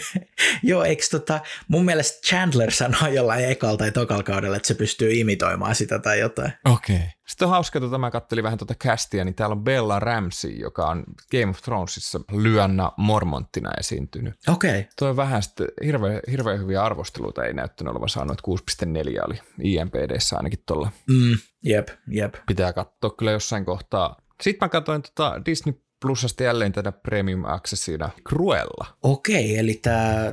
Joo, 0.62 0.84
eikö 0.84 1.02
tota, 1.10 1.40
mun 1.68 1.84
mielestä 1.84 2.28
Chandler 2.28 2.70
sanoi 2.70 3.14
jollain 3.14 3.44
ekalla 3.44 3.76
tai 3.76 3.92
tokalla 3.92 4.22
kaudella, 4.22 4.56
että 4.56 4.68
se 4.68 4.74
pystyy 4.74 5.12
imitoimaan 5.12 5.74
sitä 5.74 5.98
tai 5.98 6.20
jotain. 6.20 6.52
Okei. 6.64 6.96
Okay. 6.96 7.08
Sitten 7.28 7.46
on 7.46 7.50
hauska, 7.50 7.78
että 7.78 7.98
mä 7.98 8.10
kattelin 8.10 8.44
vähän 8.44 8.58
tuota 8.58 8.74
castia, 8.74 9.24
niin 9.24 9.34
täällä 9.34 9.52
on 9.52 9.64
Bella 9.64 10.00
Ramsey, 10.00 10.50
joka 10.50 10.86
on 10.86 11.04
Game 11.30 11.50
of 11.50 11.62
Thronesissa 11.62 12.20
lyönna 12.32 12.92
Mormonttina 12.96 13.70
esiintynyt. 13.78 14.34
Okei. 14.48 14.70
Okay. 14.70 14.84
Tuo 14.98 15.16
vähän 15.16 15.42
sitten 15.42 15.68
hirveän, 15.84 16.20
hirveän 16.30 16.58
hyviä 16.60 16.82
arvosteluita 16.82 17.44
ei 17.44 17.54
näyttänyt 17.54 17.90
olevan 17.90 18.08
saanut, 18.08 18.42
6.4 18.48 19.26
oli 19.26 19.40
IMPDssä 19.62 20.36
ainakin 20.36 20.62
tuolla. 20.66 20.92
Mm, 21.08 21.38
jep, 21.64 21.88
jep. 22.08 22.34
Pitää 22.46 22.72
katsoa 22.72 23.10
kyllä 23.10 23.30
jossain 23.30 23.64
kohtaa. 23.64 24.16
Sitten 24.42 24.66
mä 24.66 24.68
katsoin 24.68 25.02
tota 25.02 25.42
Disney 25.46 25.74
Plusasta 26.00 26.42
jälleen 26.42 26.72
tätä 26.72 26.92
Premium 26.92 27.44
Accessina 27.44 28.10
Cruella. 28.28 28.86
Okei, 29.02 29.58
eli 29.58 29.80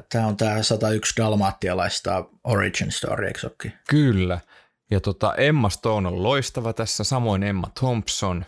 tämä 0.10 0.28
on 0.28 0.38
tämä 0.38 0.64
101 0.64 1.14
dalmaattialaista 1.18 2.26
Origin 2.44 2.92
Story, 2.92 3.28
eikö 3.28 3.50
Kyllä. 3.90 4.40
Ja 4.92 5.00
tota, 5.00 5.36
Emma 5.36 5.70
Stone 5.70 6.08
on 6.08 6.24
loistava 6.24 6.74
tässä, 6.74 7.04
samoin 7.04 7.44
Emma 7.44 7.68
Thompson. 7.80 8.46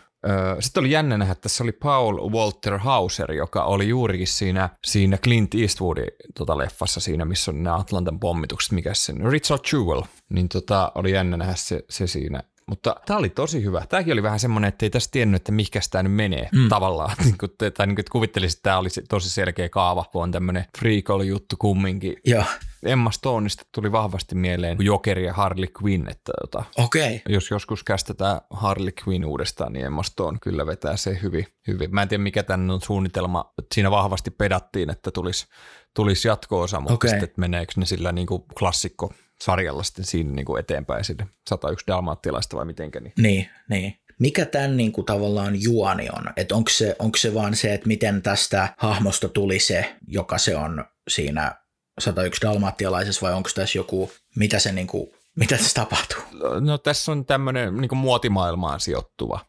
Sitten 0.60 0.80
oli 0.80 0.90
jännä 0.90 1.18
nähdä, 1.18 1.32
että 1.32 1.42
tässä 1.42 1.64
oli 1.64 1.72
Paul 1.72 2.30
Walter 2.30 2.78
Hauser, 2.78 3.32
joka 3.32 3.64
oli 3.64 3.88
juurikin 3.88 4.26
siinä, 4.26 4.68
siinä 4.84 5.18
Clint 5.18 5.54
Eastwoodin 5.54 6.10
tota, 6.34 6.58
leffassa 6.58 7.00
siinä, 7.00 7.24
missä 7.24 7.50
on 7.50 7.62
nämä 7.62 7.76
Atlantan 7.76 8.20
pommitukset, 8.20 8.72
mikä 8.72 8.94
se 8.94 9.12
Richard 9.30 9.60
Jewell. 9.72 10.02
Niin 10.28 10.48
tota, 10.48 10.92
oli 10.94 11.12
jännä 11.12 11.36
nähdä 11.36 11.54
se, 11.54 11.84
se 11.90 12.06
siinä. 12.06 12.42
Mutta 12.68 12.96
tämä 13.06 13.18
oli 13.18 13.28
tosi 13.28 13.64
hyvä. 13.64 13.86
Tämäkin 13.88 14.12
oli 14.12 14.22
vähän 14.22 14.40
semmoinen, 14.40 14.68
että 14.68 14.86
ei 14.86 14.90
tässä 14.90 15.10
tiennyt, 15.12 15.42
että 15.42 15.52
mikä 15.52 15.80
tämä 15.90 16.02
nyt 16.02 16.12
menee 16.12 16.48
mm. 16.52 16.68
tavallaan. 16.68 17.16
Niin 17.24 17.38
kuin, 17.38 17.52
tai 17.58 17.86
niin 17.86 17.96
kuin, 17.96 18.00
että 18.00 18.12
kuvittelisin, 18.12 18.56
että 18.56 18.62
tämä 18.62 18.78
oli 18.78 18.88
tosi 19.08 19.30
selkeä 19.30 19.68
kaava, 19.68 20.04
kun 20.12 20.22
on 20.22 20.30
tämmöinen 20.30 20.64
freak-juttu 20.78 21.56
kumminkin. 21.58 22.16
Joo. 22.24 22.44
Emma 22.82 23.10
Stoneista 23.10 23.64
tuli 23.74 23.92
vahvasti 23.92 24.34
mieleen 24.34 24.78
Jokeri 24.80 25.26
ja 25.26 25.32
Harley 25.32 25.68
Quinn, 25.82 26.08
että 26.08 26.32
tota, 26.40 26.64
okay. 26.84 27.18
jos 27.28 27.50
joskus 27.50 27.84
kästetään 27.84 28.40
Harley 28.50 28.92
Quinn 29.08 29.24
uudestaan, 29.24 29.72
niin 29.72 29.86
Emma 29.86 30.02
Stone 30.02 30.38
kyllä 30.42 30.66
vetää 30.66 30.96
se 30.96 31.18
hyvin. 31.22 31.46
hyvin. 31.66 31.94
Mä 31.94 32.02
en 32.02 32.08
tiedä, 32.08 32.22
mikä 32.22 32.42
tämän 32.42 32.70
on 32.70 32.80
suunnitelma. 32.80 33.52
Siinä 33.74 33.90
vahvasti 33.90 34.30
pedattiin, 34.30 34.90
että 34.90 35.10
tulisi, 35.10 35.46
tulisi 35.94 36.28
jatko-osa, 36.28 36.80
mutta 36.80 36.94
okay. 36.94 37.10
sitten 37.10 37.30
meneekö 37.36 37.72
ne 37.76 37.86
sillä 37.86 38.12
niin 38.12 38.26
kuin 38.26 38.42
klassikko 38.58 39.12
sarjalla 39.42 39.82
sitten 39.82 40.04
siinä 40.04 40.32
niin 40.32 40.46
kuin 40.46 40.60
eteenpäin 40.60 41.04
sinne 41.04 41.26
101 41.48 41.86
dalmaattilaista 41.86 42.56
vai 42.56 42.64
mitenkä. 42.64 43.00
Niin, 43.00 43.12
niin. 43.16 43.48
niin. 43.68 43.98
Mikä 44.18 44.44
tämän 44.44 44.76
niin 44.76 44.92
kuin, 44.92 45.04
tavallaan 45.04 45.62
juoni 45.62 46.08
on? 46.12 46.24
Että 46.36 46.54
onko 46.54 46.70
se, 46.70 46.96
onko 46.98 47.18
se 47.18 47.34
vaan 47.34 47.56
se, 47.56 47.74
että 47.74 47.86
miten 47.86 48.22
tästä 48.22 48.74
hahmosta 48.76 49.28
tuli 49.28 49.58
se, 49.58 49.96
joka 50.06 50.38
se 50.38 50.56
on 50.56 50.84
siinä 51.08 51.54
101 51.98 52.40
dalmaattialaisessa 52.40 53.26
vai 53.26 53.34
onko 53.34 53.50
tässä 53.54 53.78
joku, 53.78 54.12
mitä 54.36 54.58
se 54.58 54.72
niin 54.72 54.86
kuin, 54.86 55.10
mitä 55.34 55.56
tässä 55.56 55.74
tapahtuu? 55.74 56.22
No 56.60 56.78
tässä 56.78 57.12
on 57.12 57.24
tämmöinen 57.24 57.76
niin 57.76 57.88
kuin 57.88 57.98
muotimaailmaan 57.98 58.80
sijoittuva, 58.80 59.40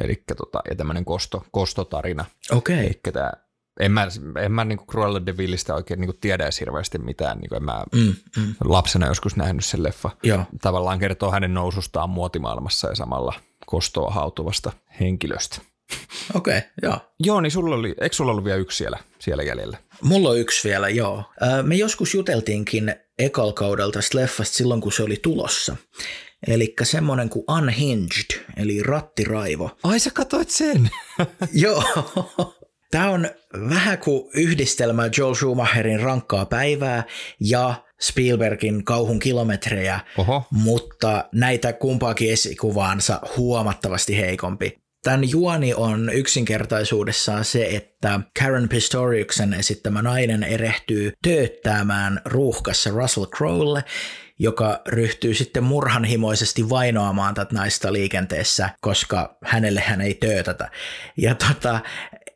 eli 0.00 0.22
tota, 0.36 0.60
ja 0.70 0.76
tämmöinen 0.76 1.04
kosto, 1.04 1.46
kostotarina. 1.50 2.24
Okei. 2.50 2.76
Okay. 2.76 2.86
Eli 2.86 3.00
tämä 3.12 3.32
en 3.78 3.92
mä, 3.92 4.08
en 4.40 4.52
mä 4.52 4.64
niin 4.64 4.86
Cruella 4.86 5.26
de 5.26 5.36
Villistä 5.36 5.74
oikein 5.74 6.00
niin 6.00 6.18
tiedä 6.20 6.44
edes 6.44 6.60
hirveästi 6.60 6.98
mitään. 6.98 7.38
Niin 7.38 7.54
en 7.54 7.64
mä 7.64 7.84
mm, 7.92 8.14
mm. 8.36 8.54
lapsena 8.64 9.06
joskus 9.06 9.36
nähnyt 9.36 9.64
sen 9.64 9.82
leffa. 9.82 10.10
Joo. 10.22 10.44
Tavallaan 10.62 10.98
kertoo 10.98 11.30
hänen 11.30 11.54
nousustaan 11.54 12.10
muotimaailmassa 12.10 12.88
ja 12.88 12.94
samalla 12.94 13.34
kostoa 13.66 14.10
hautuvasta 14.10 14.72
henkilöstä. 15.00 15.60
Okei, 16.34 16.58
okay, 16.58 16.70
joo. 16.82 16.98
Joo, 17.20 17.40
niin 17.40 17.50
sulla 17.50 17.74
oli, 17.74 17.94
eikö 18.00 18.16
sulla 18.16 18.30
ollut 18.30 18.44
vielä 18.44 18.58
yksi 18.58 18.76
siellä, 18.76 18.98
siellä 19.18 19.42
jäljellä? 19.42 19.78
Mulla 20.02 20.28
on 20.28 20.38
yksi 20.38 20.68
vielä, 20.68 20.88
joo. 20.88 21.24
Me 21.62 21.74
joskus 21.74 22.14
juteltiinkin 22.14 22.94
ekal 23.18 23.52
kaudelta 23.52 23.98
leffasta 24.14 24.54
silloin, 24.54 24.80
kun 24.80 24.92
se 24.92 25.02
oli 25.02 25.16
tulossa. 25.22 25.76
Eli 26.46 26.74
semmoinen 26.82 27.28
kuin 27.28 27.44
Unhinged, 27.48 28.44
eli 28.56 28.82
rattiraivo. 28.82 29.70
Ai 29.82 29.98
sä 29.98 30.10
katsoit 30.14 30.50
sen? 30.50 30.90
joo. 31.52 31.82
Tämä 32.90 33.10
on 33.10 33.30
vähän 33.70 33.98
kuin 33.98 34.30
yhdistelmä 34.34 35.10
Joel 35.18 35.34
Schumacherin 35.34 36.00
rankkaa 36.00 36.46
päivää 36.46 37.04
ja 37.40 37.74
Spielbergin 38.00 38.84
kauhun 38.84 39.18
kilometrejä, 39.18 40.00
Oho. 40.18 40.46
mutta 40.50 41.24
näitä 41.32 41.72
kumpaakin 41.72 42.32
esikuvaansa 42.32 43.20
huomattavasti 43.36 44.16
heikompi. 44.16 44.78
Tämän 45.02 45.30
juoni 45.30 45.74
on 45.74 46.10
yksinkertaisuudessaan 46.14 47.44
se, 47.44 47.66
että 47.66 48.20
Karen 48.40 48.68
Pistoriuksen 48.68 49.54
esittämä 49.54 50.02
nainen 50.02 50.42
erehtyy 50.42 51.12
tööttämään 51.22 52.20
ruuhkassa 52.24 52.90
Russell 52.90 53.26
Crowelle, 53.26 53.84
joka 54.38 54.82
ryhtyy 54.86 55.34
sitten 55.34 55.64
murhanhimoisesti 55.64 56.68
vainoamaan 56.68 57.34
tätä 57.34 57.54
naista 57.54 57.92
liikenteessä, 57.92 58.70
koska 58.80 59.38
hänelle 59.44 59.80
hän 59.80 60.00
ei 60.00 60.14
töötätä. 60.14 60.70
Ja 61.16 61.34
tota, 61.34 61.80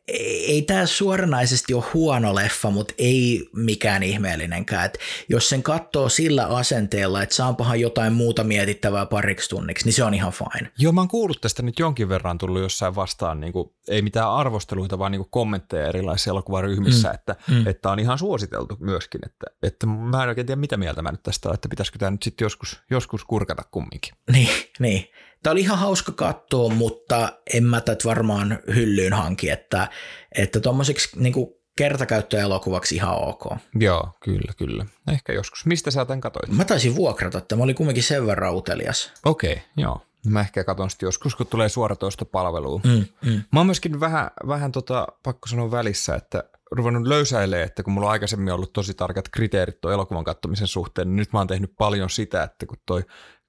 ei 0.07 0.61
tämä 0.61 0.85
suoranaisesti 0.85 1.73
ole 1.73 1.83
huono 1.93 2.35
leffa, 2.35 2.69
mutta 2.69 2.93
ei 2.97 3.49
mikään 3.55 4.03
ihmeellinenkään. 4.03 4.85
Et 4.85 4.97
jos 5.29 5.49
sen 5.49 5.63
katsoo 5.63 6.09
sillä 6.09 6.45
asenteella, 6.45 7.23
että 7.23 7.35
saanpahan 7.35 7.79
jotain 7.79 8.13
muuta 8.13 8.43
mietittävää 8.43 9.05
pariksi 9.05 9.49
tunniksi, 9.49 9.85
niin 9.85 9.93
se 9.93 10.03
on 10.03 10.13
ihan 10.13 10.31
fine. 10.31 10.71
Joo, 10.77 10.91
mä 10.91 11.01
oon 11.01 11.07
kuullut 11.07 11.41
tästä 11.41 11.63
nyt 11.63 11.79
jonkin 11.79 12.09
verran 12.09 12.37
tullut 12.37 12.61
jossain 12.61 12.95
vastaan, 12.95 13.39
niin 13.39 13.53
kuin, 13.53 13.71
ei 13.87 14.01
mitään 14.01 14.31
arvosteluita, 14.31 14.99
vaan 14.99 15.11
niin 15.11 15.19
kuin 15.19 15.31
kommentteja 15.31 15.87
erilaisissa 15.87 16.31
elokuvaryhmissä, 16.31 17.07
mm. 17.07 17.15
että, 17.15 17.35
mm. 17.47 17.67
että 17.67 17.91
on 17.91 17.99
ihan 17.99 18.17
suositeltu 18.17 18.77
myöskin. 18.79 19.21
Että, 19.25 19.45
että 19.63 19.87
mä 19.87 20.23
en 20.23 20.29
oikein 20.29 20.47
tiedä, 20.47 20.59
mitä 20.59 20.77
mieltä 20.77 21.01
mä 21.01 21.11
nyt 21.11 21.23
tästä 21.23 21.53
että 21.53 21.69
pitäisikö 21.69 21.99
tämä 21.99 22.11
nyt 22.11 22.23
sitten 22.23 22.45
joskus, 22.45 22.81
joskus 22.91 23.25
kurkata 23.25 23.63
kumminkin. 23.71 24.13
Niin, 24.31 24.49
niin. 24.79 25.09
Tämä 25.43 25.51
oli 25.51 25.61
ihan 25.61 25.79
hauska 25.79 26.11
katsoa, 26.11 26.69
mutta 26.69 27.39
en 27.53 27.63
mä 27.63 27.81
tätä 27.81 28.03
varmaan 28.05 28.59
hyllyyn 28.75 29.13
hanki, 29.13 29.49
että 29.49 29.87
että 30.35 30.59
tuommoiseksi 30.59 31.09
niin 31.15 31.33
kertakäyttöelokuvaksi 31.75 32.95
ihan 32.95 33.15
ok. 33.15 33.43
Joo, 33.75 34.09
kyllä, 34.23 34.53
kyllä. 34.57 34.85
Ehkä 35.11 35.33
joskus. 35.33 35.65
Mistä 35.65 35.91
sä 35.91 36.05
tämän 36.05 36.21
katoit? 36.21 36.51
Mä 36.51 36.65
taisin 36.65 36.95
vuokrata, 36.95 37.37
että 37.37 37.55
mä 37.55 37.63
olin 37.63 37.75
kumminkin 37.75 38.03
sen 38.03 38.27
verran 38.27 38.55
utelias. 38.55 39.13
Okei, 39.25 39.53
okay, 39.53 39.63
joo. 39.77 40.01
Mä 40.25 40.39
ehkä 40.39 40.63
katson 40.63 40.89
sitten 40.89 41.07
joskus, 41.07 41.35
kun 41.35 41.47
tulee 41.47 41.69
suoratoistopalveluun. 41.69 42.81
Mm, 42.83 43.05
mm. 43.29 43.43
Mä 43.51 43.59
oon 43.59 43.65
myöskin 43.65 43.99
vähän, 43.99 44.31
vähän 44.47 44.71
tota, 44.71 45.07
pakko 45.23 45.47
sanoa 45.47 45.71
välissä, 45.71 46.15
että 46.15 46.43
ruvennut 46.71 47.07
löysäilee, 47.07 47.63
että 47.63 47.83
kun 47.83 47.93
mulla 47.93 48.07
on 48.07 48.11
aikaisemmin 48.11 48.53
ollut 48.53 48.73
tosi 48.73 48.93
tarkat 48.93 49.29
kriteerit 49.29 49.81
tuon 49.81 49.93
elokuvan 49.93 50.23
kattomisen 50.23 50.67
suhteen, 50.67 51.07
niin 51.07 51.15
nyt 51.15 51.33
mä 51.33 51.39
oon 51.39 51.47
tehnyt 51.47 51.73
paljon 51.77 52.09
sitä, 52.09 52.43
että 52.43 52.65
kun 52.65 52.77
toi 52.85 53.03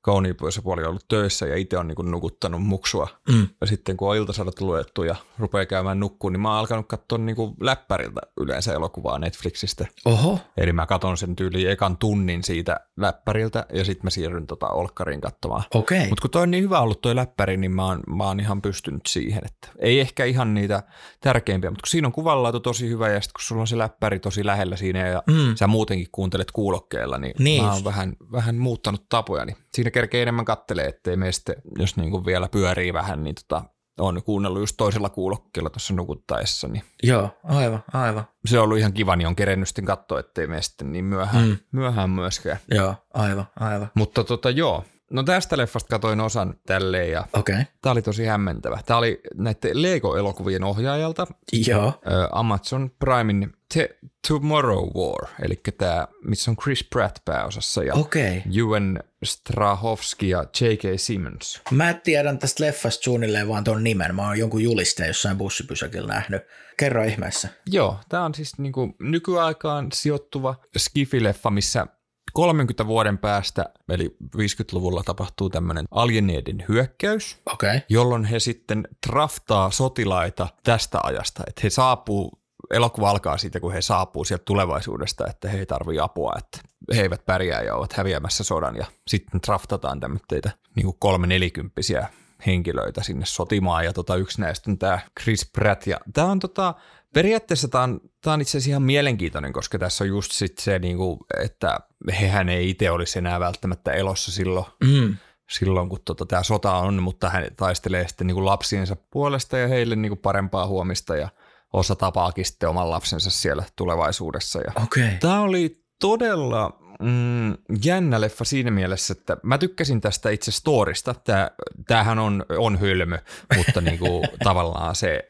kauniipuoli 0.05 0.83
on 0.83 0.89
ollut 0.89 1.09
töissä 1.09 1.47
ja 1.47 1.57
itse 1.57 1.79
on 1.79 1.89
niin 1.89 2.11
nukuttanut 2.11 2.63
muksua. 2.63 3.09
Mm. 3.29 3.49
Ja 3.61 3.67
sitten 3.67 3.97
kun 3.97 4.11
on 4.11 4.17
iltasadat 4.17 4.61
luettu 4.61 5.03
ja 5.03 5.17
rupeaa 5.39 5.67
käymään 5.67 6.01
nukkuun, 6.01 6.33
niin 6.33 6.41
mä 6.41 6.49
oon 6.49 6.59
alkanut 6.59 6.89
katsoa 6.89 7.19
niin 7.19 7.37
kuin 7.37 7.55
läppäriltä 7.61 8.21
yleensä 8.41 8.73
elokuvaa 8.73 9.19
Netflixistä. 9.19 9.87
Oho. 10.05 10.39
Eli 10.57 10.73
mä 10.73 10.87
katson 10.87 11.17
sen 11.17 11.37
tyyliin 11.37 11.71
ekan 11.71 11.97
tunnin 11.97 12.43
siitä 12.43 12.81
läppäriltä 12.97 13.67
ja 13.73 13.85
sitten 13.85 14.07
mä 14.07 14.11
siirryn 14.11 14.47
tota 14.47 14.69
Olkkariin 14.69 15.21
katsomaan. 15.21 15.63
Okay. 15.75 16.09
Mutta 16.09 16.23
kun 16.23 16.31
toi 16.31 16.43
on 16.43 16.51
niin 16.51 16.65
hyvä 16.65 16.81
ollut 16.81 17.01
toi 17.01 17.17
läppäri, 17.17 17.57
niin 17.57 17.73
mä 17.73 17.87
oon, 17.87 18.01
mä 18.07 18.25
oon 18.25 18.41
ihan 18.41 18.63
pystynyt 18.63 19.07
siihen. 19.09 19.43
Että 19.45 19.69
ei 19.79 20.01
ehkä 20.01 20.25
ihan 20.25 20.55
niitä 20.55 20.83
tärkeimpiä, 21.21 21.71
mutta 21.71 21.83
kun 21.83 21.91
siinä 21.91 22.09
on 22.09 22.13
kuvanlaatu 22.13 22.61
tosi 22.61 22.89
hyvä 22.89 23.09
ja 23.09 23.21
sitten 23.21 23.33
kun 23.33 23.43
sulla 23.43 23.61
on 23.61 23.67
se 23.67 23.79
läppäri 23.79 24.19
tosi 24.19 24.47
lähellä 24.47 24.77
siinä 24.77 25.09
ja 25.09 25.23
mm. 25.27 25.55
sä 25.55 25.67
muutenkin 25.67 26.09
kuuntelet 26.13 26.51
kuulokkeella, 26.51 27.19
niin, 27.19 27.35
niin. 27.39 27.65
mä 27.65 27.73
oon 27.73 27.85
vähän, 27.85 28.17
vähän 28.33 28.57
muuttanut 28.57 29.09
tapoja. 29.09 29.45
Siinä 29.75 29.91
kerkee 29.91 30.23
enemmän 30.23 30.45
kattelee, 30.45 30.87
ettei 30.87 31.17
meistä, 31.17 31.55
jos 31.79 31.97
niin 31.97 32.11
kuin 32.11 32.27
vielä 32.27 32.49
pyörii 32.49 32.93
vähän, 32.93 33.25
niin 33.25 33.35
tota, 33.35 33.65
on 33.99 34.23
kuunnellut 34.23 34.63
just 34.63 34.75
toisella 34.77 35.09
kuulokkeella 35.09 35.71
tuossa 35.71 35.95
nukuttaessa. 35.95 36.69
Niin 36.69 36.83
Joo, 37.03 37.31
aivan, 37.45 37.85
aivan. 37.93 38.25
Se 38.47 38.59
on 38.59 38.65
ollut 38.65 38.79
ihan 38.79 38.93
kiva, 38.93 39.17
niin 39.17 39.27
on 39.29 39.37
kerennyt 39.37 39.69
sitten 39.69 39.85
katsoa, 39.85 40.21
ettei 40.21 40.47
mene 40.47 40.63
sitten 40.63 40.93
niin 40.93 41.05
myöhään, 41.05 41.49
mm. 41.49 41.57
myöhään 41.73 42.11
myöskään. 42.11 42.59
Joo, 42.71 42.95
aivan, 43.15 43.47
aivan. 43.61 43.91
Mutta 43.95 44.25
tota 44.25 44.51
joo, 44.51 44.85
No 45.15 45.23
tästä 45.23 45.57
leffasta 45.57 45.89
katoin 45.89 46.21
osan 46.21 46.55
tälleen 46.67 47.11
ja 47.11 47.25
okay. 47.33 47.65
tämä 47.83 47.91
oli 47.93 48.03
tosi 48.03 48.25
hämmentävä. 48.25 48.81
Tämä 48.87 48.99
oli 48.99 49.21
näiden 49.35 49.83
Lego-elokuvien 49.83 50.65
ohjaajalta. 50.65 51.27
Joo. 51.67 52.01
Amazon 52.33 52.91
Primein 52.99 53.53
The 53.73 53.99
Tomorrow 54.29 54.85
War, 54.85 55.29
eli 55.43 55.61
tämä, 55.79 56.09
missä 56.25 56.51
on 56.51 56.57
Chris 56.57 56.85
Pratt 56.85 57.25
pääosassa 57.25 57.83
ja 57.83 57.95
okay. 57.95 58.43
Ewan 58.59 59.01
Strahovski 59.25 60.29
ja 60.29 60.45
J.K. 60.61 60.83
Simmons. 60.97 61.61
Mä 61.71 61.95
tiedän 61.95 62.39
tästä 62.39 62.65
leffasta 62.65 63.03
suunnilleen 63.03 63.49
vaan 63.49 63.65
tuon 63.65 63.85
nimen. 63.85 64.15
Mä 64.15 64.27
oon 64.27 64.39
jonkun 64.39 64.63
julisteen 64.63 65.07
jossain 65.07 65.39
bussipysäkillä 65.39 66.13
nähnyt. 66.13 66.43
Kerro 66.77 67.05
ihmeessä. 67.05 67.49
Joo, 67.67 67.99
tämä 68.09 68.25
on 68.25 68.35
siis 68.35 68.59
niinku 68.59 68.95
nykyaikaan 69.01 69.89
sijoittuva 69.93 70.55
skifileffa, 70.77 71.51
missä 71.51 71.87
30 72.35 72.87
vuoden 72.87 73.19
päästä, 73.19 73.65
eli 73.89 74.17
50-luvulla 74.37 75.03
tapahtuu 75.03 75.51
tämmöinen 75.51 75.87
alieneiden 75.91 76.65
hyökkäys, 76.69 77.39
okay. 77.53 77.81
jolloin 77.89 78.25
he 78.25 78.41
sitten 78.41 78.89
draftaa 79.07 79.71
sotilaita 79.71 80.49
tästä 80.65 80.99
ajasta, 81.03 81.43
että 81.47 81.61
he 81.65 81.71
saapuu 81.71 82.39
elokuva 82.71 83.11
alkaa 83.11 83.39
siitä, 83.39 83.61
kun 83.61 83.73
he 83.73 83.83
saapuu 83.83 84.25
sieltä 84.25 84.45
tulevaisuudesta, 84.45 85.27
että 85.31 85.49
he 85.49 85.59
ei 85.59 85.67
tarvitse 85.67 86.03
apua, 86.03 86.33
että 86.39 86.59
he 86.97 87.03
eivät 87.03 87.27
pärjää 87.27 87.63
ja 87.63 87.75
ovat 87.75 87.93
häviämässä 87.93 88.45
sodan. 88.45 88.77
Ja 88.77 88.87
sitten 89.09 89.41
draftataan 89.47 90.01
tämmöitä 90.01 90.51
niin 90.77 90.85
kuin 90.85 90.97
kolme 90.99 91.27
nelikymppisiä 91.27 92.09
henkilöitä 92.47 93.03
sinne 93.03 93.27
sotimaan. 93.27 93.85
Ja 93.85 93.93
tota, 93.93 94.17
yksi 94.17 94.41
näistä 94.41 94.71
on 94.71 94.79
tämä 94.79 94.99
Chris 95.21 95.51
Pratt. 95.53 95.87
Ja 95.87 96.01
tämä 96.13 96.31
on 96.31 96.39
tota, 96.39 96.75
periaatteessa 97.15 97.69
tämä 97.69 97.85
on, 97.85 98.01
tämä 98.21 98.35
on 98.35 98.41
itse 98.41 98.51
asiassa 98.51 98.71
ihan 98.71 98.83
mielenkiintoinen, 98.83 99.53
koska 99.53 99.79
tässä 99.79 100.05
on 100.05 100.09
just 100.09 100.33
sit 100.33 100.59
se, 100.59 100.79
niin 100.79 100.97
kuin, 100.97 101.21
että 101.45 101.79
hehän 102.21 102.49
ei 102.49 102.71
itse 102.71 102.91
olisi 102.91 103.19
enää 103.19 103.41
välttämättä 103.41 103.93
elossa 103.93 104.33
silloin, 104.33 104.67
mm. 104.85 105.17
silloin 105.51 105.89
kun 105.89 106.01
tota, 106.05 106.27
tämä 106.27 106.43
sota 106.43 106.75
on, 106.75 107.03
mutta 107.03 107.31
hän 107.31 107.47
taistelee 107.57 108.09
sitten 108.09 108.27
niin 108.27 108.35
kuin 108.35 108.47
lapsiensa 108.47 108.97
puolesta 109.11 109.59
ja 109.59 109.69
heille 109.69 109.97
niin 109.97 110.11
kuin 110.11 110.19
parempaa 110.19 110.67
huomista 110.67 111.17
ja 111.17 111.29
osa 111.73 111.95
tapaakin 111.97 112.45
sitten 112.45 112.69
oman 112.69 112.91
lapsensa 112.91 113.31
siellä 113.31 113.65
tulevaisuudessa. 113.77 114.61
Ja 114.61 114.73
okay. 114.83 115.09
Tämä 115.21 115.41
oli 115.41 115.85
todella 116.01 116.79
mm, 117.05 117.57
jännä 117.85 118.21
leffa 118.21 118.45
siinä 118.45 118.71
mielessä, 118.71 119.15
että 119.19 119.37
mä 119.43 119.59
tykkäsin 119.59 120.01
tästä 120.01 120.31
itse 120.31 120.53
storista. 120.53 121.15
Tää, 121.15 121.51
tämähän 121.87 122.19
on, 122.19 122.45
on 122.59 122.79
hölmö, 122.79 123.19
mutta 123.57 123.81
niinku, 123.91 124.25
tavallaan 124.45 124.95
se, 124.95 125.25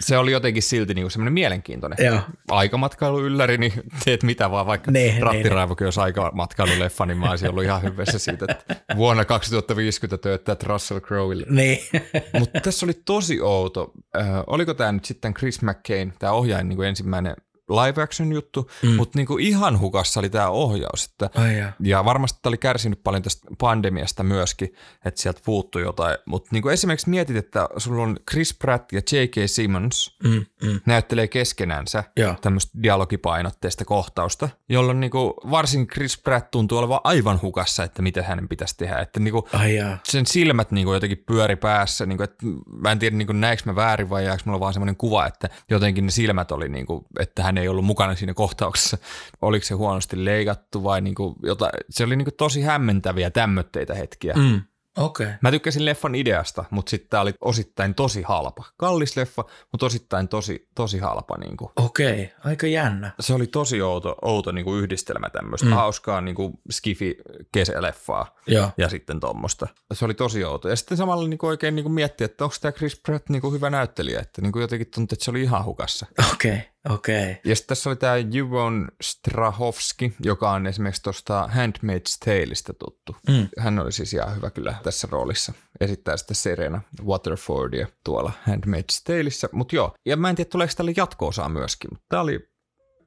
se 0.00 0.18
oli 0.18 0.32
jotenkin 0.32 0.62
silti 0.62 0.94
niinku 0.94 1.10
semmoinen 1.10 1.32
mielenkiintoinen. 1.32 2.06
Joo. 2.06 2.20
Aikamatkailuylläri, 2.50 3.58
niin 3.58 3.72
teet 4.04 4.22
mitä 4.22 4.50
vaan, 4.50 4.66
vaikka 4.66 4.90
ne, 4.90 5.16
Rattiraivokin 5.20 5.86
olisi 5.86 6.00
aikamatkailu-leffa, 6.00 7.06
niin 7.06 7.18
mä 7.18 7.30
olisin 7.30 7.50
ollut 7.50 7.64
ihan 7.64 7.82
hyvässä 7.82 8.18
siitä, 8.18 8.46
että 8.50 8.76
vuonna 8.96 9.24
2050 9.24 10.22
tööttää 10.22 10.56
Russell 10.62 11.00
Crowelle. 11.00 11.46
Niin. 11.50 11.78
mutta 12.38 12.60
tässä 12.60 12.86
oli 12.86 12.94
tosi 13.04 13.40
outo. 13.40 13.92
Äh, 14.16 14.26
oliko 14.46 14.74
tämä 14.74 14.92
nyt 14.92 15.04
sitten 15.04 15.34
Chris 15.34 15.62
McCain, 15.62 16.12
tämä 16.18 16.32
ohjaaja 16.32 16.64
niin 16.64 16.82
ensimmäinen 16.82 17.36
live 17.68 18.02
action 18.02 18.32
juttu, 18.32 18.70
mm. 18.82 18.90
mutta 18.90 19.18
niinku 19.18 19.38
ihan 19.38 19.78
hukassa 19.78 20.20
oli 20.20 20.30
tämä 20.30 20.48
ohjaus. 20.48 21.04
Että, 21.04 21.30
Ai 21.40 21.58
ja. 21.58 21.72
ja 21.80 22.04
varmasti 22.04 22.38
tämä 22.42 22.50
oli 22.50 22.58
kärsinyt 22.58 23.02
paljon 23.04 23.22
tästä 23.22 23.48
pandemiasta 23.58 24.22
myöskin, 24.22 24.74
että 25.04 25.22
sieltä 25.22 25.40
puuttui 25.44 25.82
jotain. 25.82 26.18
Mutta 26.26 26.48
niinku 26.52 26.68
esimerkiksi 26.68 27.10
mietit, 27.10 27.36
että 27.36 27.68
sulla 27.76 28.02
on 28.02 28.16
Chris 28.30 28.54
Pratt 28.54 28.92
ja 28.92 29.00
J.K. 29.12 29.34
Simmons 29.46 30.16
mm, 30.24 30.44
mm. 30.62 30.80
näyttelee 30.86 31.28
keskenänsä 31.28 32.04
tämmöistä 32.40 32.82
dialogipainotteista 32.82 33.84
kohtausta, 33.84 34.48
jolloin 34.68 35.00
niinku 35.00 35.34
varsin 35.50 35.86
Chris 35.86 36.18
Pratt 36.18 36.50
tuntuu 36.50 36.78
olevan 36.78 37.00
aivan 37.04 37.42
hukassa, 37.42 37.84
että 37.84 38.02
mitä 38.02 38.22
hänen 38.22 38.48
pitäisi 38.48 38.76
tehdä. 38.76 38.98
Että 38.98 39.20
niinku 39.20 39.48
Ai 39.52 39.78
sen 40.04 40.26
silmät 40.26 40.70
niinku 40.70 40.94
jotenkin 40.94 41.24
pyöri 41.26 41.56
päässä. 41.56 42.06
Niinku, 42.06 42.22
että 42.22 42.46
mä 42.66 42.92
en 42.92 42.98
tiedä, 42.98 43.16
niinku, 43.16 43.32
näekö 43.32 43.62
mä 43.66 43.76
väärin 43.76 44.10
vai 44.10 44.24
jääkö 44.24 44.42
mulla 44.46 44.60
vaan 44.60 44.72
semmoinen 44.72 44.96
kuva, 44.96 45.26
että 45.26 45.48
jotenkin 45.70 46.06
ne 46.06 46.10
silmät 46.10 46.52
oli, 46.52 46.68
niinku, 46.68 47.06
että 47.20 47.42
hän 47.42 47.51
ei 47.58 47.68
ollut 47.68 47.84
mukana 47.84 48.14
siinä 48.14 48.34
kohtauksessa. 48.34 48.98
Oliko 49.42 49.66
se 49.66 49.74
huonosti 49.74 50.24
leikattu 50.24 50.84
vai 50.84 51.00
niin 51.00 51.14
kuin 51.14 51.34
jotain. 51.42 51.72
Se 51.90 52.04
oli 52.04 52.16
niin 52.16 52.26
kuin 52.26 52.36
tosi 52.36 52.62
hämmentäviä 52.62 53.30
tämmötteitä 53.30 53.94
hetkiä. 53.94 54.34
Mm. 54.34 54.60
Okei. 54.96 55.26
Okay. 55.26 55.36
Mä 55.40 55.50
tykkäsin 55.50 55.84
leffan 55.84 56.14
ideasta, 56.14 56.64
mutta 56.70 56.90
sitten 56.90 57.10
tää 57.10 57.20
oli 57.20 57.34
osittain 57.40 57.94
tosi 57.94 58.22
halpa. 58.22 58.64
Kallis 58.76 59.16
leffa, 59.16 59.44
mutta 59.72 59.86
osittain 59.86 60.28
tosi, 60.28 60.68
tosi 60.74 60.98
halpa. 60.98 61.38
Niin 61.38 61.56
kuin. 61.56 61.70
Okei, 61.76 62.12
okay. 62.12 62.50
aika 62.50 62.66
jännä. 62.66 63.10
Se 63.20 63.34
oli 63.34 63.46
tosi 63.46 63.82
outo, 63.82 64.16
outo 64.22 64.52
niin 64.52 64.64
kuin 64.64 64.82
yhdistelmä 64.82 65.30
tämmöistä 65.30 65.66
mm. 65.66 65.72
hauskaa 65.72 66.20
niin 66.20 66.34
kuin 66.34 66.52
skifi 66.70 67.16
kesäleffaa 67.52 68.36
Joo. 68.46 68.70
ja 68.76 68.88
sitten 68.88 69.20
tuommoista. 69.20 69.66
Se 69.92 70.04
oli 70.04 70.14
tosi 70.14 70.44
outo. 70.44 70.68
Ja 70.68 70.76
sitten 70.76 70.96
samalla 70.96 71.28
niin 71.28 71.38
kuin 71.38 71.48
oikein 71.48 71.74
niin 71.74 71.84
kuin 71.84 71.92
mietti, 71.92 72.24
että 72.24 72.44
onko 72.44 72.56
tämä 72.60 72.72
Chris 72.72 73.00
Pratt 73.00 73.28
niin 73.28 73.42
kuin 73.42 73.54
hyvä 73.54 73.70
näyttelijä, 73.70 74.20
että 74.20 74.42
niin 74.42 74.52
kuin 74.52 74.60
jotenkin 74.60 74.90
tuntui, 74.94 75.14
että 75.14 75.24
se 75.24 75.30
oli 75.30 75.42
ihan 75.42 75.64
hukassa. 75.64 76.06
Okei, 76.32 76.52
okay. 76.52 76.62
Okei. 76.90 77.22
Okay. 77.22 77.34
Ja 77.44 77.56
sitten 77.56 77.68
tässä 77.68 77.90
oli 77.90 77.96
tämä 77.96 78.16
Juvon 78.16 78.88
Strahovski, 79.02 80.14
joka 80.20 80.50
on 80.50 80.66
esimerkiksi 80.66 81.02
tuosta 81.02 81.50
Handmaid's 81.52 82.18
Taleista 82.24 82.72
tuttu. 82.74 83.16
Mm. 83.28 83.48
Hän 83.58 83.78
oli 83.78 83.92
siis 83.92 84.14
ihan 84.14 84.36
hyvä 84.36 84.50
kyllä 84.50 84.74
tässä 84.82 85.08
roolissa. 85.10 85.52
Esittää 85.80 86.16
sitten 86.16 86.34
Serena 86.34 86.80
Waterfordia 87.04 87.86
tuolla 88.04 88.32
Handmaid's 88.50 89.02
Taleissa. 89.04 89.48
Mutta 89.52 89.76
joo, 89.76 89.94
ja 90.06 90.16
mä 90.16 90.30
en 90.30 90.36
tiedä 90.36 90.48
tuleeko 90.50 90.72
tälle 90.76 90.92
jatko-osaa 90.96 91.48
myöskin, 91.48 91.90
mutta 91.92 92.06
tämä 92.08 92.22
oli 92.22 92.52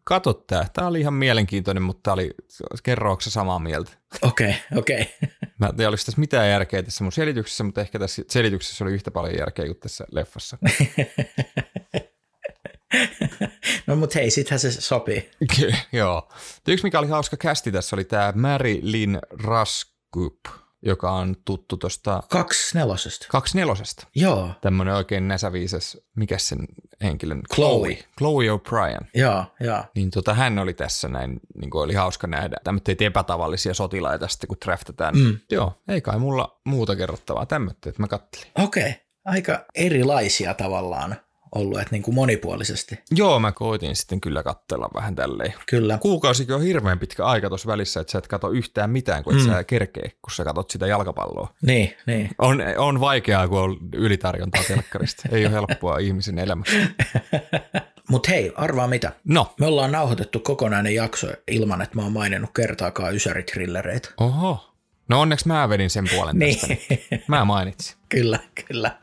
Kato 0.08 0.34
tää. 0.34 0.68
Tää 0.74 0.88
oli 0.88 1.00
ihan 1.00 1.14
mielenkiintoinen, 1.14 1.84
mutta 1.84 2.02
tää 2.04 2.14
oli, 2.14 2.32
kerrooko 2.84 3.22
samaa 3.22 3.60
mieltä? 3.60 3.92
Okei, 4.22 4.50
okay, 4.50 4.80
okei. 4.80 5.02
Okay. 5.02 5.30
Mä 5.60 5.68
en 5.68 5.76
tiedä, 5.76 5.90
oliko 5.90 6.04
tässä 6.06 6.20
mitään 6.20 6.50
järkeä 6.50 6.84
tässä 6.84 7.04
mun 7.04 7.12
selityksessä, 7.12 7.64
mutta 7.64 7.82
ehkä 7.82 8.00
tässä 8.00 8.24
selityksessä 8.30 8.84
oli 8.84 8.94
yhtä 8.94 9.12
paljon 9.12 9.38
järkeä 9.38 9.66
kuin 9.66 9.80
tässä 9.80 10.06
leffassa. 10.12 10.58
no 13.88 13.96
mut 13.96 14.16
hei, 14.16 14.32
sittenhän 14.32 14.60
se 14.60 14.72
sopii. 14.72 15.32
Joo. 15.92 16.30
Yksi 16.68 16.84
mikä 16.84 17.00
oli 17.00 17.08
hauska 17.08 17.38
kästi 17.38 17.72
tässä 17.72 17.96
oli 17.96 18.04
tämä 18.04 18.34
Mary 18.36 18.80
Lynn 18.82 19.20
Raskup 19.44 20.38
joka 20.86 21.12
on 21.12 21.36
tuttu 21.46 21.78
tuosta... 21.78 22.24
Kaksi 22.30 22.78
nelosesta. 22.78 23.28
Kaksi 23.30 23.58
nelosesta. 23.58 24.08
Joo. 24.16 24.52
Tämmöinen 24.62 24.94
oikein 24.94 25.28
näsäviisas, 25.28 25.98
mikä 26.16 26.38
sen 26.38 26.60
henkilön? 27.04 27.42
Chloe. 27.56 27.98
Chloe 28.18 28.46
O'Brien. 28.46 29.06
Joo, 29.14 29.46
joo. 29.60 29.84
Niin 29.96 30.12
tota, 30.12 30.34
hän 30.34 30.60
oli 30.60 30.74
tässä 30.74 31.08
näin, 31.08 31.40
niin 31.58 31.70
kuin 31.70 31.84
oli 31.84 31.94
hauska 31.94 32.28
nähdä 32.28 32.58
tämmöitä 32.64 32.92
epätavallisia 33.00 33.74
sotilaita 33.74 34.28
sitten, 34.28 34.48
kun 34.48 34.58
draftataan. 34.66 35.18
Mm. 35.18 35.40
Joo, 35.52 35.82
ei 35.88 36.02
kai 36.02 36.20
mulla 36.20 36.62
muuta 36.66 36.96
kerrottavaa 36.96 37.46
tämmöitä, 37.46 37.90
että 37.90 38.02
mä 38.02 38.08
kattelin. 38.08 38.48
Okei, 38.56 38.84
okay. 38.84 38.94
aika 39.26 39.66
erilaisia 39.76 40.54
tavallaan 40.54 41.16
ollut, 41.56 41.80
että 41.80 41.91
niin 41.91 42.03
kuin 42.03 42.16
monipuolisesti. 42.16 42.99
Joo, 43.12 43.39
mä 43.39 43.51
koitin 43.51 43.95
sitten 43.95 44.22
kyllä 44.22 44.43
katsella 44.43 44.89
vähän 44.93 45.16
tälleen. 45.16 45.53
Kyllä. 45.68 45.97
Kuukausikin 45.97 46.56
on 46.56 46.62
hirveän 46.62 46.99
pitkä 46.99 47.26
aika 47.26 47.49
tuossa 47.49 47.68
välissä, 47.68 47.99
että 47.99 48.12
sä 48.12 48.18
et 48.18 48.28
katso 48.28 48.49
yhtään 48.49 48.89
mitään, 48.89 49.24
kun 49.24 49.34
et 49.34 49.39
mm. 49.39 49.45
sä 49.45 49.64
kerkee, 49.64 50.10
kun 50.22 50.32
sä 50.32 50.43
katsot 50.43 50.72
sitä 50.72 50.88
jalkapalloa. 50.88 51.53
Niin, 51.62 51.93
niin. 52.08 52.30
On, 52.38 52.64
on 52.78 52.99
vaikeaa, 52.99 53.47
kun 53.47 53.60
on 53.60 53.78
ylitarjontaa 53.93 54.64
telkkarista. 54.68 55.24
Ei 55.32 55.45
ole 55.45 55.53
helppoa 55.53 55.97
ihmisen 55.97 56.39
elämässä. 56.39 56.78
Mutta 58.10 58.32
hei, 58.32 58.53
arvaa 58.56 58.88
mitä? 58.88 59.12
No. 59.24 59.53
Me 59.60 59.66
ollaan 59.66 59.91
nauhoitettu 59.91 60.39
kokonainen 60.39 60.95
jakso 60.95 61.28
ilman, 61.47 61.82
että 61.82 61.95
mä 61.95 62.01
oon 62.01 62.12
maininnut 62.12 62.49
kertaakaan 62.53 63.16
ysäritrillereitä. 63.16 64.10
Oho. 64.18 64.76
No 65.10 65.22
onneksi 65.22 65.47
mä 65.47 65.70
vedin 65.70 65.89
sen 65.89 66.06
puolen 66.16 66.39
niin. 66.39 66.60
tästä. 66.60 66.76
Mä 67.28 67.45
mainitsin. 67.45 67.97
kyllä, 68.10 68.39
kyllä. 68.68 68.97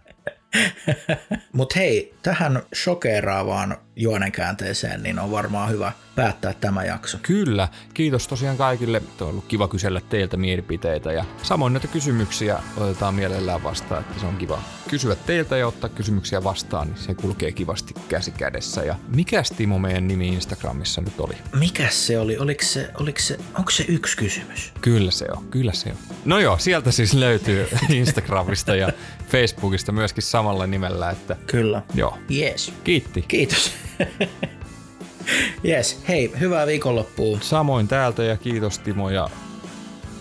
Mutta 1.52 1.78
hei, 1.78 2.14
tähän 2.22 2.62
shokeraavaan 2.74 3.76
juonenkäänteeseen, 3.96 5.02
niin 5.02 5.18
on 5.18 5.30
varmaan 5.30 5.70
hyvä 5.70 5.92
päättää 6.14 6.54
tämä 6.54 6.84
jakso. 6.84 7.18
Kyllä. 7.22 7.68
Kiitos 7.94 8.28
tosiaan 8.28 8.56
kaikille. 8.56 9.02
On 9.20 9.28
ollut 9.28 9.44
kiva 9.48 9.68
kysellä 9.68 10.00
teiltä 10.00 10.36
mielipiteitä 10.36 11.12
ja 11.12 11.24
samoin 11.42 11.72
näitä 11.72 11.88
kysymyksiä 11.88 12.62
otetaan 12.76 13.14
mielellään 13.14 13.62
vastaan, 13.62 14.00
että 14.00 14.20
se 14.20 14.26
on 14.26 14.36
kiva 14.36 14.62
kysyä 14.88 15.16
teiltä 15.16 15.56
ja 15.56 15.66
ottaa 15.66 15.90
kysymyksiä 15.90 16.44
vastaan, 16.44 16.88
niin 16.88 16.98
se 16.98 17.14
kulkee 17.14 17.52
kivasti 17.52 17.94
käsi 18.08 18.30
kädessä. 18.30 18.82
Ja 18.82 18.94
mikä 19.08 19.42
Timo 19.56 19.78
meidän 19.78 20.08
nimi 20.08 20.28
Instagramissa 20.28 21.00
nyt 21.00 21.20
oli? 21.20 21.34
Mikä 21.58 21.88
se 21.90 22.18
oli? 22.18 22.38
Oliko 22.38 22.62
se, 22.62 22.90
oliko 23.00 23.18
se, 23.20 23.38
onko 23.58 23.70
se 23.70 23.84
yksi 23.88 24.16
kysymys? 24.16 24.72
Kyllä 24.80 25.10
se 25.10 25.26
on, 25.36 25.44
kyllä 25.44 25.72
se 25.72 25.90
on. 25.90 25.96
No 26.24 26.38
joo, 26.38 26.58
sieltä 26.58 26.90
siis 26.90 27.14
löytyy 27.14 27.68
Instagramista 27.88 28.76
ja 28.76 28.88
Facebookista 29.28 29.92
myöskin 29.92 30.22
samalla 30.22 30.66
nimellä. 30.66 31.10
Että... 31.10 31.36
Kyllä. 31.46 31.82
Joo. 31.94 32.18
Yes. 32.30 32.72
Kiitti. 32.84 33.22
Kiitos. 33.22 33.81
Yes, 35.64 36.02
hei, 36.08 36.32
hyvää 36.40 36.66
viikonloppua. 36.66 37.38
Samoin 37.40 37.88
täältä 37.88 38.22
ja 38.22 38.36
kiitos 38.36 38.78
Timo 38.78 39.10
ja 39.10 39.30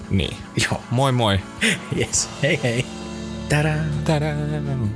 niin. 0.09 0.37
Joo. 0.63 0.81
Moi 0.91 1.11
moi. 1.11 1.39
Yes, 1.99 2.29
hei 2.43 2.59
hei. 2.63 2.85
Tadaan. 3.49 3.89
Tadaan. 4.05 4.89